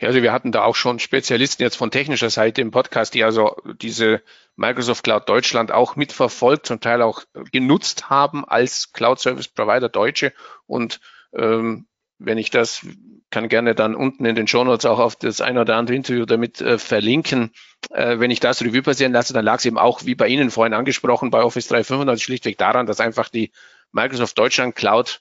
Also 0.00 0.22
wir 0.22 0.32
hatten 0.32 0.52
da 0.52 0.62
auch 0.62 0.76
schon 0.76 0.98
Spezialisten 0.98 1.62
jetzt 1.62 1.76
von 1.76 1.90
technischer 1.90 2.28
Seite 2.28 2.60
im 2.60 2.70
Podcast, 2.70 3.14
die 3.14 3.24
also 3.24 3.56
diese 3.80 4.22
Microsoft 4.54 5.04
Cloud 5.04 5.28
Deutschland 5.28 5.72
auch 5.72 5.96
mitverfolgt, 5.96 6.66
zum 6.66 6.80
Teil 6.80 7.00
auch 7.00 7.22
genutzt 7.50 8.10
haben 8.10 8.44
als 8.44 8.92
Cloud 8.92 9.20
Service 9.20 9.48
Provider 9.48 9.88
Deutsche. 9.88 10.32
Und 10.66 11.00
ähm, 11.32 11.86
wenn 12.18 12.38
ich 12.38 12.50
das 12.50 12.86
kann 13.30 13.48
gerne 13.48 13.74
dann 13.74 13.94
unten 13.94 14.24
in 14.24 14.34
den 14.34 14.46
Show 14.46 14.64
Notes 14.64 14.86
auch 14.86 14.98
auf 14.98 15.16
das 15.16 15.40
ein 15.40 15.58
oder 15.58 15.76
andere 15.76 15.96
Interview 15.96 16.26
damit 16.26 16.60
äh, 16.60 16.78
verlinken. 16.78 17.52
Äh, 17.90 18.18
wenn 18.18 18.30
ich 18.30 18.40
das 18.40 18.62
Revue 18.62 18.82
passieren 18.82 19.12
lasse, 19.12 19.32
dann 19.32 19.44
lag 19.44 19.58
es 19.58 19.64
eben 19.64 19.78
auch, 19.78 20.04
wie 20.04 20.14
bei 20.14 20.28
Ihnen 20.28 20.50
vorhin 20.50 20.74
angesprochen, 20.74 21.30
bei 21.30 21.42
Office 21.42 21.68
365 21.68 22.24
schlichtweg 22.24 22.58
daran, 22.58 22.86
dass 22.86 23.00
einfach 23.00 23.28
die 23.28 23.52
Microsoft 23.92 24.38
Deutschland 24.38 24.76
Cloud 24.76 25.20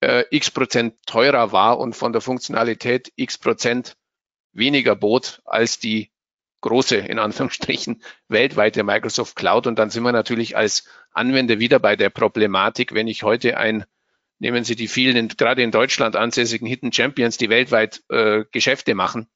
äh, 0.00 0.24
x 0.30 0.50
Prozent 0.50 0.94
teurer 1.06 1.52
war 1.52 1.78
und 1.78 1.96
von 1.96 2.12
der 2.12 2.20
Funktionalität 2.20 3.12
x 3.16 3.38
Prozent 3.38 3.96
weniger 4.58 4.96
bot 4.96 5.40
als 5.44 5.78
die 5.78 6.10
große, 6.60 6.96
in 6.96 7.18
Anführungsstrichen, 7.18 8.02
weltweite 8.28 8.82
Microsoft 8.82 9.36
Cloud. 9.36 9.66
Und 9.66 9.78
dann 9.78 9.90
sind 9.90 10.02
wir 10.02 10.12
natürlich 10.12 10.56
als 10.56 10.84
Anwender 11.12 11.58
wieder 11.58 11.78
bei 11.78 11.96
der 11.96 12.10
Problematik, 12.10 12.94
wenn 12.94 13.08
ich 13.08 13.22
heute 13.22 13.56
ein, 13.56 13.84
nehmen 14.38 14.64
Sie 14.64 14.76
die 14.76 14.88
vielen, 14.88 15.28
gerade 15.28 15.62
in 15.62 15.70
Deutschland 15.70 16.16
ansässigen 16.16 16.66
Hidden 16.66 16.92
Champions, 16.92 17.36
die 17.38 17.48
weltweit 17.48 18.02
äh, 18.08 18.44
Geschäfte 18.50 18.94
machen, 18.94 19.28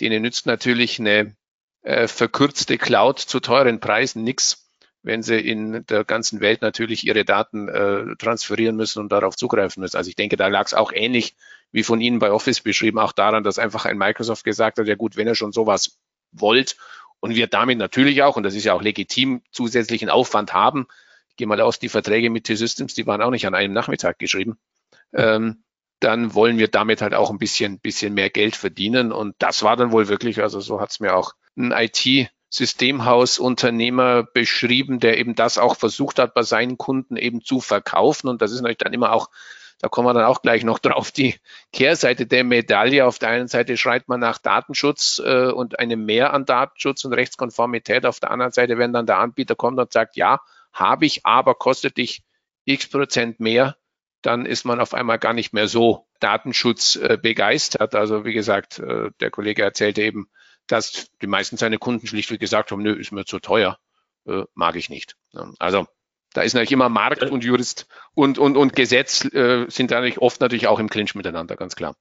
denen 0.00 0.22
nützt 0.22 0.46
natürlich 0.46 0.98
eine 0.98 1.36
äh, 1.82 2.06
verkürzte 2.06 2.78
Cloud 2.78 3.18
zu 3.18 3.40
teuren 3.40 3.80
Preisen 3.80 4.22
nichts, 4.22 4.67
wenn 5.08 5.22
sie 5.22 5.40
in 5.40 5.86
der 5.86 6.04
ganzen 6.04 6.40
Welt 6.40 6.60
natürlich 6.60 7.06
ihre 7.06 7.24
Daten 7.24 7.68
äh, 7.68 8.14
transferieren 8.16 8.76
müssen 8.76 9.00
und 9.00 9.10
darauf 9.10 9.36
zugreifen 9.36 9.80
müssen. 9.80 9.96
Also 9.96 10.10
ich 10.10 10.16
denke, 10.16 10.36
da 10.36 10.48
lag 10.48 10.66
es 10.66 10.74
auch 10.74 10.92
ähnlich 10.92 11.34
wie 11.72 11.82
von 11.82 12.02
Ihnen 12.02 12.18
bei 12.18 12.30
Office 12.30 12.60
beschrieben, 12.60 12.98
auch 12.98 13.12
daran, 13.12 13.42
dass 13.42 13.58
einfach 13.58 13.86
ein 13.86 13.96
Microsoft 13.96 14.44
gesagt 14.44 14.78
hat, 14.78 14.86
ja 14.86 14.96
gut, 14.96 15.16
wenn 15.16 15.26
er 15.26 15.34
schon 15.34 15.50
sowas 15.50 15.98
wollt 16.30 16.76
und 17.20 17.34
wir 17.34 17.46
damit 17.46 17.78
natürlich 17.78 18.22
auch, 18.22 18.36
und 18.36 18.42
das 18.42 18.54
ist 18.54 18.64
ja 18.64 18.74
auch 18.74 18.82
legitim, 18.82 19.40
zusätzlichen 19.50 20.10
Aufwand 20.10 20.52
haben. 20.52 20.86
Ich 21.30 21.36
gehe 21.36 21.46
mal 21.46 21.60
aus, 21.62 21.78
die 21.78 21.88
Verträge 21.88 22.28
mit 22.28 22.44
T-Systems, 22.44 22.92
die 22.92 23.06
waren 23.06 23.22
auch 23.22 23.30
nicht 23.30 23.46
an 23.46 23.54
einem 23.54 23.72
Nachmittag 23.72 24.18
geschrieben. 24.18 24.58
Ähm, 25.14 25.62
dann 26.00 26.34
wollen 26.34 26.58
wir 26.58 26.68
damit 26.68 27.00
halt 27.00 27.14
auch 27.14 27.30
ein 27.30 27.38
bisschen, 27.38 27.80
bisschen 27.80 28.12
mehr 28.12 28.28
Geld 28.28 28.56
verdienen. 28.56 29.10
Und 29.12 29.36
das 29.38 29.62
war 29.62 29.74
dann 29.76 29.90
wohl 29.90 30.08
wirklich, 30.08 30.42
also 30.42 30.60
so 30.60 30.82
hat 30.82 30.90
es 30.90 31.00
mir 31.00 31.16
auch 31.16 31.32
ein 31.56 31.72
IT-Systemhausunternehmer 32.48 34.22
beschrieben, 34.22 35.00
der 35.00 35.18
eben 35.18 35.34
das 35.34 35.58
auch 35.58 35.76
versucht 35.76 36.18
hat, 36.18 36.34
bei 36.34 36.42
seinen 36.42 36.78
Kunden 36.78 37.16
eben 37.16 37.42
zu 37.42 37.60
verkaufen. 37.60 38.28
Und 38.28 38.42
das 38.42 38.52
ist 38.52 38.60
natürlich 38.60 38.78
dann 38.78 38.92
immer 38.92 39.12
auch 39.12 39.28
da 39.80 39.88
kommen 39.88 40.08
wir 40.08 40.14
dann 40.14 40.24
auch 40.24 40.42
gleich 40.42 40.64
noch 40.64 40.78
drauf, 40.80 41.12
die 41.12 41.36
Kehrseite 41.72 42.26
der 42.26 42.42
Medaille. 42.42 43.06
Auf 43.06 43.20
der 43.20 43.28
einen 43.28 43.46
Seite 43.46 43.76
schreit 43.76 44.08
man 44.08 44.18
nach 44.18 44.38
Datenschutz 44.38 45.22
äh, 45.24 45.52
und 45.52 45.78
einem 45.78 46.04
Mehr 46.04 46.32
an 46.32 46.46
Datenschutz 46.46 47.04
und 47.04 47.12
Rechtskonformität. 47.12 48.04
Auf 48.04 48.18
der 48.18 48.32
anderen 48.32 48.50
Seite, 48.50 48.78
wenn 48.78 48.92
dann 48.92 49.06
der 49.06 49.18
Anbieter 49.18 49.54
kommt 49.54 49.78
und 49.78 49.92
sagt, 49.92 50.16
ja, 50.16 50.40
habe 50.72 51.06
ich, 51.06 51.24
aber 51.24 51.54
kostet 51.54 51.96
dich 51.96 52.24
x 52.64 52.88
Prozent 52.88 53.38
mehr, 53.38 53.76
dann 54.20 54.46
ist 54.46 54.64
man 54.64 54.80
auf 54.80 54.94
einmal 54.94 55.20
gar 55.20 55.32
nicht 55.32 55.52
mehr 55.52 55.68
so 55.68 56.08
Datenschutz 56.18 56.96
äh. 56.96 57.16
Also 57.94 58.24
wie 58.24 58.32
gesagt, 58.32 58.80
äh, 58.80 59.12
der 59.20 59.30
Kollege 59.30 59.62
erzählte 59.62 60.02
eben, 60.02 60.28
dass 60.68 61.10
die 61.20 61.26
meisten 61.26 61.56
seiner 61.56 61.78
Kunden 61.78 62.06
schlichtweg 62.06 62.40
gesagt 62.40 62.70
haben, 62.70 62.82
nö, 62.82 62.92
ist 62.92 63.12
mir 63.12 63.24
zu 63.24 63.40
teuer, 63.40 63.78
äh, 64.26 64.44
mag 64.54 64.76
ich 64.76 64.88
nicht. 64.88 65.16
Also 65.58 65.86
da 66.34 66.42
ist 66.42 66.54
natürlich 66.54 66.72
immer 66.72 66.88
Markt 66.88 67.22
und 67.24 67.42
Jurist 67.42 67.88
und, 68.14 68.38
und, 68.38 68.56
und 68.56 68.74
Gesetz 68.74 69.24
äh, 69.24 69.66
sind 69.68 69.90
natürlich 69.90 70.18
oft 70.18 70.40
natürlich 70.40 70.66
auch 70.66 70.78
im 70.78 70.90
Clinch 70.90 71.14
miteinander, 71.14 71.56
ganz 71.56 71.74
klar. 71.74 71.96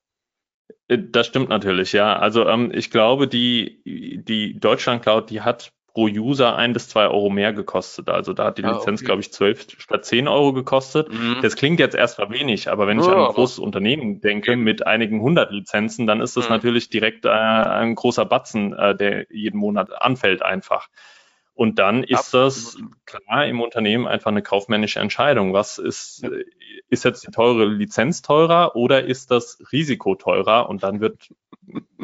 Äh, 0.87 0.99
das 1.09 1.27
stimmt 1.27 1.49
natürlich, 1.49 1.93
ja. 1.93 2.17
Also 2.17 2.47
ähm, 2.47 2.71
ich 2.73 2.91
glaube, 2.91 3.27
die, 3.27 3.81
die 3.85 4.59
Deutschland 4.59 5.01
Cloud, 5.01 5.29
die 5.29 5.41
hat 5.41 5.73
pro 5.97 6.05
User 6.05 6.55
ein 6.55 6.73
bis 6.73 6.89
zwei 6.89 7.07
Euro 7.07 7.31
mehr 7.31 7.53
gekostet. 7.53 8.07
Also 8.07 8.31
da 8.33 8.45
hat 8.45 8.59
die 8.59 8.63
ah, 8.63 8.73
Lizenz, 8.73 9.01
okay. 9.01 9.05
glaube 9.07 9.21
ich, 9.21 9.33
zwölf 9.33 9.65
statt 9.79 10.05
zehn 10.05 10.27
Euro 10.27 10.53
gekostet. 10.53 11.11
Mhm. 11.11 11.37
Das 11.41 11.55
klingt 11.55 11.79
jetzt 11.79 11.95
erstmal 11.95 12.29
wenig, 12.29 12.69
aber 12.69 12.85
wenn 12.85 12.99
ich 12.99 13.05
oh, 13.07 13.09
an 13.09 13.25
ein 13.25 13.33
großes 13.33 13.57
Unternehmen 13.57 14.21
denke 14.21 14.55
mit 14.57 14.85
einigen 14.85 15.23
hundert 15.23 15.51
Lizenzen, 15.51 16.05
dann 16.05 16.21
ist 16.21 16.37
das 16.37 16.49
mhm. 16.49 16.53
natürlich 16.53 16.91
direkt 16.91 17.25
äh, 17.25 17.29
ein 17.29 17.95
großer 17.95 18.25
Batzen, 18.25 18.73
äh, 18.73 18.95
der 18.95 19.25
jeden 19.31 19.57
Monat 19.57 19.91
anfällt 19.91 20.43
einfach. 20.43 20.87
Und 21.57 21.79
dann 21.79 22.03
ist 22.03 22.35
das 22.35 22.77
klar 23.07 23.47
im 23.47 23.61
Unternehmen 23.61 24.05
einfach 24.05 24.29
eine 24.29 24.43
kaufmännische 24.43 24.99
Entscheidung. 24.99 25.53
Was 25.53 25.79
ist, 25.79 26.23
ist 26.87 27.03
jetzt 27.03 27.25
die 27.25 27.31
teure 27.31 27.65
Lizenz 27.65 28.21
teurer 28.21 28.75
oder 28.75 29.05
ist 29.05 29.31
das 29.31 29.57
Risiko 29.71 30.13
teurer? 30.13 30.69
Und 30.69 30.83
dann 30.83 31.01
wird 31.01 31.33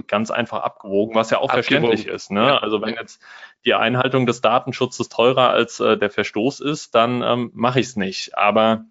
ganz 0.07 0.31
einfach 0.31 0.63
abgewogen, 0.63 1.13
was 1.13 1.29
ja 1.29 1.37
auch 1.37 1.51
abgewogen. 1.51 1.85
verständlich 1.85 2.07
ist. 2.07 2.31
Ne? 2.31 2.47
Ja. 2.47 2.57
Also 2.57 2.81
wenn 2.81 2.95
jetzt 2.95 3.21
die 3.63 3.75
Einhaltung 3.75 4.25
des 4.25 4.41
Datenschutzes 4.41 5.07
teurer 5.09 5.51
als 5.51 5.79
äh, 5.79 5.99
der 5.99 6.09
Verstoß 6.09 6.59
ist, 6.59 6.95
dann 6.95 7.21
ähm, 7.21 7.51
mache 7.53 7.79
ich 7.79 7.85
es 7.85 7.95
nicht. 7.95 8.35
Aber 8.35 8.85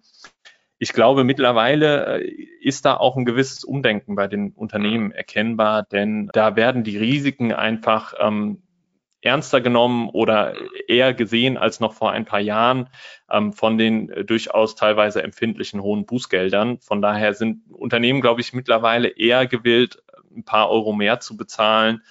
ich 0.79 0.93
glaube, 0.93 1.25
mittlerweile 1.25 2.21
äh, 2.21 2.47
ist 2.61 2.85
da 2.85 2.95
auch 2.95 3.17
ein 3.17 3.25
gewisses 3.25 3.65
Umdenken 3.65 4.15
bei 4.15 4.27
den 4.27 4.53
Unternehmen 4.53 5.11
erkennbar, 5.11 5.83
denn 5.83 6.29
da 6.31 6.55
werden 6.55 6.85
die 6.85 6.97
Risiken 6.97 7.51
einfach 7.51 8.13
ähm, 8.17 8.63
ernster 9.23 9.61
genommen 9.61 10.09
oder 10.09 10.53
eher 10.87 11.13
gesehen 11.13 11.57
als 11.57 11.79
noch 11.79 11.93
vor 11.93 12.11
ein 12.11 12.25
paar 12.25 12.39
Jahren 12.39 12.89
ähm, 13.29 13.53
von 13.53 13.77
den 13.77 14.09
äh, 14.09 14.25
durchaus 14.25 14.75
teilweise 14.75 15.23
empfindlichen 15.23 15.81
hohen 15.81 16.05
Bußgeldern. 16.05 16.79
Von 16.79 17.01
daher 17.01 17.33
sind 17.33 17.61
Unternehmen, 17.71 18.21
glaube 18.21 18.41
ich, 18.41 18.53
mittlerweile 18.53 19.07
eher 19.07 19.47
gewillt, 19.47 20.03
ein 20.35 20.43
paar 20.43 20.69
Euro 20.69 20.93
mehr 20.93 21.19
zu 21.19 21.37
bezahlen 21.37 22.01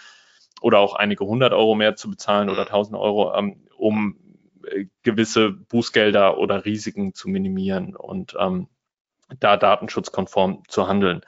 oder 0.61 0.79
auch 0.79 0.95
einige 0.95 1.25
hundert 1.25 1.53
Euro 1.53 1.75
mehr 1.75 1.97
zu 1.97 2.09
bezahlen 2.09 2.49
oder 2.49 2.67
tausend 2.67 2.97
Euro, 2.97 3.35
ähm, 3.35 3.67
um 3.77 4.17
äh, 4.67 4.87
gewisse 5.03 5.51
Bußgelder 5.51 6.39
oder 6.39 6.65
Risiken 6.65 7.15
zu 7.15 7.29
minimieren 7.29 7.95
und 7.95 8.37
ähm, 8.39 8.69
da 9.39 9.57
datenschutzkonform 9.57 10.63
zu 10.69 10.89
handeln. 10.89 11.23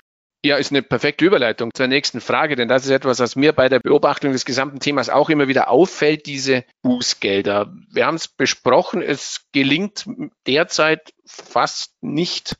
Ja, 0.44 0.56
ist 0.56 0.72
eine 0.72 0.82
perfekte 0.82 1.24
Überleitung 1.24 1.70
zur 1.72 1.86
nächsten 1.86 2.20
Frage, 2.20 2.54
denn 2.54 2.68
das 2.68 2.84
ist 2.84 2.90
etwas, 2.90 3.18
was 3.18 3.34
mir 3.34 3.54
bei 3.54 3.70
der 3.70 3.80
Beobachtung 3.80 4.32
des 4.32 4.44
gesamten 4.44 4.78
Themas 4.78 5.08
auch 5.08 5.30
immer 5.30 5.48
wieder 5.48 5.70
auffällt, 5.70 6.26
diese 6.26 6.64
Bußgelder. 6.82 7.72
Wir 7.90 8.04
haben 8.04 8.16
es 8.16 8.28
besprochen, 8.28 9.00
es 9.00 9.46
gelingt 9.52 10.04
derzeit 10.46 11.14
fast 11.24 11.94
nicht 12.02 12.56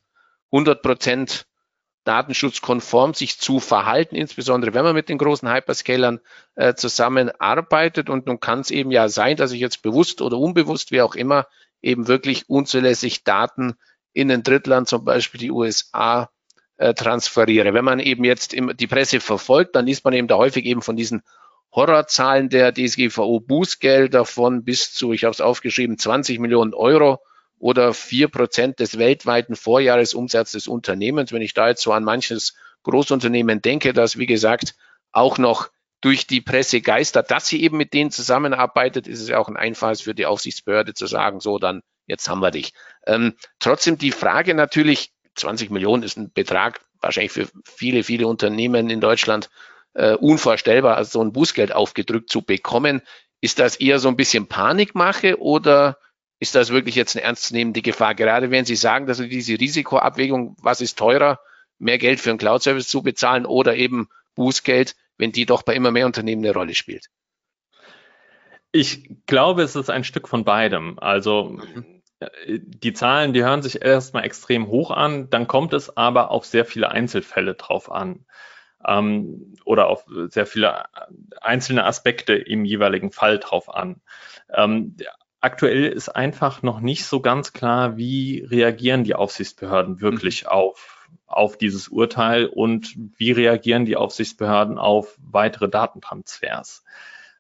100 0.51 0.81
Prozent 0.81 1.47
datenschutzkonform 2.05 3.13
sich 3.13 3.39
zu 3.39 3.61
verhalten, 3.61 4.17
insbesondere 4.17 4.73
wenn 4.73 4.85
man 4.85 4.95
mit 4.95 5.11
den 5.11 5.19
großen 5.19 5.53
Hyperscalern 5.53 6.21
äh, 6.55 6.73
zusammenarbeitet. 6.73 8.09
Und 8.09 8.25
nun 8.25 8.41
kann 8.41 8.61
es 8.61 8.71
eben 8.71 8.93
ja 8.93 9.11
sein, 9.11 9.37
dass 9.37 9.53
ich 9.53 9.61
jetzt 9.61 9.83
bewusst 9.83 10.23
oder 10.23 10.39
unbewusst, 10.39 10.91
wie 10.91 11.03
auch 11.03 11.15
immer, 11.15 11.49
eben 11.83 12.09
wirklich 12.09 12.49
unzulässig 12.49 13.25
Daten 13.25 13.75
in 14.15 14.33
ein 14.33 14.43
Drittland, 14.43 14.89
zum 14.89 15.05
Beispiel 15.05 15.39
die 15.39 15.51
USA, 15.51 16.31
äh, 16.77 16.95
transferiere. 16.95 17.75
Wenn 17.75 17.85
man 17.85 18.01
eben 18.01 18.25
jetzt 18.25 18.53
die 18.53 18.87
Presse 18.87 19.21
verfolgt, 19.21 19.77
dann 19.77 19.87
liest 19.87 20.05
man 20.05 20.15
eben 20.15 20.29
da 20.29 20.37
häufig 20.37 20.65
eben 20.65 20.83
von 20.83 20.97
diesen 20.97 21.23
Horrorzahlen 21.73 22.49
der 22.49 22.73
DSGVO 22.73 23.41
Bußgelder 23.41 24.25
von 24.25 24.65
bis 24.65 24.93
zu, 24.93 25.13
ich 25.13 25.25
habe 25.25 25.33
es 25.33 25.41
aufgeschrieben, 25.41 25.99
20 25.99 26.39
Millionen 26.39 26.73
Euro 26.73 27.21
oder 27.59 27.95
vier 27.95 28.29
Prozent 28.29 28.79
des 28.79 28.99
weltweiten 28.99 29.57
Vorjahresumsatzes 29.57 30.53
des 30.53 30.69
Unternehmens. 30.69 31.33
Wenn 31.33 31.43
ich 31.43 31.55
da 31.55 31.69
jetzt 31.69 31.83
so 31.83 31.93
an 31.93 32.05
manches 32.05 32.55
Großunternehmen 32.85 33.63
denke, 33.63 33.93
das 33.93 34.19
wie 34.19 34.27
gesagt 34.27 34.75
auch 35.11 35.39
noch 35.39 35.71
durch 36.01 36.27
die 36.27 36.43
Presse 36.43 36.81
geistert, 36.81 37.31
dass 37.31 37.49
sie 37.49 37.63
eben 37.63 37.79
mit 37.79 37.95
denen 37.95 38.11
zusammenarbeitet, 38.11 39.09
ist 39.09 39.23
es 39.23 39.29
ja 39.29 39.39
auch 39.39 39.49
ein 39.49 39.57
Einfall 39.57 39.97
für 39.97 40.15
die 40.15 40.27
Aufsichtsbehörde 40.27 40.93
zu 40.93 41.07
sagen, 41.07 41.41
so 41.41 41.59
dann 41.59 41.81
jetzt 42.07 42.29
haben 42.29 42.41
wir 42.41 42.51
dich. 42.51 42.75
Ähm, 43.07 43.35
trotzdem 43.59 43.97
die 43.97 44.13
Frage 44.13 44.55
natürlich, 44.55 45.13
20 45.35 45.71
Millionen 45.71 46.03
ist 46.03 46.17
ein 46.17 46.33
Betrag 46.33 46.81
wahrscheinlich 47.01 47.33
für 47.33 47.49
viele, 47.65 48.03
viele 48.03 48.27
Unternehmen 48.27 48.91
in 48.91 49.01
Deutschland 49.01 49.51
äh, 49.95 50.15
unvorstellbar, 50.15 50.97
also 50.97 51.13
so 51.13 51.25
ein 51.25 51.33
Bußgeld 51.33 51.73
aufgedrückt 51.73 52.31
zu 52.31 52.43
bekommen. 52.43 53.03
Ist 53.41 53.59
das 53.59 53.77
eher 53.77 53.99
so 53.99 54.09
ein 54.09 54.17
bisschen 54.17 54.47
Panikmache 54.47 55.41
oder 55.41 55.99
ist 56.41 56.55
das 56.55 56.71
wirklich 56.71 56.95
jetzt 56.95 57.17
eine 57.17 57.25
ernstzunehmende 57.25 57.83
Gefahr? 57.83 58.15
Gerade 58.15 58.51
wenn 58.51 58.65
Sie 58.65 58.77
sagen, 58.77 59.07
dass 59.07 59.19
diese 59.19 59.61
Risikoabwägung, 59.61 60.57
was 60.61 60.81
ist 60.81 60.99
teurer, 60.99 61.39
mehr 61.79 61.99
Geld 61.99 62.21
für 62.21 62.31
einen 62.31 62.39
Cloud-Service 62.39 62.89
zu 62.89 63.03
bezahlen 63.03 63.47
oder 63.47 63.77
eben 63.77 64.09
Bußgeld, 64.35 64.97
wenn 65.19 65.33
die 65.33 65.47
doch 65.47 65.63
bei 65.63 65.75
immer 65.75 65.91
mehr 65.91 66.07
Unternehmen 66.07 66.45
eine 66.45 66.55
Rolle 66.55 66.75
spielt? 66.75 67.07
Ich 68.73 69.09
glaube, 69.27 69.63
es 69.63 69.77
ist 69.77 69.91
ein 69.91 70.03
Stück 70.03 70.27
von 70.27 70.45
beidem. 70.45 70.99
Also 70.99 71.61
mhm 71.75 71.94
die 72.47 72.93
Zahlen, 72.93 73.33
die 73.33 73.45
hören 73.45 73.63
sich 73.63 73.83
erstmal 73.83 74.25
extrem 74.25 74.69
hoch 74.69 74.91
an, 74.91 75.31
dann 75.31 75.47
kommt 75.47 75.73
es 75.73 75.97
aber 75.97 76.31
auf 76.31 76.45
sehr 76.45 76.65
viele 76.65 76.91
Einzelfälle 76.91 77.55
drauf 77.55 77.91
an 77.91 78.25
ähm, 78.87 79.55
oder 79.65 79.89
auf 79.89 80.05
sehr 80.29 80.47
viele 80.47 80.85
einzelne 81.41 81.85
Aspekte 81.85 82.35
im 82.35 82.65
jeweiligen 82.65 83.13
Fall 83.13 83.39
drauf 83.39 83.75
an. 83.75 84.01
Ähm, 84.53 84.97
aktuell 85.41 85.87
ist 85.87 86.09
einfach 86.09 86.63
noch 86.63 86.81
nicht 86.81 87.05
so 87.05 87.21
ganz 87.21 87.53
klar, 87.53 87.97
wie 87.97 88.47
reagieren 88.49 89.05
die 89.05 89.15
Aufsichtsbehörden 89.15 90.01
wirklich 90.01 90.45
mhm. 90.45 90.49
auf, 90.49 91.09
auf 91.27 91.59
dieses 91.59 91.89
Urteil 91.89 92.47
und 92.47 92.95
wie 93.17 93.33
reagieren 93.33 93.85
die 93.85 93.97
Aufsichtsbehörden 93.97 94.79
auf 94.79 95.17
weitere 95.21 95.69
Datentransfers. 95.69 96.85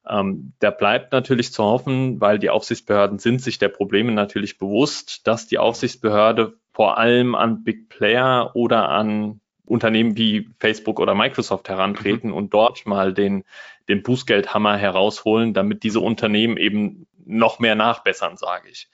Ähm, 0.08 0.52
da 0.58 0.70
bleibt 0.70 1.12
natürlich 1.12 1.52
zu 1.52 1.64
hoffen, 1.64 2.20
weil 2.20 2.38
die 2.38 2.50
Aufsichtsbehörden 2.50 3.18
sind 3.18 3.40
sich 3.40 3.58
der 3.58 3.68
Probleme 3.68 4.12
natürlich 4.12 4.58
bewusst, 4.58 5.26
dass 5.26 5.46
die 5.46 5.58
Aufsichtsbehörde 5.58 6.54
vor 6.72 6.98
allem 6.98 7.34
an 7.34 7.64
Big 7.64 7.88
Player 7.88 8.50
oder 8.54 8.88
an 8.88 9.40
Unternehmen 9.64 10.16
wie 10.16 10.50
Facebook 10.58 11.00
oder 11.00 11.14
Microsoft 11.14 11.68
herantreten 11.68 12.30
mhm. 12.30 12.36
und 12.36 12.52
dort 12.52 12.84
mal 12.84 13.14
den, 13.14 13.44
den 13.88 14.02
Bußgeldhammer 14.02 14.76
herausholen, 14.76 15.54
damit 15.54 15.82
diese 15.82 16.00
Unternehmen 16.00 16.56
eben 16.56 17.06
noch 17.24 17.58
mehr 17.58 17.74
nachbessern, 17.74 18.36
sage 18.36 18.68
ich. 18.68 18.88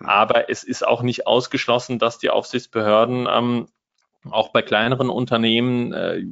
Mhm. 0.00 0.06
Aber 0.06 0.50
es 0.50 0.64
ist 0.64 0.86
auch 0.86 1.02
nicht 1.02 1.26
ausgeschlossen, 1.26 2.00
dass 2.00 2.18
die 2.18 2.30
Aufsichtsbehörden 2.30 3.28
ähm, 3.30 3.68
auch 4.28 4.48
bei 4.48 4.62
kleineren 4.62 5.10
Unternehmen 5.10 5.92
äh, 5.92 6.24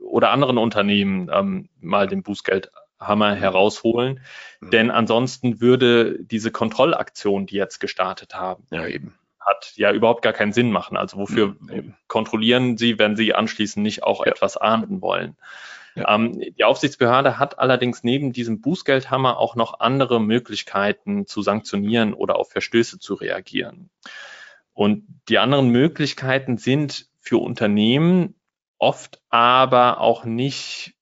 oder 0.00 0.30
anderen 0.30 0.58
Unternehmen 0.58 1.30
ähm, 1.32 1.68
mal 1.80 2.08
den 2.08 2.22
Bußgeld 2.22 2.70
Hammer 3.06 3.34
herausholen. 3.34 4.20
Mhm. 4.60 4.70
Denn 4.70 4.90
ansonsten 4.90 5.60
würde 5.60 6.18
diese 6.20 6.50
Kontrollaktion, 6.50 7.46
die 7.46 7.56
jetzt 7.56 7.80
gestartet 7.80 8.34
haben, 8.34 8.64
ja, 8.70 8.84
hat 9.40 9.72
ja 9.74 9.92
überhaupt 9.92 10.22
gar 10.22 10.32
keinen 10.32 10.52
Sinn 10.52 10.70
machen. 10.70 10.96
Also 10.96 11.18
wofür 11.18 11.56
mhm, 11.60 11.94
kontrollieren 12.06 12.76
Sie, 12.76 12.98
wenn 12.98 13.16
Sie 13.16 13.34
anschließend 13.34 13.82
nicht 13.82 14.04
auch 14.04 14.24
ja. 14.24 14.32
etwas 14.32 14.56
ahnden 14.56 15.02
wollen? 15.02 15.36
Ja. 15.94 16.14
Ähm, 16.14 16.40
die 16.40 16.64
Aufsichtsbehörde 16.64 17.38
hat 17.38 17.58
allerdings 17.58 18.02
neben 18.02 18.32
diesem 18.32 18.60
Bußgeldhammer 18.60 19.38
auch 19.38 19.56
noch 19.56 19.80
andere 19.80 20.20
Möglichkeiten 20.20 21.26
zu 21.26 21.42
sanktionieren 21.42 22.14
oder 22.14 22.36
auf 22.36 22.50
Verstöße 22.50 22.98
zu 22.98 23.14
reagieren. 23.14 23.90
Und 24.72 25.06
die 25.28 25.38
anderen 25.38 25.68
Möglichkeiten 25.68 26.56
sind 26.56 27.08
für 27.20 27.38
Unternehmen 27.38 28.34
oft 28.78 29.22
aber 29.28 30.00
auch 30.00 30.24
nicht 30.24 30.94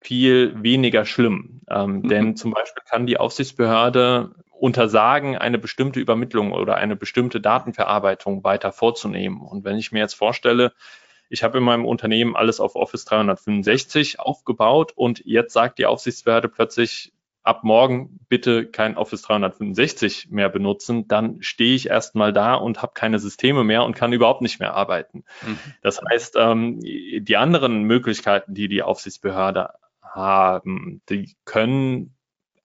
viel 0.00 0.54
weniger 0.62 1.04
schlimm. 1.04 1.60
Ähm, 1.68 2.00
mhm. 2.00 2.08
Denn 2.08 2.36
zum 2.36 2.52
Beispiel 2.52 2.82
kann 2.88 3.06
die 3.06 3.18
Aufsichtsbehörde 3.18 4.30
untersagen, 4.50 5.36
eine 5.36 5.58
bestimmte 5.58 6.00
Übermittlung 6.00 6.52
oder 6.52 6.76
eine 6.76 6.96
bestimmte 6.96 7.40
Datenverarbeitung 7.40 8.44
weiter 8.44 8.72
vorzunehmen. 8.72 9.40
Und 9.40 9.64
wenn 9.64 9.76
ich 9.76 9.92
mir 9.92 10.00
jetzt 10.00 10.14
vorstelle, 10.14 10.72
ich 11.30 11.42
habe 11.42 11.58
in 11.58 11.64
meinem 11.64 11.86
Unternehmen 11.86 12.36
alles 12.36 12.60
auf 12.60 12.74
Office 12.74 13.04
365 13.04 14.20
aufgebaut 14.20 14.92
und 14.94 15.22
jetzt 15.24 15.52
sagt 15.52 15.78
die 15.78 15.86
Aufsichtsbehörde 15.86 16.48
plötzlich, 16.48 17.12
ab 17.42 17.64
morgen 17.64 18.20
bitte 18.28 18.66
kein 18.66 18.96
Office 18.98 19.22
365 19.22 20.28
mehr 20.30 20.50
benutzen, 20.50 21.08
dann 21.08 21.40
stehe 21.42 21.74
ich 21.74 21.88
erstmal 21.88 22.32
da 22.32 22.54
und 22.54 22.82
habe 22.82 22.92
keine 22.94 23.18
Systeme 23.18 23.64
mehr 23.64 23.84
und 23.84 23.96
kann 23.96 24.12
überhaupt 24.12 24.42
nicht 24.42 24.60
mehr 24.60 24.74
arbeiten. 24.74 25.24
Mhm. 25.46 25.58
Das 25.80 26.00
heißt, 26.02 26.36
ähm, 26.38 26.80
die 26.80 27.36
anderen 27.36 27.84
Möglichkeiten, 27.84 28.54
die 28.54 28.68
die 28.68 28.82
Aufsichtsbehörde 28.82 29.70
haben, 30.10 31.02
die 31.08 31.34
können 31.44 32.16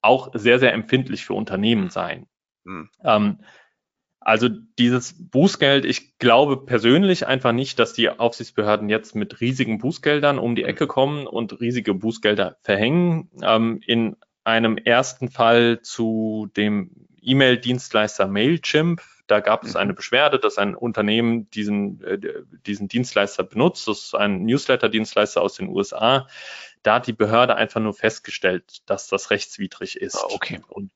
auch 0.02 0.30
sehr, 0.34 0.58
sehr 0.58 0.72
empfindlich 0.72 1.24
für 1.24 1.34
Unternehmen 1.34 1.90
sein. 1.90 2.26
Mhm. 2.64 2.90
Ähm, 3.02 3.38
also 4.20 4.48
dieses 4.48 5.14
Bußgeld, 5.30 5.84
ich 5.84 6.18
glaube 6.18 6.64
persönlich 6.64 7.28
einfach 7.28 7.52
nicht, 7.52 7.78
dass 7.78 7.92
die 7.92 8.10
Aufsichtsbehörden 8.10 8.88
jetzt 8.88 9.14
mit 9.14 9.40
riesigen 9.40 9.78
Bußgeldern 9.78 10.40
um 10.40 10.56
die 10.56 10.62
mhm. 10.62 10.68
Ecke 10.68 10.86
kommen 10.88 11.26
und 11.28 11.60
riesige 11.60 11.94
Bußgelder 11.94 12.56
verhängen. 12.62 13.30
Ähm, 13.42 13.80
in 13.86 14.16
einem 14.42 14.78
ersten 14.78 15.30
Fall 15.30 15.80
zu 15.82 16.48
dem 16.56 16.90
E-Mail-Dienstleister 17.20 18.26
Mailchimp. 18.26 19.00
Da 19.28 19.40
gab 19.40 19.64
es 19.64 19.76
eine 19.76 19.92
mhm. 19.92 19.96
Beschwerde, 19.96 20.38
dass 20.38 20.58
ein 20.58 20.74
Unternehmen 20.74 21.50
diesen, 21.50 22.02
äh, 22.02 22.18
diesen 22.66 22.88
Dienstleister 22.88 23.44
benutzt. 23.44 23.86
Das 23.86 24.06
ist 24.06 24.14
ein 24.14 24.44
Newsletter-Dienstleister 24.44 25.40
aus 25.40 25.54
den 25.54 25.68
USA. 25.68 26.26
Da 26.86 26.94
hat 26.94 27.08
die 27.08 27.12
Behörde 27.12 27.56
einfach 27.56 27.80
nur 27.80 27.94
festgestellt, 27.94 28.82
dass 28.86 29.08
das 29.08 29.30
rechtswidrig 29.30 29.96
ist. 29.96 30.16
Ah, 30.16 30.28
okay. 30.30 30.60
Und 30.68 30.92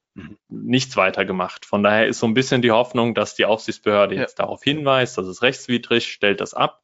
nichts 0.49 0.97
weiter 0.97 1.25
gemacht. 1.25 1.67
Von 1.67 1.83
daher 1.83 2.07
ist 2.07 2.21
so 2.21 2.27
ein 2.27 2.35
bisschen 2.35 2.63
die 2.63 2.71
Hoffnung, 2.71 3.15
dass 3.15 3.35
die 3.35 3.45
Aufsichtsbehörde 3.45 4.15
ja. 4.15 4.21
jetzt 4.21 4.39
darauf 4.39 4.63
hinweist, 4.63 5.19
dass 5.19 5.27
es 5.27 5.43
rechtswidrig, 5.43 6.13
stellt 6.13 6.41
das 6.41 6.55
ab 6.55 6.83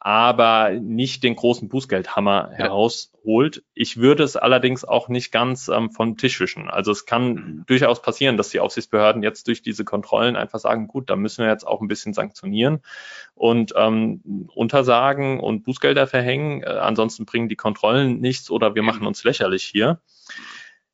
aber 0.00 0.70
nicht 0.70 1.22
den 1.22 1.36
großen 1.36 1.68
Bußgeldhammer 1.68 2.48
ja. 2.52 2.56
herausholt. 2.56 3.62
Ich 3.74 3.98
würde 3.98 4.22
es 4.22 4.34
allerdings 4.34 4.82
auch 4.82 5.08
nicht 5.08 5.30
ganz 5.30 5.68
ähm, 5.68 5.90
vom 5.90 6.16
Tisch 6.16 6.40
wischen. 6.40 6.70
Also 6.70 6.90
es 6.90 7.04
kann 7.04 7.32
mhm. 7.32 7.64
durchaus 7.66 8.00
passieren, 8.00 8.38
dass 8.38 8.48
die 8.48 8.60
Aufsichtsbehörden 8.60 9.22
jetzt 9.22 9.46
durch 9.46 9.60
diese 9.60 9.84
Kontrollen 9.84 10.36
einfach 10.36 10.58
sagen, 10.58 10.88
gut, 10.88 11.10
da 11.10 11.16
müssen 11.16 11.44
wir 11.44 11.50
jetzt 11.50 11.66
auch 11.66 11.82
ein 11.82 11.88
bisschen 11.88 12.14
sanktionieren 12.14 12.80
und 13.34 13.74
ähm, 13.76 14.48
untersagen 14.54 15.38
und 15.38 15.64
Bußgelder 15.64 16.06
verhängen. 16.06 16.62
Äh, 16.62 16.68
ansonsten 16.68 17.26
bringen 17.26 17.50
die 17.50 17.56
Kontrollen 17.56 18.20
nichts 18.20 18.50
oder 18.50 18.74
wir 18.74 18.82
machen 18.82 19.06
uns 19.06 19.22
lächerlich 19.22 19.64
hier. 19.64 20.00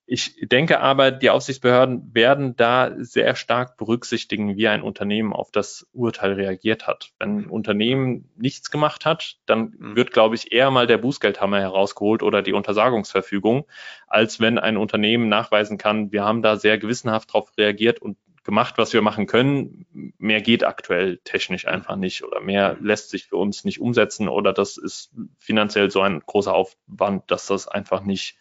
Ich 0.09 0.37
denke 0.41 0.79
aber, 0.79 1.11
die 1.11 1.31
Aufsichtsbehörden 1.31 2.15
werden 2.15 2.55
da 2.55 2.93
sehr 2.97 3.35
stark 3.35 3.77
berücksichtigen, 3.77 4.57
wie 4.57 4.69
ein 4.69 4.83
Unternehmen 4.83 5.33
auf 5.33 5.51
das 5.51 5.89
Urteil 5.93 6.35
reagiert 6.35 6.87
hat. 6.87 7.11
Wenn 7.19 7.39
ein 7.39 7.47
Unternehmen 7.47 8.31
nichts 8.37 8.71
gemacht 8.71 9.05
hat, 9.05 9.37
dann 9.47 9.75
mhm. 9.77 9.97
wird, 9.97 10.13
glaube 10.13 10.37
ich, 10.37 10.53
eher 10.53 10.71
mal 10.71 10.87
der 10.87 10.99
Bußgeldhammer 10.99 11.61
herausgeholt 11.61 12.23
oder 12.23 12.43
die 12.43 12.53
Untersagungsverfügung, 12.53 13.67
als 14.07 14.39
wenn 14.39 14.61
ein 14.61 14.77
Unternehmen 14.77 15.29
nachweisen 15.29 15.77
kann, 15.77 16.13
wir 16.13 16.23
haben 16.23 16.41
da 16.41 16.55
sehr 16.55 16.79
gewissenhaft 16.79 17.31
darauf 17.31 17.51
reagiert 17.59 18.01
und 18.01 18.17
gemacht, 18.45 18.79
was 18.79 18.93
wir 18.93 19.03
machen 19.03 19.27
können. 19.27 20.13
Mehr 20.19 20.41
geht 20.41 20.63
aktuell 20.63 21.19
technisch 21.25 21.67
einfach 21.67 21.97
nicht 21.97 22.23
oder 22.23 22.41
mehr 22.41 22.77
lässt 22.81 23.11
sich 23.11 23.27
für 23.27 23.37
uns 23.37 23.65
nicht 23.65 23.81
umsetzen 23.81 24.29
oder 24.29 24.53
das 24.53 24.77
ist 24.77 25.11
finanziell 25.41 25.91
so 25.91 26.01
ein 26.01 26.23
großer 26.25 26.55
Aufwand, 26.55 27.29
dass 27.29 27.49
das 27.49 27.67
einfach 27.67 28.03
nicht 28.03 28.39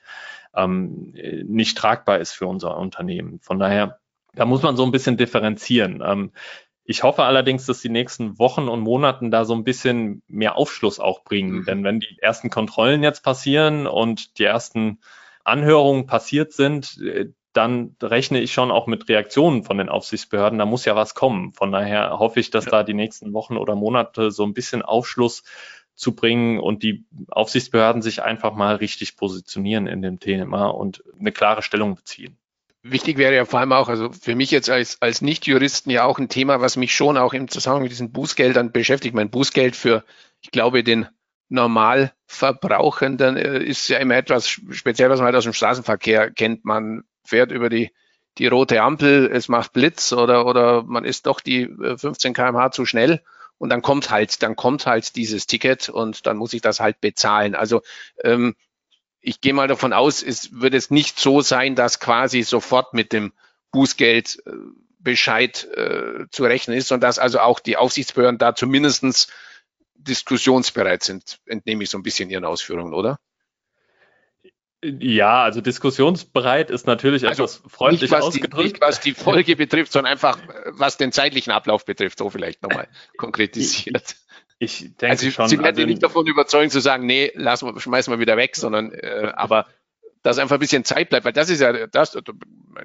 ähm, 0.56 1.14
nicht 1.46 1.78
tragbar 1.78 2.20
ist 2.20 2.34
für 2.34 2.48
unser 2.48 2.78
Unternehmen. 2.78 3.40
Von 3.42 3.60
daher, 3.60 4.00
da 4.34 4.46
muss 4.46 4.62
man 4.62 4.76
so 4.76 4.84
ein 4.84 4.92
bisschen 4.92 5.18
differenzieren. 5.18 6.04
Ähm, 6.06 6.32
ich 6.84 7.02
hoffe 7.02 7.24
allerdings, 7.24 7.66
dass 7.66 7.82
die 7.82 7.90
nächsten 7.90 8.38
Wochen 8.38 8.68
und 8.70 8.82
Monaten 8.82 9.32
da 9.32 9.44
so 9.44 9.56
ein 9.56 9.64
bisschen 9.64 10.22
mehr 10.28 10.56
Aufschluss 10.56 11.00
auch 11.00 11.24
bringen. 11.24 11.60
Mhm. 11.60 11.66
Denn 11.66 11.84
wenn 11.84 12.00
die 12.00 12.18
ersten 12.22 12.50
Kontrollen 12.50 13.02
jetzt 13.02 13.24
passieren 13.24 13.88
und 13.88 14.38
die 14.38 14.44
ersten 14.44 15.00
Anhörungen 15.44 16.06
passiert 16.06 16.54
sind, 16.54 17.00
äh, 17.02 17.32
dann 17.54 17.96
rechne 18.04 18.42
ich 18.42 18.52
schon 18.52 18.70
auch 18.70 18.86
mit 18.86 19.08
Reaktionen 19.08 19.64
von 19.64 19.78
den 19.78 19.90
Aufsichtsbehörden. 19.90 20.60
Da 20.60 20.66
muss 20.66 20.86
ja 20.86 20.96
was 20.96 21.16
kommen. 21.16 21.54
Von 21.54 21.72
daher 21.72 22.20
hoffe 22.20 22.40
ich, 22.40 22.52
dass 22.52 22.66
ja. 22.66 22.72
da 22.72 22.84
die 22.84 22.94
nächsten 22.94 23.34
Wochen 23.34 23.58
oder 23.58 23.76
Monate 23.76 24.30
so 24.30 24.44
ein 24.44 24.54
bisschen 24.54 24.82
Aufschluss 24.82 25.44
zu 25.96 26.14
bringen 26.14 26.60
und 26.60 26.84
die 26.84 27.06
Aufsichtsbehörden 27.30 28.02
sich 28.02 28.22
einfach 28.22 28.54
mal 28.54 28.76
richtig 28.76 29.16
positionieren 29.16 29.88
in 29.88 30.02
dem 30.02 30.20
Thema 30.20 30.68
und 30.68 31.04
eine 31.18 31.32
klare 31.32 31.62
Stellung 31.62 31.96
beziehen. 31.96 32.38
Wichtig 32.84 33.18
wäre 33.18 33.34
ja 33.34 33.46
vor 33.46 33.60
allem 33.60 33.72
auch, 33.72 33.90
also 33.90 34.12
für 34.12 34.36
mich 34.36 34.52
jetzt 34.52 34.70
als, 34.70 35.02
als 35.02 35.22
Nicht-Juristen 35.22 35.90
ja 35.90 36.04
auch 36.04 36.20
ein 36.20 36.30
Thema, 36.30 36.62
was 36.62 36.78
mich 36.78 36.94
schon 36.94 37.18
auch 37.18 37.34
im 37.34 37.48
Zusammenhang 37.48 37.84
mit 37.84 37.92
diesen 37.92 38.12
Bußgeldern 38.12 38.72
beschäftigt. 38.72 39.16
Mein 39.16 39.32
Bußgeld 39.32 39.76
für, 39.76 40.04
ich 40.42 40.52
glaube, 40.52 40.84
den 40.84 41.08
Normalverbrauchenden 41.50 43.38
äh, 43.38 43.64
ist 43.64 43.88
ja 43.88 43.98
immer 43.98 44.16
etwas 44.16 44.48
speziell, 44.48 45.10
was 45.10 45.20
man 45.20 45.28
halt 45.28 45.36
aus 45.36 45.46
dem 45.46 45.54
Straßenverkehr 45.54 46.30
kennt. 46.30 46.64
Man 46.66 47.06
fährt 47.24 47.52
über 47.52 47.70
die, 47.70 47.92
die 48.38 48.48
rote 48.48 48.82
Ampel, 48.82 49.32
es 49.32 49.48
macht 49.48 49.74
Blitz 49.74 50.14
oder, 50.14 50.46
oder 50.46 50.84
man 50.84 51.06
ist 51.06 51.26
doch 51.26 51.40
die 51.40 51.68
15 51.98 52.32
äh, 52.32 52.34
kmh 52.36 52.70
zu 52.72 52.86
schnell 52.86 53.22
und 53.58 53.70
dann 53.70 53.82
kommt 53.82 54.10
halt, 54.10 54.42
dann 54.44 54.56
kommt 54.56 54.86
halt 54.86 55.16
dieses 55.16 55.48
Ticket 55.48 55.90
und 55.90 56.26
dann 56.26 56.38
muss 56.38 56.54
ich 56.54 56.62
das 56.62 56.80
halt 56.80 57.02
bezahlen. 57.02 57.56
Also 57.56 57.82
ähm, 58.24 58.56
ich 59.22 59.42
gehe 59.42 59.54
mal 59.54 59.68
davon 59.68 59.94
aus, 59.94 60.22
es 60.22 60.60
wird 60.60 60.74
es 60.74 60.92
nicht 60.92 61.20
so 61.20 61.42
sein, 61.42 61.76
dass 61.76 62.00
quasi 62.00 62.44
sofort 62.44 62.94
mit 62.94 63.12
dem 63.12 63.34
Bußgeld 63.72 64.44
äh, 64.46 64.52
Bescheid 65.00 65.68
äh, 65.76 66.26
zu 66.32 66.44
rechnen 66.44 66.78
ist, 66.78 66.88
sondern 66.88 67.10
dass 67.10 67.20
also 67.20 67.40
auch 67.40 67.60
die 67.60 67.78
Aufsichtsbehörden 67.78 68.38
da 68.38 68.56
zumindestens 68.56 69.28
diskussionsbereit 69.94 71.04
sind, 71.04 71.40
entnehme 71.46 71.84
ich 71.84 71.90
so 71.90 71.98
ein 71.98 72.04
bisschen 72.04 72.30
Ihren 72.30 72.46
Ausführungen, 72.46 72.94
oder? 72.94 73.18
Ja, 74.84 75.44
also 75.44 75.62
diskussionsbereit 75.62 76.70
ist 76.70 76.86
natürlich 76.86 77.28
also 77.28 77.44
etwas 77.44 77.62
freundlich 77.68 78.02
nicht, 78.02 78.12
was 78.12 78.26
ausgedrückt. 78.26 78.58
Die, 78.58 78.64
nicht 78.64 78.82
was 78.82 79.00
die 79.00 79.14
Folge 79.14 79.56
betrifft, 79.56 79.92
sondern 79.92 80.12
einfach 80.12 80.38
was 80.72 80.98
den 80.98 81.12
zeitlichen 81.12 81.52
Ablauf 81.52 81.86
betrifft, 81.86 82.20
so 82.20 82.30
vielleicht 82.30 82.62
nochmal 82.62 82.88
konkretisiert. 83.18 84.16
Ich, 84.60 84.84
ich 84.84 84.96
denke 84.98 85.12
also, 85.12 85.32
schon. 85.32 85.48
Sie 85.48 85.58
werden 85.58 85.76
also, 85.76 85.88
nicht 85.88 86.04
davon 86.04 86.28
überzeugen 86.28 86.70
zu 86.70 86.82
sagen, 86.82 87.06
nee, 87.06 87.32
lassen 87.36 87.74
wir, 87.74 87.80
schmeißen 87.80 88.14
wir 88.14 88.20
wieder 88.20 88.38
weg, 88.38 88.56
sondern 88.56 88.92
äh, 88.92 89.32
aber 89.36 89.66
dass 90.22 90.40
einfach 90.40 90.56
ein 90.56 90.60
bisschen 90.60 90.84
Zeit 90.84 91.10
bleibt, 91.10 91.26
weil 91.26 91.34
das 91.34 91.50
ist 91.50 91.62
ja 91.62 91.88
das, 91.88 92.18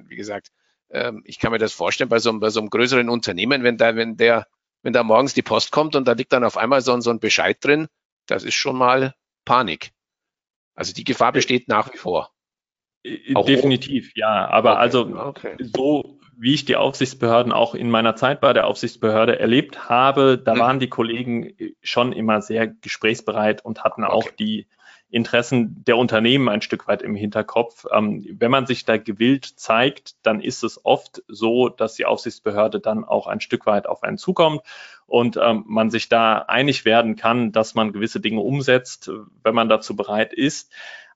wie 0.07 0.17
gesagt, 0.17 0.49
äh, 0.89 1.13
ich 1.25 1.39
kann 1.39 1.53
mir 1.53 1.59
das 1.59 1.73
vorstellen 1.73 2.11
bei 2.11 2.19
so, 2.19 2.39
bei 2.39 2.51
so 2.51 2.61
einem 2.61 2.71
größeren 2.71 3.09
Unternehmen, 3.09 3.63
wenn 3.63 3.79
da, 3.79 3.97
wenn 3.97 4.17
der, 4.17 4.47
wenn 4.83 4.93
da 4.93 5.03
morgens 5.03 5.35
die 5.35 5.43
Post 5.43 5.71
kommt 5.73 5.97
und 5.97 6.07
da 6.07 6.13
liegt 6.13 6.33
dann 6.33 6.45
auf 6.45 6.57
einmal 6.57 6.83
so, 6.83 6.99
so 7.01 7.11
ein 7.11 7.21
Bescheid 7.21 7.57
drin, 7.61 7.89
das 8.27 8.45
ist 8.45 8.55
schon 8.55 8.77
mal 8.77 9.15
Panik. 9.45 9.91
Also 10.75 10.93
die 10.93 11.05
Gefahr 11.05 11.33
besteht 11.33 11.69
nach 11.69 11.93
wie 11.93 11.99
vor. 11.99 12.31
Äh, 13.03 13.35
auch 13.35 13.47
Definitiv, 13.47 14.13
ja. 14.17 14.49
Aber 14.49 14.73
okay. 14.73 14.81
also 14.81 15.17
okay. 15.17 15.57
so 15.59 16.19
wie 16.37 16.55
ich 16.55 16.65
die 16.65 16.77
Aufsichtsbehörden 16.77 17.53
auch 17.53 17.75
in 17.75 17.91
meiner 17.91 18.17
Zeit 18.17 18.41
bei 18.41 18.55
der 18.55 18.67
Aufsichtsbehörde 18.67 19.39
erlebt 19.39 19.91
habe, 19.91 20.39
da 20.39 20.55
mhm. 20.55 20.59
waren 20.59 20.81
die 20.81 20.89
Kollegen 20.89 21.53
schon 21.83 22.13
immer 22.13 22.41
sehr 22.41 22.67
gesprächsbereit 22.67 23.63
und 23.63 23.85
hatten 23.85 24.05
okay. 24.05 24.13
auch 24.13 24.31
die 24.31 24.67
Interessen 25.11 25.83
der 25.85 25.97
Unternehmen 25.97 26.49
ein 26.49 26.63
Stück 26.63 26.87
weit 26.87 27.03
im 27.03 27.15
Hinterkopf. 27.15 27.87
Ähm, 27.93 28.25
wenn 28.39 28.51
man 28.51 28.67
sich 28.67 28.85
da 28.85 28.97
gewillt 28.97 29.45
zeigt, 29.45 30.15
dann 30.25 30.41
ist 30.41 30.63
es 30.63 30.85
oft 30.85 31.23
so, 31.27 31.69
dass 31.69 31.95
die 31.95 32.07
Aufsichtsbehörde 32.07 32.81
dann 32.81 33.05
auch 33.05 33.27
ein 33.27 33.41
Stück 33.41 33.67
weit 33.67 33.87
auf 33.87 34.03
einen 34.03 34.19
zukommt 34.19 34.63
und 35.07 35.37
ähm, 35.37 35.65
man 35.67 35.91
sich 35.91 36.09
da 36.09 36.39
einig 36.39 36.85
werden 36.85 37.17
kann, 37.17 37.51
dass 37.53 37.75
man 37.75 37.93
gewisse 37.93 38.21
Dinge 38.21 38.41
umsetzt, 38.41 39.11
wenn 39.43 39.55
man 39.55 39.69
dazu 39.69 39.97
bereit 39.97 40.33
ist. 40.33 40.73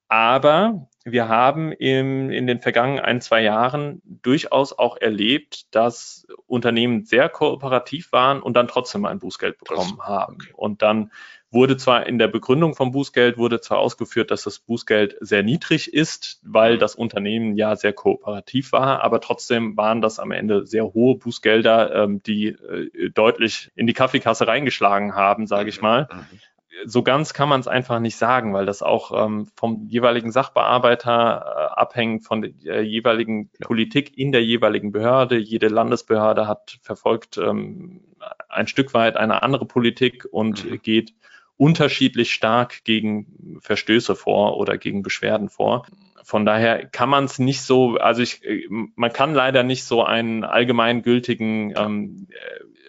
Aber 0.09 0.89
wir 1.05 1.29
haben 1.29 1.73
im, 1.73 2.31
in 2.31 2.47
den 2.47 2.61
vergangenen 2.61 3.05
ein, 3.05 3.21
zwei 3.21 3.43
Jahren 3.43 4.03
durchaus 4.05 4.77
auch 4.77 4.97
erlebt, 4.97 5.75
dass 5.75 6.27
Unternehmen 6.47 7.05
sehr 7.05 7.29
kooperativ 7.29 8.13
waren 8.13 8.43
und 8.43 8.55
dann 8.55 8.69
trotzdem 8.69 9.05
ein 9.05 9.19
Bußgeld 9.19 9.59
bekommen 9.59 9.95
das, 9.99 10.07
haben. 10.07 10.35
Okay. 10.35 10.53
Und 10.55 10.83
dann 10.83 11.11
wurde 11.55 11.77
zwar 11.77 12.07
in 12.07 12.19
der 12.19 12.29
Begründung 12.29 12.75
vom 12.75 12.93
Bußgeld 12.93 13.39
wurde 13.39 13.61
zwar 13.61 13.79
ausgeführt, 13.79 14.31
dass 14.31 14.43
das 14.43 14.59
Bußgeld 14.59 15.17
sehr 15.21 15.43
niedrig 15.43 15.93
ist, 15.93 16.41
weil 16.43 16.79
das 16.79 16.95
Unternehmen 16.95 17.57
ja 17.57 17.77
sehr 17.77 17.93
kooperativ 17.93 18.73
war, 18.73 19.03
aber 19.03 19.21
trotzdem 19.21 19.77
waren 19.77 20.01
das 20.01 20.19
am 20.19 20.33
Ende 20.33 20.67
sehr 20.67 20.93
hohe 20.93 21.17
Bußgelder, 21.17 21.95
ähm, 21.95 22.23
die 22.23 22.49
äh, 22.49 23.11
deutlich 23.11 23.71
in 23.75 23.87
die 23.87 23.95
Kaffeekasse 23.95 24.47
reingeschlagen 24.47 25.15
haben, 25.15 25.47
sage 25.47 25.69
ich 25.69 25.79
mhm. 25.79 25.83
mal. 25.83 26.09
Mhm 26.13 26.41
so 26.87 27.03
ganz 27.03 27.35
kann 27.35 27.49
man 27.49 27.61
es 27.61 27.69
einfach 27.69 28.01
nicht 28.01 28.17
sagen, 28.17 28.53
weil 28.53 28.67
das 28.67 28.83
auch 28.83 29.27
ähm, 29.27 29.47
vom 29.57 29.87
jeweiligen 29.89 30.33
Sachbearbeiter 30.33 31.45
äh, 31.47 31.81
abhängt, 31.81 32.25
von 32.25 32.43
der 32.43 32.85
jeweiligen 32.85 33.51
ja. 33.59 33.67
Politik 33.67 34.17
in 34.19 34.33
der 34.33 34.45
jeweiligen 34.45 34.93
Behörde. 34.93 35.37
Jede 35.37 35.69
Landesbehörde 35.69 36.49
hat 36.49 36.79
verfolgt 36.83 37.39
ähm, 37.39 38.03
ein 38.49 38.67
Stück 38.67 38.95
weit 38.95 39.17
eine 39.17 39.43
andere 39.43 39.67
Politik 39.67 40.27
und 40.31 40.65
mhm. 40.65 40.81
geht 40.83 41.15
unterschiedlich 41.57 42.33
stark 42.33 42.85
gegen 42.85 43.59
Verstöße 43.61 44.17
vor 44.17 44.57
oder 44.57 44.77
gegen 44.79 45.03
Beschwerden 45.03 45.49
vor. 45.49 45.87
Von 46.23 46.47
daher 46.47 46.87
kann 46.87 47.09
man 47.09 47.25
es 47.25 47.39
nicht 47.39 47.63
so, 47.63 47.97
also 47.97 48.23
ich, 48.23 48.41
man 48.69 49.13
kann 49.13 49.35
leider 49.35 49.63
nicht 49.63 49.85
so 49.85 50.03
einen 50.03 50.43
allgemeingültigen 50.43 51.75
ähm, 51.77 52.29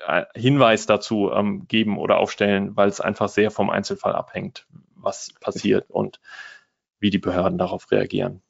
äh, 0.08 0.24
Hinweis 0.36 0.86
dazu 0.86 1.32
ähm, 1.32 1.68
geben 1.68 1.98
oder 1.98 2.18
aufstellen, 2.18 2.76
weil 2.76 2.88
es 2.88 3.02
einfach 3.02 3.30
sehr 3.30 3.52
vom 3.52 3.70
Einzelfall 3.70 4.14
abhängt, 4.14 4.66
was 4.96 5.34
passiert 5.40 5.90
und 5.90 6.20
wie 7.00 7.10
die 7.10 7.20
Behörden 7.20 7.58
darauf 7.58 7.92
reagieren. 7.92 8.42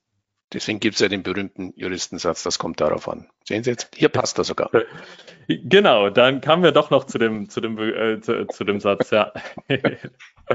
Deswegen 0.53 0.79
gibt 0.79 0.95
es 0.95 1.01
ja 1.01 1.07
den 1.07 1.23
berühmten 1.23 1.73
Juristensatz, 1.75 2.43
das 2.43 2.59
kommt 2.59 2.79
darauf 2.79 3.09
an. 3.09 3.27
Sehen 3.47 3.63
Sie 3.63 3.71
jetzt, 3.71 3.89
hier 3.95 4.09
passt 4.09 4.37
das 4.37 4.47
sogar. 4.47 4.69
Genau, 5.47 6.09
dann 6.09 6.41
kamen 6.41 6.63
wir 6.63 6.71
doch 6.71 6.89
noch 6.89 7.03
zu 7.03 7.19
dem, 7.19 7.49
zu 7.49 7.61
dem, 7.61 7.77
äh, 7.77 8.19
zu, 8.19 8.47
zu 8.47 8.63
dem 8.63 8.79
Satz, 8.79 9.11
ja. 9.11 9.31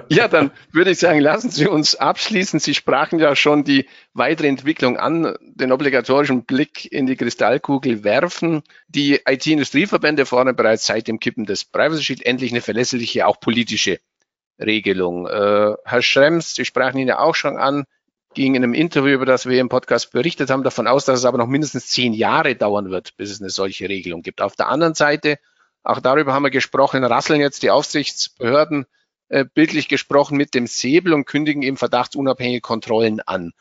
Ja, 0.08 0.26
dann 0.26 0.50
würde 0.72 0.90
ich 0.90 0.98
sagen, 0.98 1.20
lassen 1.20 1.50
Sie 1.50 1.68
uns 1.68 1.94
abschließen. 1.94 2.58
Sie 2.58 2.74
sprachen 2.74 3.20
ja 3.20 3.34
schon 3.36 3.62
die 3.62 3.88
weitere 4.14 4.48
Entwicklung 4.48 4.96
an, 4.96 5.36
den 5.40 5.70
obligatorischen 5.70 6.44
Blick 6.44 6.90
in 6.90 7.06
die 7.06 7.14
Kristallkugel 7.14 8.02
werfen. 8.04 8.62
Die 8.88 9.20
IT-Industrieverbände 9.26 10.26
fordern 10.26 10.56
bereits 10.56 10.86
seit 10.86 11.06
dem 11.06 11.20
Kippen 11.20 11.44
des 11.44 11.64
Privacy 11.64 12.02
Shield 12.02 12.26
endlich 12.26 12.50
eine 12.52 12.60
verlässliche, 12.60 13.26
auch 13.26 13.38
politische 13.38 14.00
Regelung. 14.60 15.26
Äh, 15.26 15.74
Herr 15.84 16.02
Schrems, 16.02 16.54
Sie 16.54 16.64
sprachen 16.64 16.98
ihn 16.98 17.08
ja 17.08 17.18
auch 17.18 17.34
schon 17.34 17.56
an, 17.56 17.84
ging 18.34 18.54
in 18.54 18.62
einem 18.62 18.74
Interview, 18.74 19.10
über 19.14 19.26
das 19.26 19.46
wir 19.46 19.60
im 19.60 19.68
Podcast 19.68 20.12
berichtet 20.12 20.50
haben, 20.50 20.62
davon 20.62 20.86
aus, 20.86 21.04
dass 21.04 21.18
es 21.18 21.24
aber 21.24 21.38
noch 21.38 21.46
mindestens 21.46 21.88
zehn 21.88 22.12
Jahre 22.12 22.54
dauern 22.54 22.90
wird, 22.90 23.16
bis 23.16 23.30
es 23.30 23.40
eine 23.40 23.50
solche 23.50 23.88
Regelung 23.88 24.22
gibt. 24.22 24.40
Auf 24.40 24.56
der 24.56 24.68
anderen 24.68 24.94
Seite, 24.94 25.38
auch 25.82 26.00
darüber 26.00 26.32
haben 26.32 26.44
wir 26.44 26.50
gesprochen, 26.50 27.02
rasseln 27.04 27.40
jetzt 27.40 27.62
die 27.62 27.70
Aufsichtsbehörden 27.70 28.86
äh, 29.28 29.44
bildlich 29.44 29.88
gesprochen 29.88 30.36
mit 30.36 30.54
dem 30.54 30.66
Säbel 30.66 31.12
und 31.12 31.24
kündigen 31.24 31.62
eben 31.62 31.76
verdachtsunabhängige 31.76 32.60
Kontrollen 32.60 33.20
an. 33.20 33.52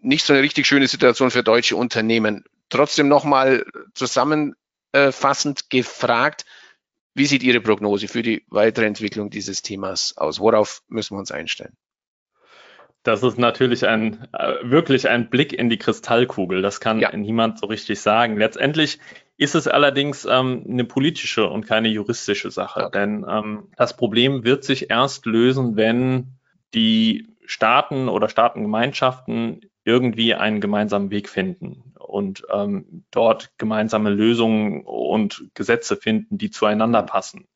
Nicht 0.00 0.26
so 0.26 0.32
eine 0.32 0.42
richtig 0.42 0.66
schöne 0.66 0.86
Situation 0.86 1.30
für 1.30 1.42
deutsche 1.42 1.76
Unternehmen. 1.76 2.44
Trotzdem 2.68 3.08
nochmal 3.08 3.64
zusammenfassend 3.94 5.70
gefragt, 5.70 6.44
wie 7.14 7.26
sieht 7.26 7.42
Ihre 7.42 7.62
Prognose 7.62 8.08
für 8.08 8.22
die 8.22 8.44
weitere 8.48 8.84
Entwicklung 8.84 9.30
dieses 9.30 9.62
Themas 9.62 10.16
aus? 10.18 10.38
Worauf 10.38 10.82
müssen 10.88 11.14
wir 11.14 11.20
uns 11.20 11.30
einstellen? 11.30 11.76
Das 13.06 13.22
ist 13.22 13.38
natürlich 13.38 13.86
ein 13.86 14.26
äh, 14.32 14.54
wirklich 14.62 15.08
ein 15.08 15.30
Blick 15.30 15.52
in 15.52 15.70
die 15.70 15.78
Kristallkugel. 15.78 16.60
Das 16.60 16.80
kann 16.80 16.98
ja. 16.98 17.14
niemand 17.16 17.60
so 17.60 17.66
richtig 17.66 18.00
sagen. 18.00 18.36
Letztendlich 18.36 18.98
ist 19.36 19.54
es 19.54 19.68
allerdings 19.68 20.24
ähm, 20.24 20.64
eine 20.68 20.84
politische 20.84 21.46
und 21.48 21.66
keine 21.66 21.88
juristische 21.88 22.50
Sache. 22.50 22.86
Okay. 22.86 22.98
Denn 22.98 23.24
ähm, 23.28 23.68
das 23.76 23.96
Problem 23.96 24.44
wird 24.44 24.64
sich 24.64 24.90
erst 24.90 25.26
lösen, 25.26 25.76
wenn 25.76 26.38
die 26.74 27.28
Staaten 27.44 28.08
oder 28.08 28.28
Staatengemeinschaften 28.28 29.60
irgendwie 29.84 30.34
einen 30.34 30.60
gemeinsamen 30.60 31.10
Weg 31.10 31.28
finden 31.28 31.94
und 31.98 32.44
ähm, 32.52 33.04
dort 33.12 33.52
gemeinsame 33.56 34.10
Lösungen 34.10 34.82
und 34.84 35.44
Gesetze 35.54 35.96
finden, 35.96 36.38
die 36.38 36.50
zueinander 36.50 37.02
passen. 37.02 37.46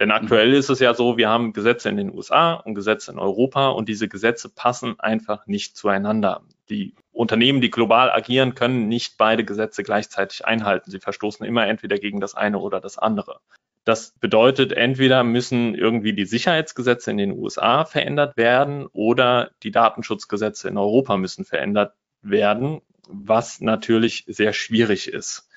Denn 0.00 0.10
aktuell 0.10 0.54
ist 0.54 0.70
es 0.70 0.80
ja 0.80 0.94
so, 0.94 1.18
wir 1.18 1.28
haben 1.28 1.52
Gesetze 1.52 1.90
in 1.90 1.98
den 1.98 2.12
USA 2.12 2.54
und 2.54 2.74
Gesetze 2.74 3.12
in 3.12 3.18
Europa 3.18 3.68
und 3.68 3.86
diese 3.86 4.08
Gesetze 4.08 4.48
passen 4.48 4.98
einfach 4.98 5.46
nicht 5.46 5.76
zueinander. 5.76 6.42
Die 6.70 6.94
Unternehmen, 7.12 7.60
die 7.60 7.70
global 7.70 8.10
agieren, 8.10 8.54
können 8.54 8.88
nicht 8.88 9.18
beide 9.18 9.44
Gesetze 9.44 9.82
gleichzeitig 9.82 10.46
einhalten. 10.46 10.90
Sie 10.90 11.00
verstoßen 11.00 11.44
immer 11.44 11.66
entweder 11.66 11.98
gegen 11.98 12.18
das 12.18 12.34
eine 12.34 12.58
oder 12.58 12.80
das 12.80 12.96
andere. 12.96 13.40
Das 13.84 14.12
bedeutet, 14.18 14.72
entweder 14.72 15.22
müssen 15.22 15.74
irgendwie 15.74 16.14
die 16.14 16.24
Sicherheitsgesetze 16.24 17.10
in 17.10 17.18
den 17.18 17.32
USA 17.32 17.84
verändert 17.84 18.38
werden 18.38 18.86
oder 18.92 19.50
die 19.62 19.70
Datenschutzgesetze 19.70 20.68
in 20.68 20.78
Europa 20.78 21.18
müssen 21.18 21.44
verändert 21.44 21.92
werden, 22.22 22.80
was 23.06 23.60
natürlich 23.60 24.24
sehr 24.28 24.54
schwierig 24.54 25.12
ist. 25.12 25.48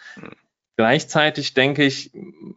Gleichzeitig 0.75 1.53
denke 1.53 1.83
ich, 1.83 2.11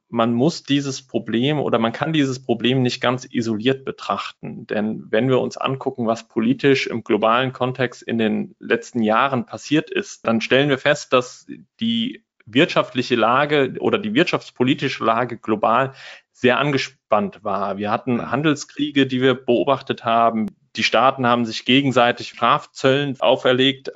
man 0.08 0.32
muss 0.32 0.62
dieses 0.62 1.06
Problem 1.06 1.58
oder 1.58 1.78
man 1.78 1.92
kann 1.92 2.14
dieses 2.14 2.42
Problem 2.42 2.80
nicht 2.80 3.02
ganz 3.02 3.26
isoliert 3.30 3.84
betrachten. 3.84 4.66
Denn 4.66 5.04
wenn 5.10 5.28
wir 5.28 5.38
uns 5.40 5.58
angucken, 5.58 6.06
was 6.06 6.26
politisch 6.26 6.86
im 6.86 7.04
globalen 7.04 7.52
Kontext 7.52 8.02
in 8.02 8.16
den 8.16 8.54
letzten 8.58 9.02
Jahren 9.02 9.44
passiert 9.44 9.90
ist, 9.90 10.26
dann 10.26 10.40
stellen 10.40 10.70
wir 10.70 10.78
fest, 10.78 11.12
dass 11.12 11.46
die 11.78 12.24
wirtschaftliche 12.46 13.16
Lage 13.16 13.74
oder 13.80 13.98
die 13.98 14.14
wirtschaftspolitische 14.14 15.04
Lage 15.04 15.36
global 15.36 15.92
sehr 16.32 16.58
angespannt 16.58 17.44
war. 17.44 17.76
Wir 17.76 17.90
hatten 17.90 18.30
Handelskriege, 18.30 19.06
die 19.06 19.20
wir 19.20 19.34
beobachtet 19.34 20.04
haben. 20.04 20.46
Die 20.76 20.84
Staaten 20.84 21.26
haben 21.26 21.44
sich 21.44 21.64
gegenseitig 21.64 22.28
Strafzöllen 22.28 23.20
auferlegt. 23.20 23.92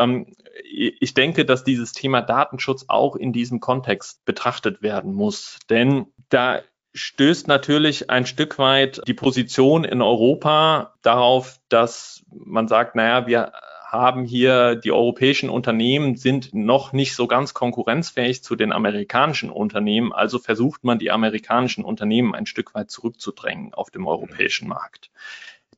Ich 0.64 1.14
denke, 1.14 1.44
dass 1.44 1.64
dieses 1.64 1.92
Thema 1.92 2.22
Datenschutz 2.22 2.86
auch 2.88 3.16
in 3.16 3.32
diesem 3.32 3.60
Kontext 3.60 4.24
betrachtet 4.24 4.82
werden 4.82 5.14
muss. 5.14 5.58
Denn 5.68 6.06
da 6.28 6.62
stößt 6.94 7.46
natürlich 7.46 8.10
ein 8.10 8.26
Stück 8.26 8.58
weit 8.58 9.00
die 9.06 9.14
Position 9.14 9.84
in 9.84 10.02
Europa 10.02 10.94
darauf, 11.02 11.60
dass 11.68 12.24
man 12.30 12.68
sagt, 12.68 12.96
naja, 12.96 13.26
wir 13.26 13.52
haben 13.90 14.24
hier 14.24 14.76
die 14.76 14.92
europäischen 14.92 15.50
Unternehmen 15.50 16.16
sind 16.16 16.54
noch 16.54 16.92
nicht 16.92 17.16
so 17.16 17.26
ganz 17.26 17.54
konkurrenzfähig 17.54 18.44
zu 18.44 18.54
den 18.54 18.72
amerikanischen 18.72 19.50
Unternehmen. 19.50 20.12
Also 20.12 20.38
versucht 20.38 20.84
man 20.84 21.00
die 21.00 21.10
amerikanischen 21.10 21.84
Unternehmen 21.84 22.34
ein 22.34 22.46
Stück 22.46 22.72
weit 22.74 22.90
zurückzudrängen 22.90 23.74
auf 23.74 23.90
dem 23.90 24.06
europäischen 24.06 24.68
Markt. 24.68 25.10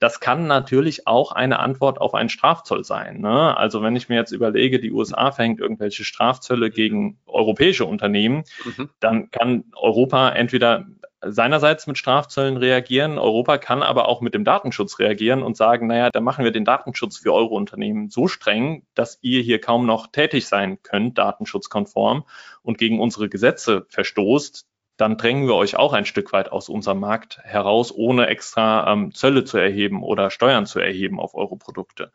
Das 0.03 0.19
kann 0.19 0.49
natürlich 0.49 1.07
auch 1.07 1.31
eine 1.31 1.61
Antwort 1.61 2.01
auf 2.01 2.15
einen 2.15 2.29
Strafzoll 2.29 2.83
sein. 2.83 3.21
Ne? 3.21 3.57
Also 3.57 3.83
wenn 3.83 3.95
ich 3.95 4.09
mir 4.09 4.17
jetzt 4.17 4.33
überlege, 4.33 4.81
die 4.81 4.91
USA 4.91 5.31
verhängt 5.31 5.61
irgendwelche 5.61 6.03
Strafzölle 6.03 6.71
gegen 6.71 7.21
europäische 7.25 7.85
Unternehmen, 7.85 8.43
mhm. 8.65 8.91
dann 8.99 9.31
kann 9.31 9.63
Europa 9.77 10.31
entweder 10.31 10.87
seinerseits 11.25 11.87
mit 11.87 11.99
Strafzöllen 11.99 12.57
reagieren. 12.57 13.17
Europa 13.17 13.59
kann 13.59 13.85
aber 13.85 14.09
auch 14.09 14.21
mit 14.21 14.35
dem 14.35 14.45
Datenschutz 14.45 14.99
reagieren 14.99 15.45
und 15.45 15.57
sagen, 15.57 15.87
naja, 15.87 16.11
da 16.11 16.21
machen 16.21 16.45
wir 16.45 16.51
den 16.51 16.65
Datenschutz 16.65 17.19
für 17.19 17.33
eure 17.33 17.55
Unternehmen 17.55 18.11
so 18.11 18.27
streng, 18.27 18.85
dass 18.97 19.21
ihr 19.23 19.41
hier 19.41 19.61
kaum 19.61 19.87
noch 19.87 20.09
tätig 20.09 20.49
sein 20.49 20.83
könnt, 20.83 21.17
datenschutzkonform 21.17 22.25
und 22.63 22.77
gegen 22.77 22.99
unsere 22.99 23.29
Gesetze 23.29 23.87
verstoßt 23.89 24.67
dann 25.03 25.17
drängen 25.17 25.49
wir 25.49 25.57
euch 25.57 25.75
auch 25.75 25.95
ein 25.95 26.07
Stück 26.07 26.33
weit 26.33 26.53
aus 26.53 26.69
unserem 26.69 27.01
Markt 27.01 27.41
heraus, 27.43 27.93
ohne 27.93 28.29
extra 28.29 28.93
ähm, 28.93 29.13
Zölle 29.13 29.43
zu 29.43 29.59
erheben 29.59 30.05
oder 30.05 30.31
Steuern 30.31 30.65
zu 30.65 30.79
erheben 30.79 31.19
auf 31.19 31.35
eure 31.35 31.57
Produkte. 31.57 32.13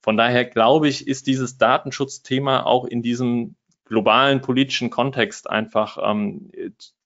Von 0.00 0.16
daher 0.16 0.46
glaube 0.46 0.88
ich, 0.88 1.06
ist 1.06 1.26
dieses 1.26 1.58
Datenschutzthema 1.58 2.62
auch 2.62 2.86
in 2.86 3.02
diesem 3.02 3.56
globalen 3.84 4.40
politischen 4.40 4.88
Kontext 4.88 5.50
einfach 5.50 5.98
ähm, 6.02 6.50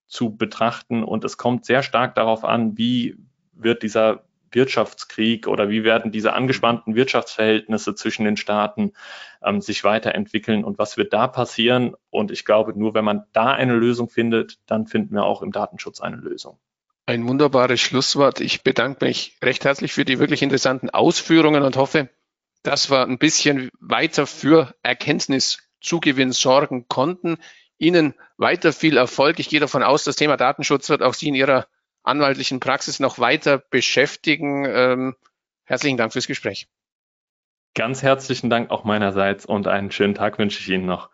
zu 0.07 0.37
betrachten 0.37 1.03
und 1.03 1.25
es 1.25 1.37
kommt 1.37 1.65
sehr 1.65 1.83
stark 1.83 2.15
darauf 2.15 2.45
an, 2.45 2.79
wie 2.79 3.17
wird 3.53 3.83
dieser 3.83 4.23
Wirtschaftskrieg 4.53 5.46
oder 5.46 5.68
wie 5.68 5.84
werden 5.84 6.12
diese 6.12 6.32
angespannten 6.32 6.94
Wirtschaftsverhältnisse 6.94 7.94
zwischen 7.94 8.24
den 8.24 8.36
Staaten 8.36 8.92
ähm, 9.42 9.61
sich 9.61 9.84
weiterentwickeln 9.84 10.64
und 10.64 10.78
was 10.78 10.96
wird 10.96 11.12
da 11.12 11.28
passieren. 11.28 11.94
Und 12.11 12.30
ich 12.30 12.44
glaube, 12.44 12.78
nur 12.78 12.94
wenn 12.94 13.05
man 13.05 13.24
da 13.32 13.53
eine 13.53 13.74
Lösung 13.74 14.09
findet, 14.09 14.59
dann 14.66 14.86
finden 14.86 15.14
wir 15.14 15.24
auch 15.24 15.42
im 15.42 15.53
Datenschutz 15.53 16.01
eine 16.01 16.16
Lösung. 16.16 16.59
Ein 17.07 17.26
wunderbares 17.26 17.80
Schlusswort. 17.80 18.40
Ich 18.40 18.62
bedanke 18.62 19.05
mich 19.05 19.36
recht 19.42 19.64
herzlich 19.64 19.92
für 19.92 20.05
die 20.05 20.18
wirklich 20.18 20.42
interessanten 20.42 20.90
Ausführungen 20.90 21.62
und 21.62 21.76
hoffe, 21.76 22.09
dass 22.62 22.90
wir 22.90 23.03
ein 23.03 23.18
bisschen 23.18 23.70
weiter 23.80 24.26
für 24.26 24.74
Erkenntniszugewinn 24.82 26.32
sorgen 26.32 26.86
konnten. 26.88 27.38
Ihnen 27.78 28.14
weiter 28.36 28.72
viel 28.72 28.96
Erfolg. 28.96 29.40
Ich 29.40 29.48
gehe 29.48 29.61
davon 29.61 29.82
aus, 29.82 30.05
das 30.05 30.16
Thema 30.16 30.36
Datenschutz 30.36 30.88
wird 30.90 31.03
auch 31.03 31.14
Sie 31.14 31.28
in 31.28 31.34
Ihrer 31.34 31.66
anwaltlichen 32.03 32.61
Praxis 32.61 33.01
noch 33.01 33.18
weiter 33.18 33.59
beschäftigen. 33.59 34.64
Ähm, 34.66 35.16
herzlichen 35.64 35.96
Dank 35.96 36.12
fürs 36.12 36.26
Gespräch. 36.26 36.68
Ganz 37.74 38.03
herzlichen 38.03 38.51
Dank 38.51 38.70
auch 38.70 38.84
meinerseits 38.84 39.46
und 39.46 39.68
einen 39.68 39.92
schönen 39.92 40.14
Tag 40.14 40.38
wünsche 40.38 40.61
ich 40.61 40.68
Ihnen 40.68 40.86
noch. 40.86 41.11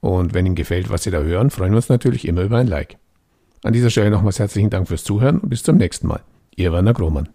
Und 0.00 0.34
wenn 0.34 0.46
Ihnen 0.46 0.56
gefällt, 0.56 0.90
was 0.90 1.04
Sie 1.04 1.10
da 1.10 1.22
hören, 1.22 1.50
freuen 1.50 1.72
wir 1.72 1.76
uns 1.76 1.88
natürlich 1.88 2.26
immer 2.26 2.42
über 2.42 2.58
ein 2.58 2.66
Like. 2.66 2.96
An 3.62 3.72
dieser 3.72 3.90
Stelle 3.90 4.10
nochmals 4.10 4.40
herzlichen 4.40 4.70
Dank 4.70 4.88
fürs 4.88 5.04
Zuhören 5.04 5.38
und 5.38 5.48
bis 5.48 5.62
zum 5.62 5.76
nächsten 5.76 6.08
Mal. 6.08 6.20
Ihr 6.56 6.72
Werner 6.72 6.92
Grohmann. 6.92 7.28